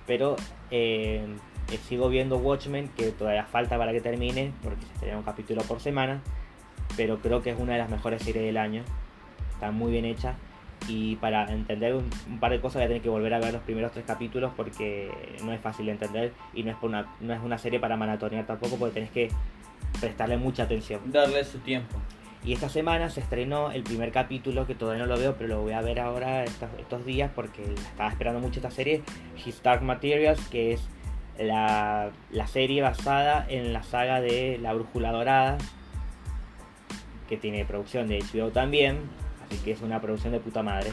pero 0.06 0.36
eh, 0.70 1.24
eh, 1.70 1.78
sigo 1.88 2.08
viendo 2.08 2.36
Watchmen, 2.38 2.88
que 2.96 3.10
todavía 3.12 3.44
falta 3.44 3.78
para 3.78 3.92
que 3.92 4.00
termine, 4.00 4.52
porque 4.62 4.84
se 4.86 4.92
estrena 4.94 5.18
un 5.18 5.22
capítulo 5.22 5.62
por 5.62 5.80
semana, 5.80 6.20
pero 6.96 7.18
creo 7.18 7.42
que 7.42 7.50
es 7.50 7.58
una 7.58 7.72
de 7.72 7.78
las 7.78 7.90
mejores 7.90 8.22
series 8.22 8.44
del 8.44 8.56
año, 8.56 8.82
está 9.52 9.70
muy 9.70 9.90
bien 9.90 10.04
hecha. 10.04 10.34
Y 10.86 11.16
para 11.16 11.52
entender 11.52 11.94
un, 11.94 12.38
par 12.38 12.52
de 12.52 12.60
cosas 12.60 12.76
voy 12.76 12.84
a 12.84 12.86
tener 12.86 13.02
que 13.02 13.08
volver 13.08 13.34
a 13.34 13.40
ver 13.40 13.52
los 13.52 13.62
primeros 13.62 13.90
tres 13.90 14.04
capítulos 14.06 14.52
porque 14.56 15.10
no 15.42 15.52
es 15.52 15.60
fácil 15.60 15.86
de 15.86 15.92
entender 15.92 16.32
y 16.54 16.62
no 16.62 16.70
es, 16.70 16.76
una, 16.82 17.06
no 17.20 17.34
es 17.34 17.40
una 17.42 17.58
serie 17.58 17.80
para 17.80 17.96
maratonear 17.96 18.46
tampoco 18.46 18.76
porque 18.76 18.94
tenés 18.94 19.10
que 19.10 19.28
prestarle 20.00 20.36
mucha 20.36 20.64
atención. 20.64 21.00
Darle 21.06 21.44
su 21.44 21.58
tiempo. 21.58 21.96
Y 22.44 22.52
esta 22.52 22.68
semana 22.68 23.10
se 23.10 23.20
estrenó 23.20 23.72
el 23.72 23.82
primer 23.82 24.12
capítulo, 24.12 24.66
que 24.66 24.74
todavía 24.74 25.04
no 25.04 25.12
lo 25.12 25.18
veo, 25.18 25.34
pero 25.36 25.48
lo 25.48 25.62
voy 25.62 25.72
a 25.72 25.80
ver 25.80 26.00
ahora 26.00 26.44
estos, 26.44 26.68
estos 26.78 27.04
días 27.04 27.30
porque 27.34 27.62
estaba 27.74 28.10
esperando 28.10 28.40
mucho 28.40 28.60
esta 28.60 28.70
serie, 28.70 29.02
His 29.44 29.62
Dark 29.62 29.82
Materials, 29.82 30.40
que 30.48 30.72
es 30.72 30.88
la, 31.38 32.10
la 32.30 32.46
serie 32.46 32.80
basada 32.80 33.44
en 33.48 33.72
la 33.72 33.82
saga 33.82 34.20
de 34.20 34.58
La 34.62 34.72
Brújula 34.72 35.12
Dorada, 35.12 35.58
que 37.28 37.36
tiene 37.36 37.64
producción 37.64 38.08
de 38.08 38.20
HBO 38.20 38.50
también, 38.50 38.98
así 39.44 39.58
que 39.62 39.72
es 39.72 39.82
una 39.82 40.00
producción 40.00 40.32
de 40.32 40.40
puta 40.40 40.62
madre, 40.62 40.92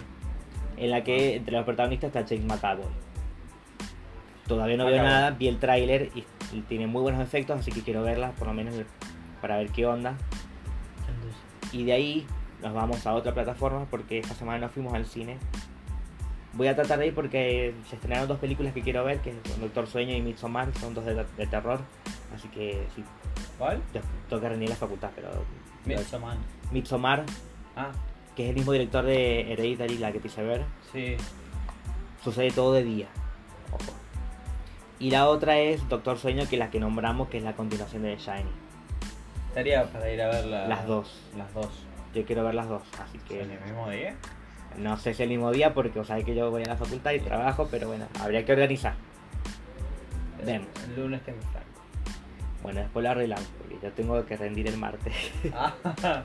en 0.77 0.91
la 0.91 1.03
que 1.03 1.35
entre 1.35 1.55
los 1.55 1.63
protagonistas 1.63 2.07
está 2.07 2.25
James 2.27 2.45
McAvoy. 2.45 3.04
Todavía 4.47 4.77
no 4.77 4.85
veo 4.85 5.01
nada, 5.03 5.31
vi 5.31 5.47
el 5.47 5.59
tráiler 5.59 6.11
y, 6.15 6.23
tiene 6.69 6.87
muy 6.87 7.01
buenos 7.01 7.21
efectos, 7.21 7.59
así 7.59 7.71
que 7.71 7.81
quiero 7.81 8.03
verla, 8.03 8.31
por 8.31 8.47
lo 8.47 8.53
menos 8.53 8.75
para 9.41 9.57
ver 9.57 9.69
qué 9.69 9.85
onda. 9.85 10.15
Y 11.71 11.83
de 11.83 11.93
ahí 11.93 12.27
nos 12.61 12.73
vamos 12.73 13.05
a 13.05 13.13
otra 13.13 13.33
plataforma 13.33 13.85
porque 13.89 14.19
esta 14.19 14.33
semana 14.35 14.59
no 14.59 14.69
fuimos 14.69 14.93
al 14.93 15.05
cine. 15.05 15.37
Voy 16.53 16.67
a 16.67 16.75
tratar 16.75 16.99
de 16.99 17.07
ir 17.07 17.13
porque 17.15 17.73
se 17.89 17.95
estrenaron 17.95 18.27
dos 18.29 18.39
películas 18.39 18.73
que 18.73 18.81
quiero 18.81 19.03
ver, 19.03 19.19
que 19.19 19.31
es 19.31 19.59
Doctor 19.59 19.87
Sueño 19.87 20.15
y 20.15 20.21
Midsommar, 20.21 20.73
son 20.79 20.93
dos 20.93 21.03
de, 21.03 21.13
de 21.15 21.47
terror. 21.47 21.81
Así 22.33 22.47
que 22.49 22.87
sí, 22.95 23.03
¿Cuál? 23.57 23.81
te- 23.91 24.01
tengo 24.29 24.41
que 24.41 24.49
rendir 24.49 24.69
la 24.69 24.75
facultad, 24.75 25.09
pero... 25.15 25.29
Midsommar. 25.85 26.37
Midsommar, 26.71 27.23
Ah, 27.75 27.91
que 28.37 28.43
es 28.43 28.49
el 28.49 28.55
mismo 28.55 28.71
director 28.71 29.03
de 29.03 29.51
Hereditary, 29.51 29.97
la 29.97 30.11
que 30.13 30.19
te 30.21 30.27
hice 30.27 30.43
ver, 30.43 30.63
sí. 30.93 31.17
sucede 32.23 32.51
todo 32.51 32.71
de 32.73 32.83
día. 32.83 33.07
Ojo. 33.73 33.91
Y 34.99 35.11
la 35.11 35.27
otra 35.27 35.57
es 35.59 35.87
Doctor 35.89 36.17
Sueño, 36.17 36.47
que 36.49 36.55
es 36.55 36.59
la 36.59 36.69
que 36.71 36.79
nombramos, 36.79 37.27
que 37.29 37.37
es 37.37 37.43
la 37.43 37.53
continuación 37.53 38.03
de 38.03 38.15
The 38.15 38.21
Shining. 38.21 38.53
Estaría 39.49 39.83
para 39.91 40.11
ir 40.11 40.21
a 40.21 40.27
ver 40.29 40.45
la- 40.45 40.67
Las 40.67 40.87
dos. 40.87 41.21
Las 41.37 41.53
dos. 41.53 41.69
Yo 42.13 42.25
quiero 42.25 42.43
ver 42.45 42.55
las 42.55 42.69
dos, 42.69 42.81
así 43.01 43.17
que... 43.27 43.41
¿En 43.43 43.51
el 43.51 43.59
mismo 43.61 43.89
día? 43.89 44.15
No 44.77 44.97
sé 44.97 45.13
si 45.13 45.23
el 45.23 45.29
mismo 45.29 45.51
día 45.51 45.73
porque 45.73 45.99
o 45.99 46.03
sabes 46.05 46.23
que 46.25 46.35
yo 46.35 46.49
voy 46.51 46.63
a 46.63 46.67
la 46.67 46.75
facultad 46.77 47.11
y 47.11 47.19
trabajo, 47.19 47.67
pero 47.69 47.87
bueno, 47.87 48.07
habría 48.21 48.45
que 48.45 48.51
organizar. 48.53 48.95
Vemos. 50.45 50.67
El 50.87 51.01
lunes 51.01 51.21
tengo 51.23 51.41
franco. 51.41 51.81
Bueno, 52.61 52.81
después 52.81 53.03
lo 53.03 53.09
arreglamos 53.11 53.47
porque 53.57 53.77
yo 53.81 53.91
tengo 53.91 54.25
que 54.25 54.37
rendir 54.37 54.67
el 54.67 54.77
martes. 54.77 55.13
Ah, 55.53 55.73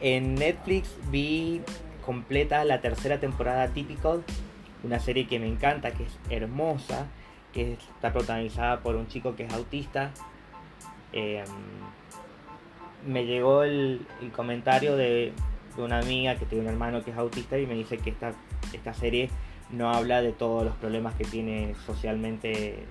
En 0.00 0.34
Netflix 0.34 0.94
vi 1.10 1.62
completa 2.04 2.64
la 2.64 2.80
tercera 2.80 3.18
temporada 3.20 3.68
Typical, 3.68 4.22
una 4.82 4.98
serie 4.98 5.26
que 5.26 5.38
me 5.38 5.46
encanta, 5.46 5.92
que 5.92 6.02
es 6.04 6.18
hermosa, 6.28 7.06
que 7.54 7.74
está 7.74 8.12
protagonizada 8.12 8.80
por 8.80 8.96
un 8.96 9.06
chico 9.08 9.34
que 9.36 9.44
es 9.44 9.52
autista. 9.54 10.10
Eh, 11.12 11.44
me 13.06 13.24
llegó 13.26 13.62
el, 13.62 14.06
el 14.22 14.30
comentario 14.32 14.96
de 14.96 15.32
de 15.76 15.82
una 15.82 15.98
amiga 15.98 16.36
que 16.36 16.46
tiene 16.46 16.62
un 16.62 16.70
hermano 16.70 17.02
que 17.02 17.10
es 17.10 17.16
autista 17.16 17.58
y 17.58 17.66
me 17.66 17.74
dice 17.74 17.98
que 17.98 18.10
esta, 18.10 18.32
esta 18.72 18.94
serie 18.94 19.28
no 19.70 19.90
habla 19.92 20.22
de 20.22 20.30
todos 20.30 20.64
los 20.64 20.76
problemas 20.76 21.14
que 21.16 21.24
tiene 21.24 21.74
socialmente 21.84 22.84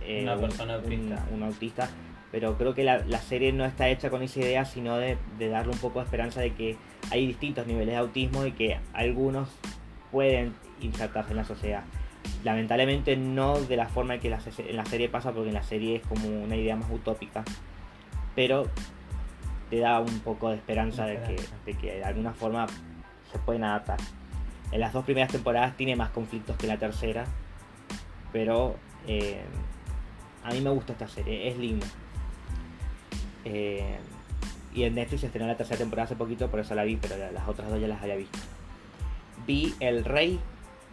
eh, 0.00 0.20
Una 0.22 0.36
un- 0.36 0.40
persona 0.40 0.74
autista. 0.76 1.26
Un, 1.30 1.34
un 1.36 1.42
autista. 1.42 1.90
Pero 2.32 2.56
creo 2.56 2.74
que 2.74 2.82
la, 2.82 3.04
la 3.06 3.18
serie 3.20 3.52
no 3.52 3.66
está 3.66 3.90
hecha 3.90 4.08
con 4.08 4.22
esa 4.22 4.40
idea, 4.40 4.64
sino 4.64 4.96
de, 4.96 5.18
de 5.38 5.48
darle 5.50 5.72
un 5.72 5.78
poco 5.80 5.98
de 5.98 6.06
esperanza 6.06 6.40
de 6.40 6.54
que 6.54 6.76
hay 7.10 7.26
distintos 7.26 7.66
niveles 7.66 7.88
de 7.92 7.96
autismo 7.98 8.46
y 8.46 8.52
que 8.52 8.78
algunos 8.94 9.50
pueden 10.10 10.54
insertarse 10.80 11.32
en 11.32 11.36
la 11.36 11.44
sociedad. 11.44 11.82
Lamentablemente 12.44 13.16
no 13.16 13.60
de 13.60 13.76
la 13.76 13.86
forma 13.88 14.14
en 14.14 14.20
que 14.20 14.30
la, 14.30 14.40
en 14.58 14.76
la 14.76 14.84
serie 14.86 15.08
pasa, 15.08 15.32
porque 15.32 15.48
en 15.48 15.54
la 15.54 15.62
serie 15.62 15.96
es 15.96 16.06
como 16.06 16.28
una 16.28 16.56
idea 16.56 16.76
más 16.76 16.90
utópica. 16.90 17.44
Pero 18.34 18.66
te 19.68 19.78
da 19.78 20.00
un 20.00 20.20
poco 20.20 20.50
de 20.50 20.56
esperanza, 20.56 21.04
De, 21.06 21.20
que, 21.22 21.36
de 21.66 21.78
que 21.78 21.96
de 21.96 22.04
alguna 22.04 22.32
forma 22.32 22.66
se 23.30 23.38
pueden 23.38 23.64
adaptar. 23.64 23.98
En 24.72 24.80
las 24.80 24.92
dos 24.92 25.04
primeras 25.04 25.30
temporadas 25.30 25.76
tiene 25.76 25.96
más 25.96 26.10
conflictos 26.10 26.56
que 26.56 26.66
la 26.66 26.78
tercera, 26.78 27.24
pero 28.32 28.76
eh, 29.06 29.40
a 30.44 30.50
mí 30.52 30.60
me 30.60 30.70
gusta 30.70 30.92
esta 30.92 31.08
serie, 31.08 31.48
es 31.48 31.56
linda. 31.58 31.86
Eh, 33.44 33.98
y 34.74 34.84
en 34.84 34.94
Netflix 34.94 35.20
se 35.22 35.26
estrenó 35.26 35.48
la 35.48 35.56
tercera 35.56 35.78
temporada 35.78 36.04
hace 36.04 36.16
poquito, 36.16 36.48
por 36.50 36.60
eso 36.60 36.74
la 36.74 36.84
vi, 36.84 36.96
pero 36.96 37.16
la- 37.16 37.32
las 37.32 37.48
otras 37.48 37.68
dos 37.68 37.80
ya 37.80 37.88
las 37.88 38.00
había 38.02 38.16
visto. 38.16 38.38
Vi 39.46 39.74
El 39.80 40.04
Rey, 40.04 40.38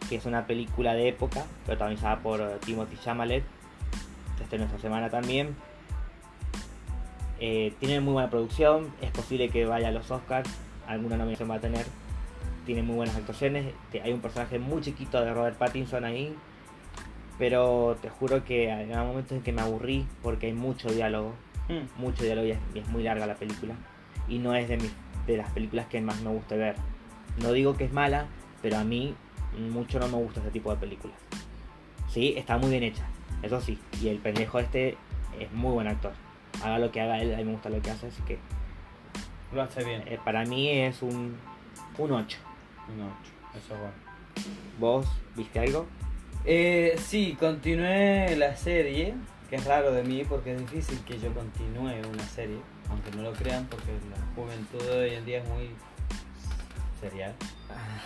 que 0.09 0.15
es 0.15 0.25
una 0.25 0.47
película 0.47 0.93
de 0.93 1.09
época, 1.09 1.45
protagonizada 1.65 2.19
por 2.19 2.41
eh, 2.41 2.57
Timothy 2.65 2.97
Chalamet. 2.97 3.43
Se 4.37 4.43
estrenó 4.43 4.65
esta 4.65 4.79
semana 4.79 5.09
también. 5.09 5.55
Eh, 7.39 7.73
tiene 7.79 7.99
muy 7.99 8.13
buena 8.13 8.29
producción, 8.29 8.91
es 9.01 9.11
posible 9.11 9.49
que 9.49 9.65
vaya 9.65 9.89
a 9.89 9.91
los 9.91 10.09
Oscars, 10.09 10.49
alguna 10.87 11.17
nominación 11.17 11.49
va 11.49 11.55
a 11.55 11.59
tener. 11.59 11.85
Tiene 12.65 12.83
muy 12.83 12.95
buenas 12.95 13.15
actuaciones, 13.15 13.73
hay 14.03 14.11
un 14.11 14.21
personaje 14.21 14.59
muy 14.59 14.81
chiquito 14.81 15.21
de 15.21 15.33
Robert 15.33 15.57
Pattinson 15.57 16.03
ahí, 16.03 16.35
pero 17.37 17.97
te 18.01 18.09
juro 18.09 18.43
que 18.43 18.71
hay 18.71 18.87
momentos 18.87 19.33
en 19.33 19.43
que 19.43 19.51
me 19.51 19.61
aburrí 19.61 20.05
porque 20.21 20.47
hay 20.47 20.53
mucho 20.53 20.89
diálogo, 20.89 21.33
Mm. 21.69 22.01
mucho 22.01 22.23
diálogo 22.23 22.47
y 22.47 22.51
es, 22.51 22.59
y 22.73 22.79
es 22.79 22.87
muy 22.87 23.03
larga 23.03 23.27
la 23.27 23.35
película. 23.35 23.75
Y 24.27 24.39
no 24.39 24.55
es 24.55 24.67
de, 24.69 24.77
mis, 24.77 24.91
de 25.25 25.37
las 25.37 25.51
películas 25.51 25.87
que 25.87 26.01
más 26.01 26.21
me 26.21 26.29
gusta 26.29 26.55
ver. 26.55 26.75
No 27.41 27.51
digo 27.51 27.75
que 27.75 27.85
es 27.85 27.93
mala, 27.93 28.27
pero 28.61 28.77
a 28.77 28.83
mí 28.83 29.15
mucho 29.71 29.99
no 29.99 30.07
me 30.07 30.17
gusta 30.17 30.39
este 30.39 30.51
tipo 30.51 30.71
de 30.71 30.77
películas. 30.77 31.17
Sí, 32.09 32.33
está 32.37 32.57
muy 32.57 32.69
bien 32.69 32.83
hecha, 32.83 33.05
eso 33.41 33.59
sí. 33.61 33.77
Y 34.01 34.07
el 34.09 34.17
pendejo 34.19 34.59
este 34.59 34.97
es 35.39 35.51
muy 35.51 35.71
buen 35.73 35.87
actor. 35.87 36.13
Haga 36.63 36.79
lo 36.79 36.91
que 36.91 37.01
haga 37.01 37.21
él, 37.21 37.33
a 37.33 37.37
mí 37.37 37.43
me 37.43 37.51
gusta 37.53 37.69
lo 37.69 37.81
que 37.81 37.91
hace, 37.91 38.07
así 38.07 38.21
que 38.23 38.39
Lo 39.53 39.61
hace 39.61 39.83
bien. 39.83 40.03
eh, 40.07 40.19
para 40.23 40.43
mí 40.45 40.69
es 40.69 41.01
un, 41.01 41.35
un 41.97 42.11
8. 42.11 42.37
Un 42.89 43.01
ocho, 43.01 43.31
Eso 43.57 43.73
es 43.73 43.79
bueno. 43.79 43.93
¿Vos 44.79 45.07
viste 45.35 45.59
algo? 45.59 45.85
Eh, 46.45 46.95
sí, 46.97 47.35
continué 47.39 48.35
la 48.37 48.55
serie, 48.55 49.13
que 49.49 49.57
es 49.57 49.65
raro 49.65 49.91
de 49.91 50.03
mí 50.03 50.23
porque 50.23 50.53
es 50.53 50.59
difícil 50.59 50.99
que 51.03 51.19
yo 51.19 51.33
continúe 51.33 51.91
una 52.09 52.23
serie, 52.23 52.57
aunque 52.89 53.11
no 53.11 53.23
lo 53.23 53.33
crean 53.33 53.65
porque 53.65 53.87
la 54.09 54.25
juventud 54.35 54.81
de 54.83 54.99
hoy 54.99 55.13
en 55.15 55.25
día 55.25 55.39
es 55.43 55.49
muy 55.49 55.69
serial, 57.01 57.35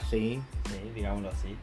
sí, 0.09 0.41
sí, 0.65 0.91
digámoslo 0.95 1.29
así. 1.29 1.55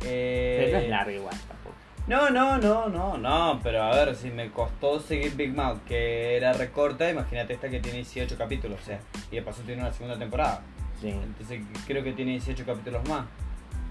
pero 0.00 0.10
Eh, 0.12 0.70
no 0.72 0.78
es 0.78 0.88
largo 0.88 1.10
igual 1.10 1.36
tampoco. 1.48 1.74
No, 2.06 2.30
no, 2.30 2.58
no, 2.58 2.88
no, 2.88 3.18
no, 3.18 3.60
pero 3.64 3.82
a 3.82 3.90
ver, 3.90 4.14
si 4.14 4.30
me 4.30 4.50
costó 4.52 5.00
seguir 5.00 5.34
Big 5.34 5.52
Mouth, 5.52 5.80
que 5.86 6.36
era 6.36 6.52
recorta, 6.52 7.10
imagínate 7.10 7.54
esta 7.54 7.68
que 7.68 7.80
tiene 7.80 7.98
18 7.98 8.38
capítulos, 8.38 8.80
o 8.80 8.84
sea, 8.84 9.00
y 9.30 9.36
de 9.36 9.42
paso 9.42 9.62
tiene 9.62 9.82
una 9.82 9.92
segunda 9.92 10.16
temporada. 10.16 10.62
Sí, 11.00 11.08
Entonces 11.08 11.60
creo 11.86 12.04
que 12.04 12.12
tiene 12.12 12.32
18 12.32 12.64
capítulos 12.64 13.08
más. 13.08 13.26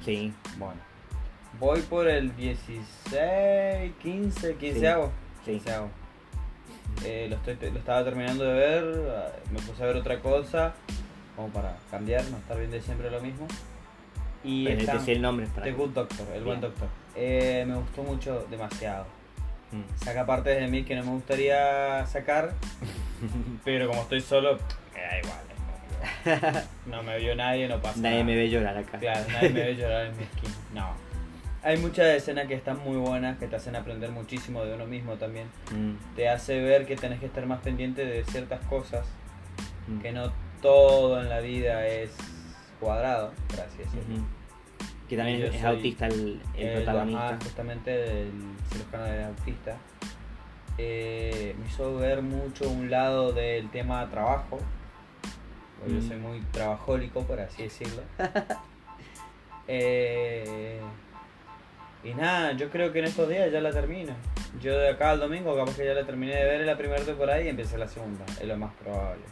sí. 0.04 0.34
Bueno, 0.58 0.80
voy 1.60 1.82
por 1.82 2.08
el 2.08 2.34
16, 2.38 3.94
15, 4.02 4.56
15 4.56 4.88
hago. 4.88 5.12
Sí. 5.44 5.52
15 5.52 5.72
hago. 5.74 5.90
Eh, 7.04 7.28
lo, 7.30 7.36
estoy, 7.36 7.70
lo 7.70 7.80
estaba 7.80 8.04
terminando 8.06 8.46
de 8.46 8.54
ver, 8.54 9.12
ah, 9.14 9.32
me 9.52 9.60
puse 9.60 9.84
a 9.84 9.88
ver 9.88 9.98
otra 9.98 10.22
cosa, 10.22 10.74
como 11.36 11.50
para 11.50 11.76
cambiar, 11.92 12.24
no 12.26 12.38
estar 12.38 12.58
viendo 12.58 12.80
siempre 12.82 13.10
lo 13.10 13.22
mismo. 13.22 13.48
Y 14.44 14.66
Pero 14.66 15.00
sé 15.00 15.14
el 15.14 15.22
nombre 15.22 15.48
para 15.48 15.64
The 15.64 15.72
Good 15.72 15.90
Doctor, 15.90 16.28
el 16.36 16.44
buen 16.44 16.62
doctor. 16.62 16.88
Eh, 17.16 17.66
me 17.68 17.76
gustó 17.76 18.04
mucho, 18.04 18.46
demasiado. 18.50 19.06
Mm. 19.72 19.82
Saca 20.04 20.26
partes 20.26 20.60
de 20.60 20.68
mí 20.68 20.84
que 20.84 20.96
no 20.96 21.04
me 21.04 21.12
gustaría 21.12 22.06
sacar, 22.06 22.54
pero 23.66 23.88
como 23.88 24.02
estoy 24.04 24.22
solo, 24.22 24.60
me 24.94 25.02
da 25.02 25.20
igual. 25.20 25.40
No 26.86 27.02
me 27.02 27.18
vio 27.18 27.36
nadie, 27.36 27.68
no 27.68 27.82
pasa 27.82 28.00
Nadie 28.00 28.18
nada. 28.18 28.26
me 28.26 28.36
ve 28.36 28.50
llorar 28.50 28.78
acá. 28.78 29.00
Claro, 29.00 29.26
nadie 29.32 29.50
me 29.50 29.64
ve 29.64 29.76
llorar 29.78 30.06
en 30.08 30.18
mi 30.18 30.24
esquina. 30.24 30.54
No. 30.74 30.94
Hay 31.64 31.78
muchas 31.78 32.06
escenas 32.08 32.48
que 32.48 32.54
están 32.54 32.78
muy 32.84 32.98
buenas, 32.98 33.40
que 33.40 33.48
te 33.48 33.56
hacen 33.56 33.76
aprender 33.76 34.12
muchísimo 34.12 34.64
de 34.64 34.76
uno 34.76 34.86
mismo 34.86 35.16
también. 35.16 35.48
Mm, 35.72 36.16
Te 36.16 36.30
hace 36.30 36.62
ver 36.62 36.86
que 36.86 36.96
tenés 36.96 37.20
que 37.20 37.26
estar 37.26 37.44
más 37.48 37.60
pendiente 37.62 38.06
de 38.06 38.24
ciertas 38.26 38.60
cosas, 38.68 39.08
mm. 39.88 40.00
que 40.02 40.12
no 40.12 40.32
todo 40.66 41.22
en 41.22 41.30
la 41.30 41.40
vida 41.42 41.86
es 41.88 42.10
cuadrado, 42.80 43.32
así 43.54 43.78
decirlo. 43.78 44.16
Ujú. 44.16 44.26
Que 45.08 45.16
también 45.18 45.40
Yo 45.40 45.46
es 45.48 45.64
autista 45.64 46.08
el, 46.08 46.42
el 46.56 46.68
El- 46.68 46.84
protagonista. 46.84 47.28
ajá, 47.30 47.38
justamente 47.44 48.22
el 48.24 48.32
cirujano 48.72 49.04
de 49.04 49.24
autista. 49.26 49.78
Eh, 50.80 51.56
me 51.60 51.68
hizo 51.68 51.96
ver 51.98 52.22
mucho 52.24 52.68
un 52.68 52.90
lado 52.90 53.32
del 53.32 53.70
tema 53.70 54.10
trabajo. 54.10 54.58
Mm. 55.86 55.94
Yo 55.96 56.02
soy 56.02 56.18
muy 56.18 56.40
trabajólico, 56.52 57.22
por 57.22 57.40
así 57.40 57.64
decirlo. 57.64 58.02
Eh, 59.68 60.80
y 62.04 62.14
nada, 62.14 62.52
yo 62.52 62.70
creo 62.70 62.92
que 62.94 63.00
en 63.00 63.06
estos 63.06 63.28
días 63.28 63.52
ya 63.52 63.62
la 63.62 63.72
termino. 63.72 64.14
Yo 64.62 64.78
de 64.78 64.90
acá 64.90 65.10
al 65.10 65.20
domingo 65.20 65.56
capaz 65.56 65.76
que 65.76 65.86
ya 65.86 65.96
la 65.96 66.06
terminé 66.06 66.36
de 66.36 66.44
ver 66.46 66.62
en 66.62 66.68
la 66.68 66.78
primera 66.78 67.04
temporada 67.04 67.42
y 67.42 67.48
empecé 67.50 67.76
la 67.80 67.88
segunda, 67.88 68.24
es 68.40 68.48
lo 68.48 68.58
más 68.58 68.72
probable. 68.76 69.24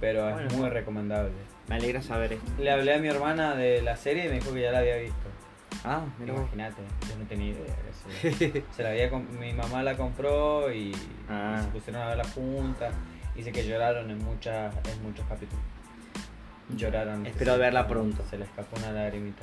Pero 0.00 0.22
Bueno. 0.30 0.48
es 0.48 0.54
muy 0.56 0.68
recomendable. 0.68 1.32
Me 1.68 1.76
alegra 1.76 2.02
saber 2.02 2.34
esto. 2.34 2.50
Le 2.62 2.70
hablé 2.70 2.94
a 2.94 2.98
mi 2.98 3.08
hermana 3.08 3.54
de 3.56 3.82
la 3.82 3.96
serie 3.96 4.26
y 4.26 4.28
me 4.28 4.34
dijo 4.34 4.52
que 4.52 4.60
ya 4.62 4.72
la 4.72 4.78
había 4.78 4.96
visto. 4.96 5.16
Ah, 5.84 6.04
mira. 6.18 6.34
Imagínate, 6.34 6.82
yo 7.08 7.16
no 7.18 7.24
tenía 7.26 7.50
idea. 7.52 7.74
que 8.22 8.32
Se, 8.32 8.62
se 8.76 8.82
la 8.82 8.90
había 8.90 9.10
mi 9.10 9.52
mamá 9.52 9.82
la 9.82 9.96
compró 9.96 10.70
y, 10.72 10.90
y 10.90 10.94
Ah. 11.28 11.60
se 11.62 11.68
pusieron 11.70 12.02
a 12.02 12.06
verla 12.08 12.24
juntas. 12.24 12.94
Dice 13.34 13.52
que 13.52 13.66
lloraron 13.66 14.10
en 14.10 14.18
muchas 14.24 14.74
en 14.86 15.02
muchos 15.02 15.26
capítulos. 15.26 15.62
Lloraron. 16.76 17.24
Espero 17.26 17.52
Se- 17.54 17.58
verla 17.58 17.86
pronto. 17.86 18.24
Se 18.28 18.38
le 18.38 18.44
escapó 18.44 18.76
una 18.78 18.90
lagrimita. 18.92 19.42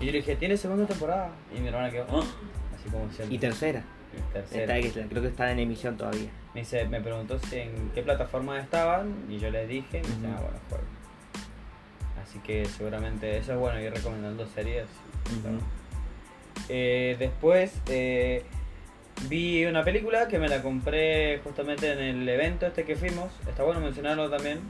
Y 0.00 0.06
yo 0.06 0.12
le 0.12 0.18
dije, 0.18 0.36
¿tiene 0.36 0.56
segunda 0.56 0.86
temporada? 0.86 1.30
Y 1.56 1.60
mi 1.60 1.68
hermana 1.68 1.90
quedó, 1.90 2.06
"Ah", 2.10 2.24
así 2.74 2.88
como 2.90 3.06
diciendo. 3.06 3.34
Y 3.34 3.38
tercera. 3.38 3.82
tercera. 4.32 4.76
Está, 4.78 5.06
creo 5.08 5.22
que 5.22 5.28
está 5.28 5.50
en 5.52 5.60
emisión 5.60 5.96
todavía. 5.96 6.30
Me, 6.54 6.60
dice, 6.60 6.84
me 6.86 7.00
preguntó 7.00 7.38
si 7.38 7.58
en 7.58 7.90
qué 7.94 8.02
plataforma 8.02 8.58
estaban 8.58 9.14
y 9.28 9.38
yo 9.38 9.50
les 9.50 9.68
dije, 9.68 9.98
y 9.98 10.02
me 10.02 10.08
dice, 10.08 10.26
ah, 10.26 10.40
bueno, 10.40 10.58
juego. 10.68 10.84
Así 12.22 12.38
que 12.40 12.64
seguramente 12.64 13.38
eso 13.38 13.52
es 13.52 13.58
bueno 13.58 13.80
ir 13.80 13.92
recomendando 13.92 14.46
series. 14.46 14.86
Eh, 16.68 17.16
después 17.18 17.72
eh, 17.88 18.44
vi 19.28 19.64
una 19.66 19.84
película 19.84 20.28
que 20.28 20.38
me 20.38 20.48
la 20.48 20.62
compré 20.62 21.40
justamente 21.42 21.92
en 21.92 21.98
el 21.98 22.28
evento 22.28 22.66
este 22.66 22.84
que 22.84 22.96
fuimos. 22.96 23.32
Está 23.48 23.64
bueno 23.64 23.80
mencionarlo 23.80 24.30
también. 24.30 24.60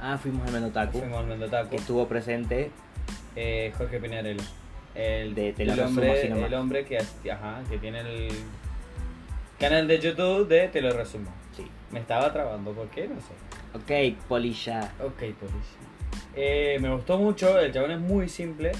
Ah, 0.00 0.18
fuimos 0.18 0.46
al 0.46 0.52
Menotaku. 0.52 0.98
Fuimos 0.98 1.18
al 1.18 1.26
Mendotaco. 1.26 1.70
Que 1.70 1.76
estuvo 1.76 2.06
presente. 2.06 2.70
Eh, 3.36 3.72
Jorge 3.76 3.98
Pinarello. 3.98 4.42
El, 4.94 5.34
De 5.34 5.54
el 5.56 5.80
hombre, 5.80 6.26
el 6.26 6.54
hombre 6.54 6.84
que, 6.84 6.98
ajá, 6.98 7.60
que 7.70 7.78
tiene 7.78 8.00
el 8.00 8.28
canal 9.58 9.86
de 9.88 9.98
YouTube 9.98 10.48
de 10.48 10.68
Te 10.68 10.80
lo 10.80 10.92
resumo. 10.92 11.32
Sí. 11.56 11.66
Me 11.90 12.00
estaba 12.00 12.32
trabando, 12.32 12.72
¿por 12.72 12.88
qué? 12.88 13.08
No 13.08 13.16
sé. 13.20 13.32
Ok, 13.74 14.16
Polilla. 14.28 14.92
Ok, 15.00 15.18
policía. 15.38 15.78
Eh, 16.34 16.78
me 16.80 16.90
gustó 16.94 17.18
mucho, 17.18 17.58
el 17.58 17.72
chabón 17.72 17.90
es 17.92 17.98
muy 18.00 18.28
simple, 18.28 18.70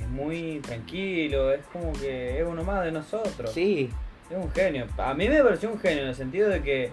es 0.00 0.08
muy 0.08 0.60
tranquilo, 0.60 1.52
es 1.52 1.60
como 1.72 1.92
que 1.92 2.40
es 2.40 2.46
uno 2.46 2.62
más 2.64 2.84
de 2.84 2.92
nosotros. 2.92 3.50
Sí. 3.52 3.90
Es 4.30 4.36
un 4.36 4.50
genio. 4.52 4.86
A 4.98 5.14
mí 5.14 5.28
me 5.28 5.42
pareció 5.42 5.70
un 5.70 5.78
genio 5.78 6.02
en 6.02 6.08
el 6.08 6.14
sentido 6.14 6.48
de 6.50 6.62
que. 6.62 6.90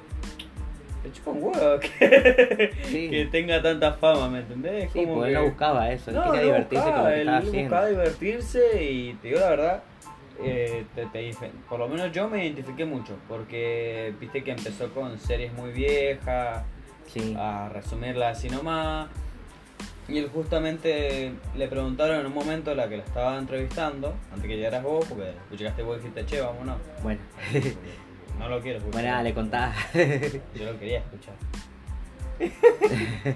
Le 1.04 1.12
chupa 1.12 1.32
un 1.32 1.44
huevo 1.44 1.80
que, 2.00 2.72
Sí. 2.86 3.10
que 3.10 3.26
tenga 3.32 3.62
tanta 3.62 3.94
fama, 3.94 4.28
¿me 4.30 4.40
entendés? 4.40 4.92
Sí, 4.92 5.04
Como 5.06 5.26
él 5.26 5.34
no 5.34 5.44
buscaba 5.46 5.92
eso. 5.92 6.10
Él 6.12 6.16
No, 6.16 6.24
quería 6.32 6.40
no 6.40 6.46
divertirse 6.46 6.84
con 6.86 6.92
lo 6.94 6.98
buscaba, 6.98 7.10
que 7.14 7.20
estaba 7.20 7.22
él 7.22 7.30
haciendo. 7.48 7.62
buscaba 7.62 7.88
divertirse 7.88 8.84
y 8.84 9.14
te 9.22 9.28
digo 9.28 9.40
la 9.40 9.50
verdad, 9.50 9.84
eh, 10.44 10.86
te- 10.96 11.06
te 11.08 11.32
por 11.70 11.80
lo 11.80 11.88
menos 11.88 12.12
yo 12.12 12.28
me 12.30 12.44
identifiqué 12.46 12.86
mucho, 12.86 13.16
porque 13.28 14.14
viste 14.20 14.44
que 14.44 14.52
empezó 14.52 14.90
con 14.94 15.18
series 15.20 15.54
muy 15.54 15.72
viejas, 15.72 16.64
Sí. 17.08 17.36
a 17.38 17.70
resumirla 17.70 18.30
así 18.30 18.50
nomás. 18.50 19.10
Y 20.08 20.18
él 20.20 20.30
justamente 20.34 21.32
le 21.56 21.68
preguntaron 21.68 22.20
en 22.20 22.26
un 22.28 22.34
momento 22.34 22.72
a 22.72 22.76
la 22.76 22.88
que 22.90 22.98
la 22.98 23.04
estaba 23.04 23.38
entrevistando, 23.38 24.14
antes 24.32 24.48
que 24.48 24.56
llegaras 24.56 24.84
vos, 24.84 25.06
porque 25.08 25.34
llegaste 25.58 25.82
vos 25.84 25.98
y 25.98 26.00
dijiste, 26.02 26.26
che, 26.26 26.42
vámonos. 26.42 26.78
Bueno. 27.04 27.22
No 28.38 28.50
lo 28.50 28.60
quiero 28.60 28.80
escuchar. 28.80 29.02
Bueno, 29.02 29.24
le 29.24 29.34
contaba. 29.34 29.74
Yo 29.94 30.66
lo 30.66 30.78
quería 30.78 31.00
escuchar. 31.00 31.36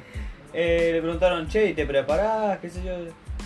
eh, 0.53 0.89
le 0.93 1.01
preguntaron, 1.01 1.47
che, 1.47 1.69
¿y 1.69 1.73
te 1.73 1.85
preparás? 1.85 2.59
¿Qué 2.59 2.69
sé 2.69 2.83
yo? 2.83 2.93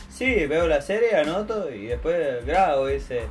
Sí, 0.10 0.46
veo 0.48 0.68
la 0.68 0.82
serie, 0.82 1.16
anoto 1.16 1.70
y 1.74 1.86
después 1.86 2.44
grabo. 2.46 2.88
Dice, 2.88 3.22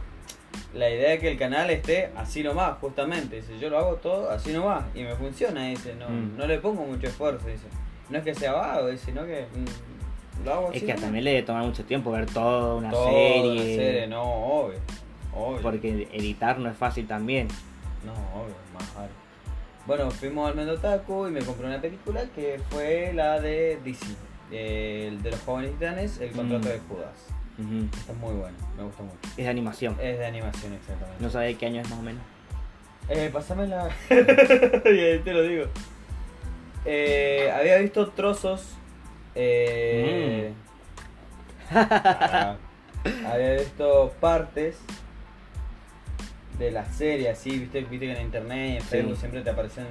la 0.74 0.88
idea 0.90 1.14
es 1.14 1.20
que 1.20 1.30
el 1.32 1.38
canal 1.38 1.70
esté 1.70 2.10
así 2.16 2.42
nomás, 2.42 2.78
justamente. 2.80 3.36
Dice, 3.36 3.58
yo 3.58 3.68
lo 3.70 3.78
hago 3.78 3.94
todo 3.96 4.30
así 4.30 4.52
nomás 4.52 4.84
y 4.94 5.02
me 5.02 5.14
funciona. 5.16 5.64
Dice, 5.68 5.94
no, 5.94 6.08
Mm. 6.08 6.36
no 6.36 6.46
le 6.46 6.58
pongo 6.58 6.84
mucho 6.84 7.06
esfuerzo. 7.06 7.46
Dice, 7.46 7.66
no 8.10 8.18
es 8.18 8.24
que 8.24 8.34
sea 8.34 8.52
vago, 8.52 8.88
dice, 8.88 9.06
sino 9.06 9.24
que 9.26 9.46
mm, 9.54 10.44
lo 10.44 10.52
hago 10.54 10.68
así. 10.68 10.78
Es 10.78 10.82
que 10.82 10.88
nomás. 10.88 11.02
también 11.02 11.24
le 11.24 11.30
debe 11.32 11.42
tomar 11.44 11.64
mucho 11.64 11.84
tiempo 11.84 12.10
ver 12.12 12.26
toda 12.26 12.74
una 12.76 12.90
Toda 12.90 13.10
serie. 13.10 13.50
una 13.52 13.60
serie, 13.62 14.06
no, 14.06 14.22
obvio. 14.22 14.78
obvio. 15.34 15.62
Porque 15.62 16.08
editar 16.12 16.58
no 16.58 16.70
es 16.70 16.76
fácil 16.76 17.06
también. 17.06 17.48
No, 18.04 18.12
obvio, 18.40 18.54
más 18.74 18.94
raro. 18.94 19.12
Bueno, 19.86 20.10
fuimos 20.10 20.48
al 20.48 20.54
Mendotaku 20.56 21.26
y 21.26 21.30
me 21.30 21.40
compré 21.40 21.66
una 21.66 21.80
película 21.80 22.24
que 22.34 22.60
fue 22.70 23.12
la 23.14 23.40
de 23.40 23.78
DC, 23.84 24.06
el 24.52 25.22
de 25.22 25.30
los 25.32 25.40
jóvenes 25.40 25.72
titanes, 25.72 26.20
El 26.20 26.30
contrato 26.32 26.68
Mm. 26.68 26.70
de 26.70 26.78
Judas. 26.88 27.26
Está 27.58 28.12
muy 28.14 28.34
bueno, 28.34 28.56
me 28.76 28.82
gusta 28.84 29.02
mucho. 29.02 29.18
Es 29.36 29.44
de 29.44 29.48
animación. 29.48 29.96
Es 30.00 30.18
de 30.18 30.26
animación, 30.26 30.72
exactamente. 30.72 31.22
No 31.22 31.30
sabe 31.30 31.46
de 31.46 31.54
qué 31.56 31.66
año 31.66 31.80
es 31.82 31.90
más 31.90 31.98
o 31.98 32.02
menos. 32.02 32.22
Eh, 33.08 33.30
pasame 33.32 33.66
la. 33.66 33.88
y 34.10 34.98
ahí 34.98 35.18
te 35.24 35.32
lo 35.32 35.42
digo. 35.42 35.66
Eh, 36.84 37.52
había 37.54 37.78
visto 37.78 38.08
trozos. 38.10 38.74
Eh... 39.34 40.52
ah, 41.70 42.56
había 43.26 43.54
visto 43.54 44.14
partes 44.20 44.76
de 46.58 46.70
la 46.70 46.84
serie, 46.84 47.30
así, 47.30 47.58
viste, 47.58 47.80
viste 47.80 48.06
que 48.06 48.12
en 48.12 48.22
internet 48.22 48.70
y 48.70 48.76
en 48.76 48.82
Sí. 48.82 48.88
Facebook 48.88 49.16
siempre 49.16 49.40
te 49.42 49.50
aparecen 49.50 49.86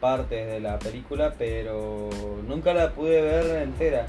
partes 0.00 0.46
de 0.46 0.58
la 0.60 0.78
película, 0.78 1.34
pero 1.38 2.08
nunca 2.46 2.74
la 2.74 2.90
pude 2.92 3.20
ver 3.20 3.62
entera. 3.62 4.06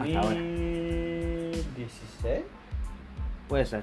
Hasta 0.00 0.20
ahora. 1.82 1.92
2016? 2.22 2.44
Puede 3.48 3.66
ser. 3.66 3.82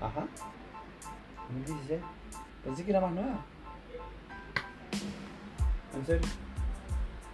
Ajá. 0.00 0.26
2016. 1.50 2.00
Pensé 2.64 2.84
que 2.84 2.90
era 2.90 3.00
más 3.00 3.12
nueva. 3.12 3.44
¿En 5.96 6.06
serio? 6.06 6.28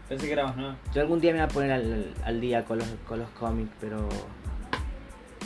Pensé 0.09 0.27
que 0.27 0.33
era 0.33 0.45
más 0.45 0.57
nueva. 0.57 0.77
Yo 0.95 1.03
algún 1.03 1.21
día 1.21 1.33
me 1.33 1.39
voy 1.39 1.45
a 1.45 1.49
poner 1.49 1.73
al, 1.73 2.15
al 2.25 2.41
día 2.41 2.65
con 2.65 2.79
los, 2.79 2.89
con 3.07 3.19
los 3.19 3.29
cómics, 3.31 3.71
pero 3.81 4.09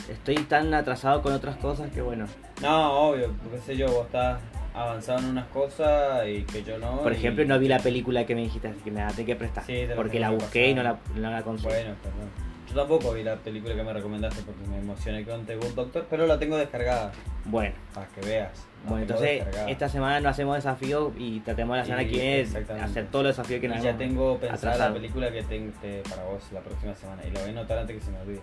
estoy 0.09 0.35
tan 0.35 0.73
atrasado 0.73 1.21
con 1.21 1.33
otras 1.33 1.57
cosas 1.57 1.91
que 1.91 2.01
bueno. 2.01 2.25
No, 2.61 3.09
obvio, 3.09 3.33
porque 3.43 3.59
sé 3.59 3.77
yo, 3.77 3.87
vos 3.87 4.05
estás 4.05 4.41
avanzado 4.73 5.19
en 5.19 5.25
unas 5.25 5.47
cosas 5.47 6.27
y 6.27 6.43
que 6.43 6.63
yo 6.63 6.77
no. 6.77 7.01
Por 7.01 7.11
y- 7.13 7.15
ejemplo, 7.15 7.45
no 7.45 7.57
vi 7.59 7.67
la 7.67 7.79
película 7.79 8.25
que 8.25 8.35
me 8.35 8.41
dijiste, 8.41 8.67
así 8.67 8.79
que 8.81 8.91
me 8.91 9.01
la 9.01 9.07
tengo 9.11 9.25
que 9.27 9.35
prestar. 9.35 9.63
Sí, 9.65 9.85
te 9.87 9.95
porque 9.95 10.19
la 10.19 10.29
busqué 10.31 10.69
y 10.69 10.73
no 10.73 10.83
la, 10.83 10.97
no 11.15 11.31
la 11.31 11.41
conseguí. 11.43 11.73
Bueno, 11.73 11.95
perdón. 12.01 12.49
Yo 12.69 12.75
tampoco 12.75 13.13
vi 13.13 13.23
la 13.23 13.35
película 13.35 13.73
que 13.73 13.81
me 13.81 13.91
recomendaste 13.93 14.43
porque 14.43 14.61
me 14.67 14.77
emocioné 14.77 15.25
con 15.25 15.43
The 15.43 15.55
Good 15.55 15.73
Doctor, 15.73 16.05
pero 16.07 16.27
la 16.27 16.37
tengo 16.37 16.55
descargada 16.55 17.11
Bueno, 17.45 17.73
para 17.95 18.05
que 18.09 18.21
veas. 18.21 18.51
Bueno, 18.85 19.01
entonces 19.01 19.43
descargada. 19.43 19.69
esta 19.71 19.89
semana 19.89 20.19
no 20.19 20.29
hacemos 20.29 20.55
desafío 20.55 21.11
y 21.17 21.39
tratemos 21.39 21.75
la 21.77 21.83
semana 21.83 22.03
que 22.03 22.11
viene 22.11 22.41
hacer 22.83 23.07
todos 23.07 23.25
los 23.25 23.35
desafíos 23.35 23.59
que 23.59 23.67
nos 23.67 23.81
ya 23.81 23.97
tengo 23.97 24.37
pensada 24.37 24.55
atrasado. 24.73 24.89
la 24.89 24.95
película 25.01 25.31
que 25.31 25.41
tengo 25.43 25.71
te- 25.81 26.03
para 26.07 26.23
vos 26.25 26.43
la 26.53 26.59
próxima 26.61 26.93
semana 26.95 27.23
y 27.27 27.31
la 27.31 27.39
voy 27.39 27.49
a 27.49 27.51
anotar 27.53 27.79
antes 27.79 27.97
que 27.97 28.03
se 28.05 28.11
me 28.11 28.19
olvide. 28.19 28.41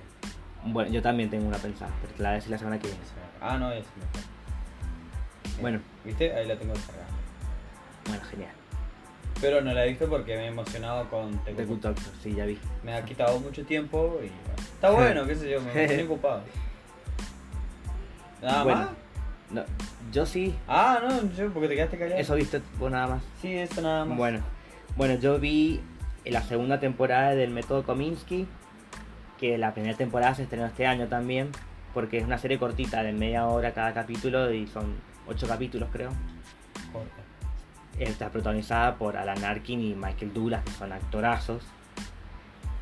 Bueno, 0.64 0.90
yo 0.90 1.00
también 1.00 1.30
tengo 1.30 1.46
una 1.46 1.58
pensada, 1.58 1.92
pero 2.02 2.12
te 2.14 2.22
la 2.24 2.30
voy 2.30 2.32
a 2.32 2.36
decir 2.36 2.50
la 2.50 2.58
semana 2.58 2.78
que 2.80 2.88
viene. 2.88 3.02
Ah, 3.40 3.56
no, 3.58 3.70
ya 3.70 3.76
se 3.76 3.80
me 3.96 4.06
fue. 4.12 4.35
Bueno. 5.60 5.80
¿Viste? 6.04 6.32
Ahí 6.34 6.46
la 6.46 6.56
tengo 6.56 6.72
descargada. 6.74 7.06
Bueno, 8.08 8.22
genial. 8.30 8.50
Pero 9.40 9.60
no 9.60 9.72
la 9.74 9.84
he 9.84 9.88
visto 9.90 10.08
porque 10.08 10.34
me 10.36 10.44
he 10.44 10.46
emocionado 10.46 11.08
con 11.10 11.32
Good 11.44 11.80
Doctor, 11.80 11.94
sí, 12.22 12.34
ya 12.34 12.46
vi. 12.46 12.58
Me 12.82 12.94
ha 12.94 13.04
quitado 13.04 13.38
mucho 13.40 13.64
tiempo 13.66 14.18
y 14.22 14.26
está 14.74 14.90
bueno, 14.90 15.24
qué 15.26 15.34
sé 15.36 15.50
yo, 15.50 15.60
me 15.60 15.72
tiene 15.86 16.04
ocupado. 16.04 16.40
¿Nada 18.42 18.62
Bueno. 18.64 18.80
más? 18.80 18.88
No, 19.50 19.62
yo 20.12 20.26
sí, 20.26 20.54
Ah, 20.66 21.00
no, 21.02 21.32
yo 21.34 21.52
porque 21.52 21.68
te 21.68 21.76
quedaste 21.76 21.98
callado. 21.98 22.20
eso 22.20 22.34
viste 22.34 22.60
vos 22.78 22.90
nada 22.90 23.06
más. 23.06 23.22
Sí, 23.40 23.54
eso 23.56 23.80
nada 23.80 24.04
más. 24.04 24.16
Bueno, 24.18 24.40
bueno, 24.96 25.14
yo 25.20 25.38
vi 25.38 25.80
la 26.24 26.42
segunda 26.42 26.80
temporada 26.80 27.34
del 27.34 27.50
Método 27.50 27.84
Kominsky, 27.84 28.46
que 29.38 29.58
la 29.58 29.72
primera 29.74 29.96
temporada 29.96 30.34
se 30.34 30.42
estrenó 30.44 30.66
este 30.66 30.86
año 30.86 31.06
también, 31.08 31.50
porque 31.94 32.18
es 32.18 32.24
una 32.24 32.38
serie 32.38 32.58
cortita 32.58 33.02
de 33.02 33.12
media 33.12 33.46
hora 33.46 33.72
cada 33.72 33.92
capítulo 33.94 34.52
y 34.52 34.66
son 34.66 34.94
ocho 35.28 35.46
capítulos 35.46 35.88
creo. 35.92 36.10
Está 37.98 38.30
protagonizada 38.30 38.96
por 38.96 39.16
Alan 39.16 39.42
Arkin 39.44 39.80
y 39.80 39.94
Michael 39.94 40.34
Douglas, 40.34 40.64
que 40.64 40.70
son 40.72 40.92
actorazos. 40.92 41.62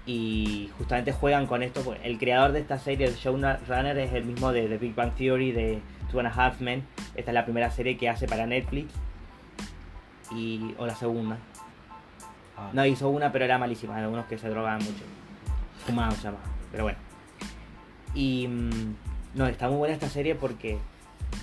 Y 0.06 0.70
justamente 0.76 1.12
juegan 1.12 1.46
con 1.46 1.62
esto. 1.62 1.94
El 2.02 2.18
creador 2.18 2.52
de 2.52 2.60
esta 2.60 2.78
serie, 2.78 3.06
el 3.06 3.14
showrunner, 3.14 3.98
es 3.98 4.12
el 4.12 4.24
mismo 4.24 4.52
de 4.52 4.68
The 4.68 4.78
Big 4.78 4.94
Bang 4.94 5.14
Theory, 5.14 5.52
de 5.52 5.80
Two 6.10 6.20
and 6.20 6.28
a 6.28 6.32
Half 6.32 6.60
Men. 6.60 6.84
Esta 7.14 7.30
es 7.30 7.34
la 7.34 7.44
primera 7.44 7.70
serie 7.70 7.96
que 7.96 8.08
hace 8.08 8.26
para 8.26 8.46
Netflix. 8.46 8.92
Y, 10.32 10.74
o 10.78 10.86
la 10.86 10.94
segunda. 10.94 11.38
Ah. 12.56 12.70
No, 12.72 12.84
hizo 12.84 13.08
una, 13.08 13.32
pero 13.32 13.44
era 13.44 13.56
malísima. 13.56 13.96
Hay 13.96 14.02
algunos 14.02 14.26
que 14.26 14.36
se 14.36 14.48
drogaban 14.48 14.78
mucho. 14.78 15.04
Fumaban, 15.86 16.12
se 16.16 16.24
llama. 16.24 16.38
Pero 16.70 16.84
bueno. 16.84 16.98
Y. 18.14 18.48
mm, 18.48 18.94
no, 19.34 19.46
está 19.46 19.68
muy 19.68 19.78
buena 19.78 19.94
esta 19.94 20.08
serie 20.08 20.34
porque 20.34 20.78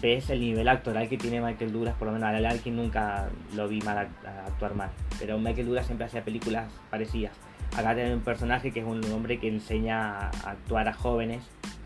ves 0.01 0.29
el 0.29 0.39
nivel 0.41 0.67
actoral 0.67 1.09
que 1.09 1.17
tiene 1.17 1.41
Michael 1.41 1.71
Douglas. 1.73 1.95
Por 1.95 2.07
lo 2.07 2.13
menos 2.13 2.27
a 2.27 2.29
Alan 2.29 2.45
Arkin 2.51 2.75
nunca 2.75 3.29
lo 3.55 3.67
vi 3.67 3.81
mal 3.81 4.09
actuar 4.47 4.75
mal. 4.75 4.89
Pero 5.19 5.37
Michael 5.39 5.65
Douglas 5.67 5.85
siempre 5.87 6.05
hacía 6.05 6.23
películas 6.23 6.69
parecidas. 6.89 7.33
Acá 7.77 7.95
tiene 7.95 8.13
un 8.13 8.21
personaje 8.21 8.71
que 8.71 8.81
es 8.81 8.85
un 8.85 9.03
hombre 9.11 9.39
que 9.39 9.47
enseña 9.47 10.17
a 10.27 10.29
actuar 10.51 10.87
a 10.87 10.93
jóvenes. 10.93 11.43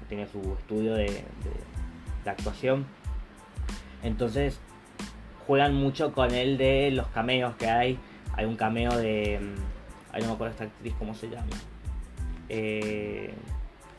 Tiene 0.10 0.28
su 0.28 0.40
estudio 0.60 0.94
de, 0.96 1.06
de- 1.06 2.30
actuación. 2.30 2.86
Entonces 4.04 4.60
juegan 5.46 5.76
mucho 5.76 6.12
con 6.14 6.32
él 6.34 6.58
de 6.58 6.92
los 6.92 7.08
cameos 7.08 7.56
que 7.56 7.68
hay. 7.70 8.00
Hay 8.36 8.46
un 8.46 8.56
cameo 8.56 8.92
de. 8.98 9.40
mm, 9.42 10.14
Ay, 10.14 10.22
no 10.22 10.28
me 10.30 10.34
acuerdo 10.34 10.52
esta 10.54 10.64
actriz 10.66 10.94
cómo 10.98 11.14
se 11.14 11.30
llama. 11.30 11.48
Eh, 12.50 13.34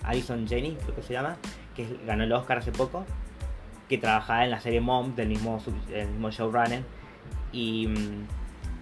Alison 0.02 0.46
Jenny, 0.46 0.76
creo 0.82 0.94
que 0.94 1.02
se 1.02 1.12
llama. 1.12 1.36
Que 1.74 1.86
ganó 2.06 2.24
el 2.24 2.32
Oscar 2.32 2.58
hace 2.58 2.72
poco. 2.72 3.04
Que 3.88 3.98
trabajaba 3.98 4.44
en 4.44 4.50
la 4.50 4.60
serie 4.60 4.80
Mom 4.80 5.14
del 5.14 5.28
mismo, 5.28 5.62
del 5.88 6.08
mismo 6.08 6.30
showrunner. 6.30 6.82
Y 7.52 7.86
mm, 7.86 8.26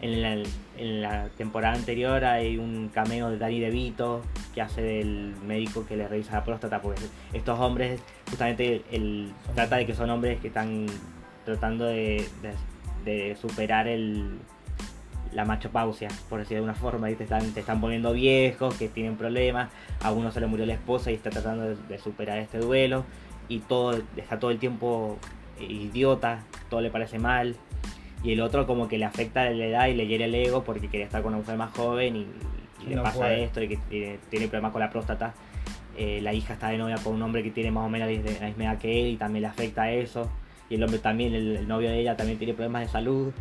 en 0.00 1.02
la, 1.02 1.28
temporada 1.36 1.74
anterior 1.74 2.24
hay 2.24 2.58
un 2.58 2.90
cameo 2.92 3.30
de 3.30 3.38
Danny 3.38 3.60
DeVito. 3.60 4.22
Que 4.54 4.62
hace 4.62 4.82
del 4.82 5.34
médico 5.46 5.86
que 5.86 5.96
le 5.96 6.08
revisa 6.08 6.32
la 6.32 6.44
próstata. 6.44 6.80
Porque 6.80 7.02
estos 7.32 7.58
hombres, 7.58 8.00
justamente, 8.30 8.82
trata 9.54 9.76
de 9.76 9.86
que 9.86 9.94
son 9.94 10.10
hombres 10.10 10.40
que 10.40 10.48
están 10.48 10.86
tratando 11.44 11.86
de, 11.86 12.26
superar 13.40 13.86
el, 13.86 14.38
la 15.32 15.44
machopausia, 15.44 16.08
por 16.28 16.38
decirlo 16.38 16.62
de 16.62 16.70
una 16.70 16.78
forma, 16.78 17.10
y 17.10 17.16
te 17.16 17.24
están, 17.24 17.52
te 17.52 17.60
están 17.60 17.80
poniendo 17.80 18.12
viejos, 18.12 18.74
que 18.76 18.88
tienen 18.88 19.16
problemas, 19.16 19.70
a 20.02 20.12
uno 20.12 20.30
se 20.32 20.40
le 20.40 20.46
murió 20.46 20.64
la 20.64 20.74
esposa 20.74 21.10
y 21.10 21.14
está 21.14 21.30
tratando 21.30 21.76
de 21.76 21.98
superar 21.98 22.38
este 22.38 22.58
duelo, 22.58 23.04
y 23.48 23.58
todo, 23.60 24.00
está 24.16 24.38
todo 24.38 24.50
el 24.50 24.58
tiempo 24.58 25.18
eh, 25.60 25.64
idiota, 25.64 26.40
todo 26.70 26.80
le 26.80 26.90
parece 26.90 27.18
mal, 27.18 27.56
y 28.22 28.32
el 28.32 28.40
otro 28.40 28.66
como 28.66 28.88
que 28.88 28.98
le 28.98 29.04
afecta 29.04 29.48
la 29.50 29.64
edad 29.66 29.86
y 29.88 29.94
le 29.94 30.06
hiere 30.06 30.24
el 30.24 30.34
ego 30.34 30.64
porque 30.64 30.88
quería 30.88 31.06
estar 31.06 31.22
con 31.22 31.32
una 31.34 31.40
mujer 31.42 31.56
más 31.56 31.76
joven 31.76 32.16
y, 32.16 32.26
y 32.84 32.88
le 32.88 32.96
No 32.96 33.02
pasa 33.02 33.18
puede. 33.18 33.44
esto 33.44 33.62
y 33.62 33.68
que 33.68 33.76
tiene, 33.88 34.18
tiene 34.30 34.48
problemas 34.48 34.72
con 34.72 34.80
la 34.80 34.90
próstata. 34.90 35.34
Eh, 35.96 36.20
la 36.22 36.32
hija 36.32 36.54
está 36.54 36.70
de 36.70 36.78
novia 36.78 36.96
con 37.04 37.14
un 37.14 37.22
hombre 37.22 37.42
que 37.42 37.50
tiene 37.50 37.70
más 37.70 37.84
o 37.84 37.88
menos 37.88 38.08
la 38.40 38.46
misma 38.48 38.64
edad 38.64 38.78
que 38.78 39.00
él 39.02 39.08
y 39.10 39.16
también 39.16 39.42
le 39.42 39.48
afecta 39.48 39.90
eso. 39.92 40.28
Y 40.70 40.76
el 40.76 40.82
hombre 40.82 40.98
también, 40.98 41.34
el, 41.34 41.56
el 41.56 41.68
novio 41.68 41.90
de 41.90 42.00
ella 42.00 42.16
también 42.16 42.38
tiene 42.38 42.54
problemas 42.54 42.82
de 42.82 42.88
salud. 42.88 43.32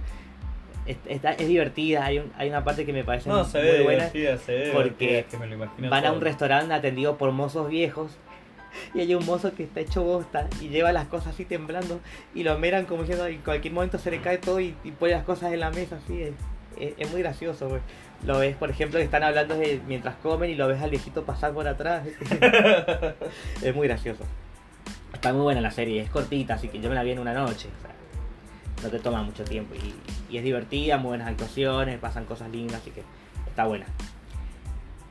Es, 0.85 0.97
está- 1.07 1.31
es 1.31 1.47
divertida, 1.47 2.03
hay, 2.05 2.19
un- 2.19 2.31
hay 2.37 2.49
una 2.49 2.63
parte 2.65 2.85
que 2.85 2.91
me 2.91 3.05
parece 3.05 3.29
No, 3.29 3.45
se 3.45 3.57
muy 3.59 3.67
ve 3.69 3.83
buena. 3.83 4.09
divertida, 4.09 4.37
se 4.37 4.53
ve 4.53 4.71
porque 4.73 5.19
es 5.19 5.25
que 5.27 5.37
me 5.37 5.47
lo 5.47 5.57
Van 5.57 6.03
a 6.03 6.07
todo. 6.07 6.15
un 6.15 6.21
restaurante 6.21 6.73
atendido 6.73 7.17
por 7.17 7.31
mozos 7.31 7.69
viejos 7.69 8.17
y 8.93 8.99
hay 8.99 9.15
un 9.15 9.25
mozo 9.25 9.53
que 9.53 9.63
está 9.63 9.79
hecho 9.79 10.03
bosta 10.03 10.47
y 10.61 10.69
lleva 10.69 10.91
las 10.91 11.07
cosas 11.07 11.33
así 11.33 11.45
temblando 11.45 11.99
y 12.33 12.43
lo 12.43 12.57
miran 12.57 12.85
como 12.85 13.01
diciendo 13.01 13.25
en 13.27 13.41
cualquier 13.41 13.73
momento 13.73 13.97
se 13.97 14.11
le 14.11 14.21
cae 14.21 14.37
todo 14.37 14.59
y, 14.59 14.71
pone 14.99 15.13
las 15.13 15.23
cosas 15.23 15.53
en 15.53 15.59
la 15.59 15.71
mesa 15.71 15.97
así. 16.03 16.21
Es, 16.21 16.33
es- 16.97 17.11
muy 17.11 17.21
gracioso, 17.21 17.69
güey. 17.69 17.81
Lo 18.25 18.39
ves, 18.39 18.55
por 18.55 18.69
ejemplo, 18.69 18.97
que 18.99 19.05
están 19.05 19.23
hablando 19.23 19.55
de, 19.55 19.81
mientras 19.87 20.15
comen 20.15 20.49
y 20.49 20.55
lo 20.55 20.67
ves 20.67 20.81
al 20.81 20.89
viejito 20.89 21.23
pasar 21.23 21.53
por 21.53 21.67
atrás. 21.67 22.07
es 23.61 23.75
muy 23.75 23.87
gracioso. 23.87 24.23
Está 25.13 25.33
muy 25.33 25.41
buena 25.41 25.61
la 25.61 25.71
serie, 25.71 26.01
es 26.01 26.09
cortita, 26.09 26.55
así 26.55 26.69
que 26.69 26.79
yo 26.79 26.89
me 26.89 26.95
la 26.95 27.03
vi 27.03 27.11
en 27.11 27.19
una 27.19 27.33
noche. 27.33 27.69
no 28.81 28.89
te 28.89 28.99
toma 28.99 29.21
mucho 29.23 29.43
tiempo 29.43 29.75
y 30.29 30.37
es 30.37 30.43
divertida, 30.43 30.97
muy 30.97 31.09
buenas 31.09 31.27
actuaciones, 31.27 31.99
pasan 31.99 32.25
cosas 32.25 32.49
lindas, 32.49 32.81
así 32.81 32.91
que 32.91 33.03
está 33.47 33.65
buena. 33.65 33.85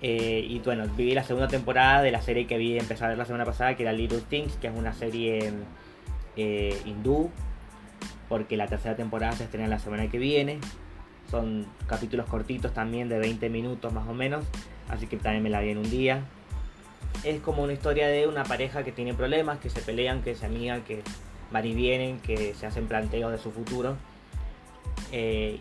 Eh, 0.02 0.44
y 0.48 0.58
bueno, 0.58 0.84
viví 0.96 1.14
la 1.14 1.22
segunda 1.22 1.46
temporada 1.46 2.02
de 2.02 2.10
la 2.10 2.20
serie 2.20 2.48
que 2.48 2.58
vi 2.58 2.76
empezar 2.76 3.06
a 3.06 3.08
ver 3.10 3.18
la 3.18 3.24
semana 3.24 3.44
pasada, 3.44 3.76
que 3.76 3.84
era 3.84 3.92
Little 3.92 4.22
Things, 4.28 4.56
que 4.56 4.66
es 4.66 4.74
una 4.76 4.92
serie 4.92 5.52
eh, 6.36 6.76
hindú, 6.84 7.30
porque 8.28 8.56
la 8.56 8.66
tercera 8.66 8.96
temporada 8.96 9.32
se 9.32 9.44
estrena 9.44 9.68
la 9.68 9.78
semana 9.78 10.10
que 10.10 10.18
viene. 10.18 10.58
Son 11.30 11.66
capítulos 11.86 12.26
cortitos 12.26 12.74
también 12.74 13.08
de 13.08 13.18
20 13.18 13.48
minutos 13.48 13.92
más 13.92 14.08
o 14.08 14.12
menos, 14.12 14.44
así 14.88 15.06
que 15.06 15.16
también 15.16 15.44
me 15.44 15.50
la 15.50 15.60
vi 15.60 15.70
en 15.70 15.78
un 15.78 15.88
día. 15.88 16.24
Es 17.22 17.40
como 17.40 17.62
una 17.62 17.72
historia 17.72 18.08
de 18.08 18.26
una 18.26 18.42
pareja 18.42 18.82
que 18.82 18.90
tiene 18.90 19.14
problemas, 19.14 19.60
que 19.60 19.70
se 19.70 19.80
pelean, 19.82 20.22
que 20.22 20.34
se 20.34 20.46
amigan, 20.46 20.82
que 20.82 21.02
van 21.52 21.64
y 21.64 21.74
vienen, 21.74 22.18
que 22.18 22.54
se 22.54 22.66
hacen 22.66 22.88
planteos 22.88 23.30
de 23.30 23.38
su 23.38 23.52
futuro. 23.52 23.96
Eh, 25.12 25.60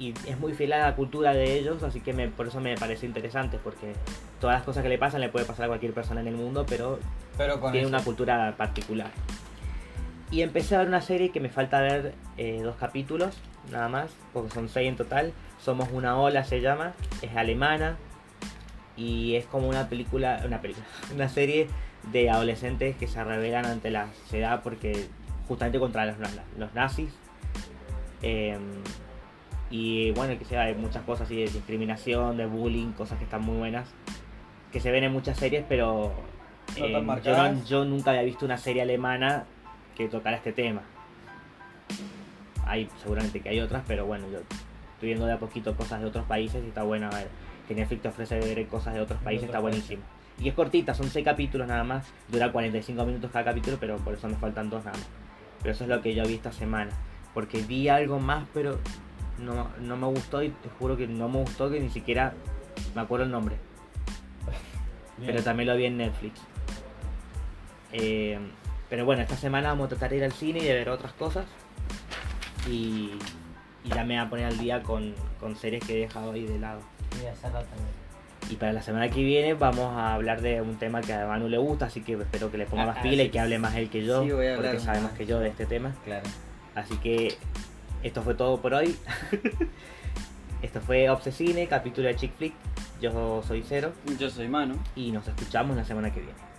y 0.00 0.14
es 0.26 0.38
muy 0.40 0.54
fiel 0.54 0.72
a 0.72 0.78
la 0.78 0.96
cultura 0.96 1.32
de 1.34 1.58
ellos, 1.58 1.82
así 1.84 2.00
que 2.00 2.12
me- 2.12 2.28
por 2.28 2.48
eso 2.48 2.60
me 2.60 2.74
parece 2.76 3.04
interesante, 3.06 3.58
porque 3.62 3.92
todas 4.40 4.56
las 4.56 4.64
cosas 4.64 4.82
que 4.82 4.88
le 4.88 4.98
pasan 4.98 5.20
le 5.20 5.28
puede 5.28 5.44
pasar 5.44 5.66
a 5.66 5.68
cualquier 5.68 5.92
persona 5.92 6.20
en 6.22 6.26
el 6.28 6.34
mundo, 6.36 6.64
pero 6.68 6.98
Pero 7.36 7.60
con 7.60 7.70
tiene 7.70 7.86
eso. 7.86 7.94
una 7.94 8.02
cultura 8.02 8.54
particular. 8.56 9.10
Y 10.32 10.42
empecé 10.42 10.74
a 10.74 10.78
ver 10.78 10.88
una 10.88 11.02
serie 11.02 11.30
que 11.30 11.40
me 11.40 11.50
falta 11.50 11.80
ver 11.80 12.14
eh, 12.38 12.60
dos 12.62 12.76
capítulos, 12.76 13.36
nada 13.70 13.88
más, 13.88 14.10
porque 14.32 14.50
son 14.54 14.68
seis 14.68 14.88
en 14.88 14.96
total. 14.96 15.32
Somos 15.60 15.88
una 15.92 16.16
ola 16.18 16.44
se 16.44 16.60
llama, 16.62 16.94
es 17.20 17.36
alemana 17.36 17.96
y 18.96 19.34
es 19.36 19.44
como 19.46 19.68
una 19.68 19.88
película, 19.88 20.40
una 20.46 20.60
película, 20.62 20.86
una 21.14 21.28
serie 21.28 21.68
de 22.12 22.30
adolescentes 22.30 22.96
que 22.96 23.06
se 23.06 23.22
rebelan 23.22 23.66
ante 23.66 23.90
la 23.90 24.08
sociedad 24.22 24.62
porque 24.62 25.08
justamente 25.46 25.78
contra 25.78 26.06
los, 26.06 26.16
los 26.56 26.72
nazis. 26.74 27.10
Eh, 28.22 28.56
y 29.70 30.10
bueno, 30.12 30.36
que 30.38 30.44
sea, 30.44 30.62
hay 30.62 30.74
muchas 30.74 31.02
cosas 31.04 31.26
así 31.26 31.36
de 31.36 31.42
discriminación, 31.48 32.36
de 32.36 32.46
bullying, 32.46 32.92
cosas 32.92 33.18
que 33.18 33.24
están 33.24 33.42
muy 33.42 33.56
buenas, 33.56 33.88
que 34.72 34.80
se 34.80 34.90
ven 34.90 35.04
en 35.04 35.12
muchas 35.12 35.38
series, 35.38 35.64
pero 35.68 36.12
No 36.70 36.74
tan 36.74 36.84
eh, 36.84 36.92
yo, 36.92 37.02
marcadas. 37.02 37.54
no- 37.56 37.64
yo 37.66 37.84
nunca 37.84 38.10
había 38.10 38.22
visto 38.22 38.44
una 38.44 38.58
serie 38.58 38.82
alemana 38.82 39.44
que 39.96 40.08
tocara 40.08 40.36
este 40.36 40.52
tema. 40.52 40.82
Hay 42.66 42.88
seguramente 43.02 43.40
que 43.40 43.48
hay 43.48 43.60
otras, 43.60 43.82
pero 43.86 44.06
bueno, 44.06 44.26
yo 44.30 44.38
estoy 44.38 45.08
viendo 45.08 45.26
de 45.26 45.32
a 45.32 45.38
poquito 45.38 45.74
cosas 45.76 46.00
de 46.00 46.06
otros 46.06 46.24
países 46.26 46.62
y 46.64 46.68
está 46.68 46.82
bueno 46.82 47.06
a 47.06 47.10
ver 47.10 47.28
que 47.66 47.74
Netflix 47.74 48.02
te 48.02 48.08
ofrece 48.08 48.38
ver 48.40 48.66
cosas 48.66 48.94
de 48.94 49.00
otros 49.00 49.20
países, 49.22 49.48
otros 49.48 49.56
está 49.56 49.60
buenísimo. 49.60 50.02
Y 50.40 50.48
es 50.48 50.54
cortita, 50.54 50.94
son 50.94 51.08
6 51.10 51.24
capítulos 51.24 51.68
nada 51.68 51.84
más, 51.84 52.06
dura 52.28 52.50
45 52.50 53.04
minutos 53.04 53.30
cada 53.30 53.44
capítulo, 53.46 53.76
pero 53.78 53.96
por 53.98 54.14
eso 54.14 54.28
me 54.28 54.36
faltan 54.36 54.70
dos 54.70 54.84
nada 54.84 54.96
más. 54.96 55.06
Pero 55.62 55.72
eso 55.72 55.84
es 55.84 55.90
lo 55.90 56.00
que 56.00 56.14
yo 56.14 56.24
vi 56.24 56.34
esta 56.34 56.50
semana. 56.52 56.90
Porque 57.34 57.62
vi 57.62 57.88
algo 57.88 58.18
más, 58.18 58.44
pero 58.54 58.78
no, 59.40 59.68
no 59.80 59.96
me 59.96 60.06
gustó 60.06 60.42
y 60.42 60.50
te 60.50 60.68
juro 60.78 60.96
que 60.96 61.06
no 61.06 61.28
me 61.28 61.38
gustó 61.38 61.70
que 61.70 61.80
ni 61.80 61.90
siquiera 61.90 62.34
me 62.94 63.00
acuerdo 63.02 63.24
el 63.24 63.30
nombre. 63.30 63.56
Bien. 65.18 65.32
Pero 65.32 65.42
también 65.42 65.68
lo 65.68 65.76
vi 65.76 65.86
en 65.86 65.98
Netflix. 65.98 66.40
Eh, 67.92 68.38
pero 68.88 69.04
bueno, 69.04 69.22
esta 69.22 69.36
semana 69.36 69.68
vamos 69.68 69.86
a 69.86 69.88
tratar 69.90 70.10
de 70.10 70.16
ir 70.18 70.24
al 70.24 70.32
cine 70.32 70.60
y 70.60 70.64
de 70.64 70.74
ver 70.74 70.88
otras 70.88 71.12
cosas. 71.12 71.46
Y, 72.68 73.12
y 73.84 73.88
ya 73.88 74.04
me 74.04 74.14
voy 74.14 74.26
a 74.26 74.30
poner 74.30 74.44
al 74.46 74.58
día 74.58 74.82
con, 74.82 75.14
con 75.38 75.56
series 75.56 75.84
que 75.84 75.96
he 75.96 76.00
dejado 76.00 76.32
ahí 76.32 76.46
de 76.46 76.58
lado. 76.58 76.80
Y. 77.12 78.52
Y 78.52 78.56
para 78.56 78.72
la 78.72 78.82
semana 78.82 79.08
que 79.08 79.22
viene 79.22 79.54
vamos 79.54 79.96
a 79.96 80.14
hablar 80.14 80.40
de 80.40 80.60
un 80.60 80.76
tema 80.76 81.02
que 81.02 81.12
a 81.12 81.24
Manu 81.26 81.48
le 81.48 81.58
gusta, 81.58 81.86
así 81.86 82.00
que 82.00 82.14
espero 82.14 82.50
que 82.50 82.58
le 82.58 82.66
ponga 82.66 82.82
Ah, 82.82 82.86
más 82.86 82.96
ah, 82.98 83.02
pila 83.02 83.22
y 83.22 83.28
que 83.28 83.38
hable 83.38 83.60
más 83.60 83.76
él 83.76 83.90
que 83.90 84.04
yo, 84.04 84.24
Sí, 84.24 84.32
voy 84.32 84.46
a 84.46 84.56
hablar 84.56 84.72
porque 84.72 84.84
sabe 84.84 85.00
más 85.00 85.12
que 85.12 85.24
yo 85.24 85.38
de 85.38 85.48
este 85.50 85.66
tema. 85.66 85.94
Claro. 86.04 86.28
Así 86.74 86.96
que 86.96 87.36
esto 88.02 88.22
fue 88.22 88.34
todo 88.34 88.60
por 88.60 88.74
hoy. 88.74 88.96
esto 90.62 90.80
fue 90.80 91.08
Obsesine, 91.10 91.66
capítulo 91.68 92.08
de 92.08 92.16
Chick 92.16 92.36
Flick. 92.36 92.54
Yo 93.00 93.42
soy 93.46 93.64
Cero 93.66 93.92
Yo 94.18 94.28
soy 94.28 94.48
Manu. 94.48 94.76
y 94.94 95.10
nos 95.10 95.26
escuchamos 95.26 95.76
la 95.76 95.84
semana 95.84 96.12
que 96.12 96.20
viene. 96.20 96.49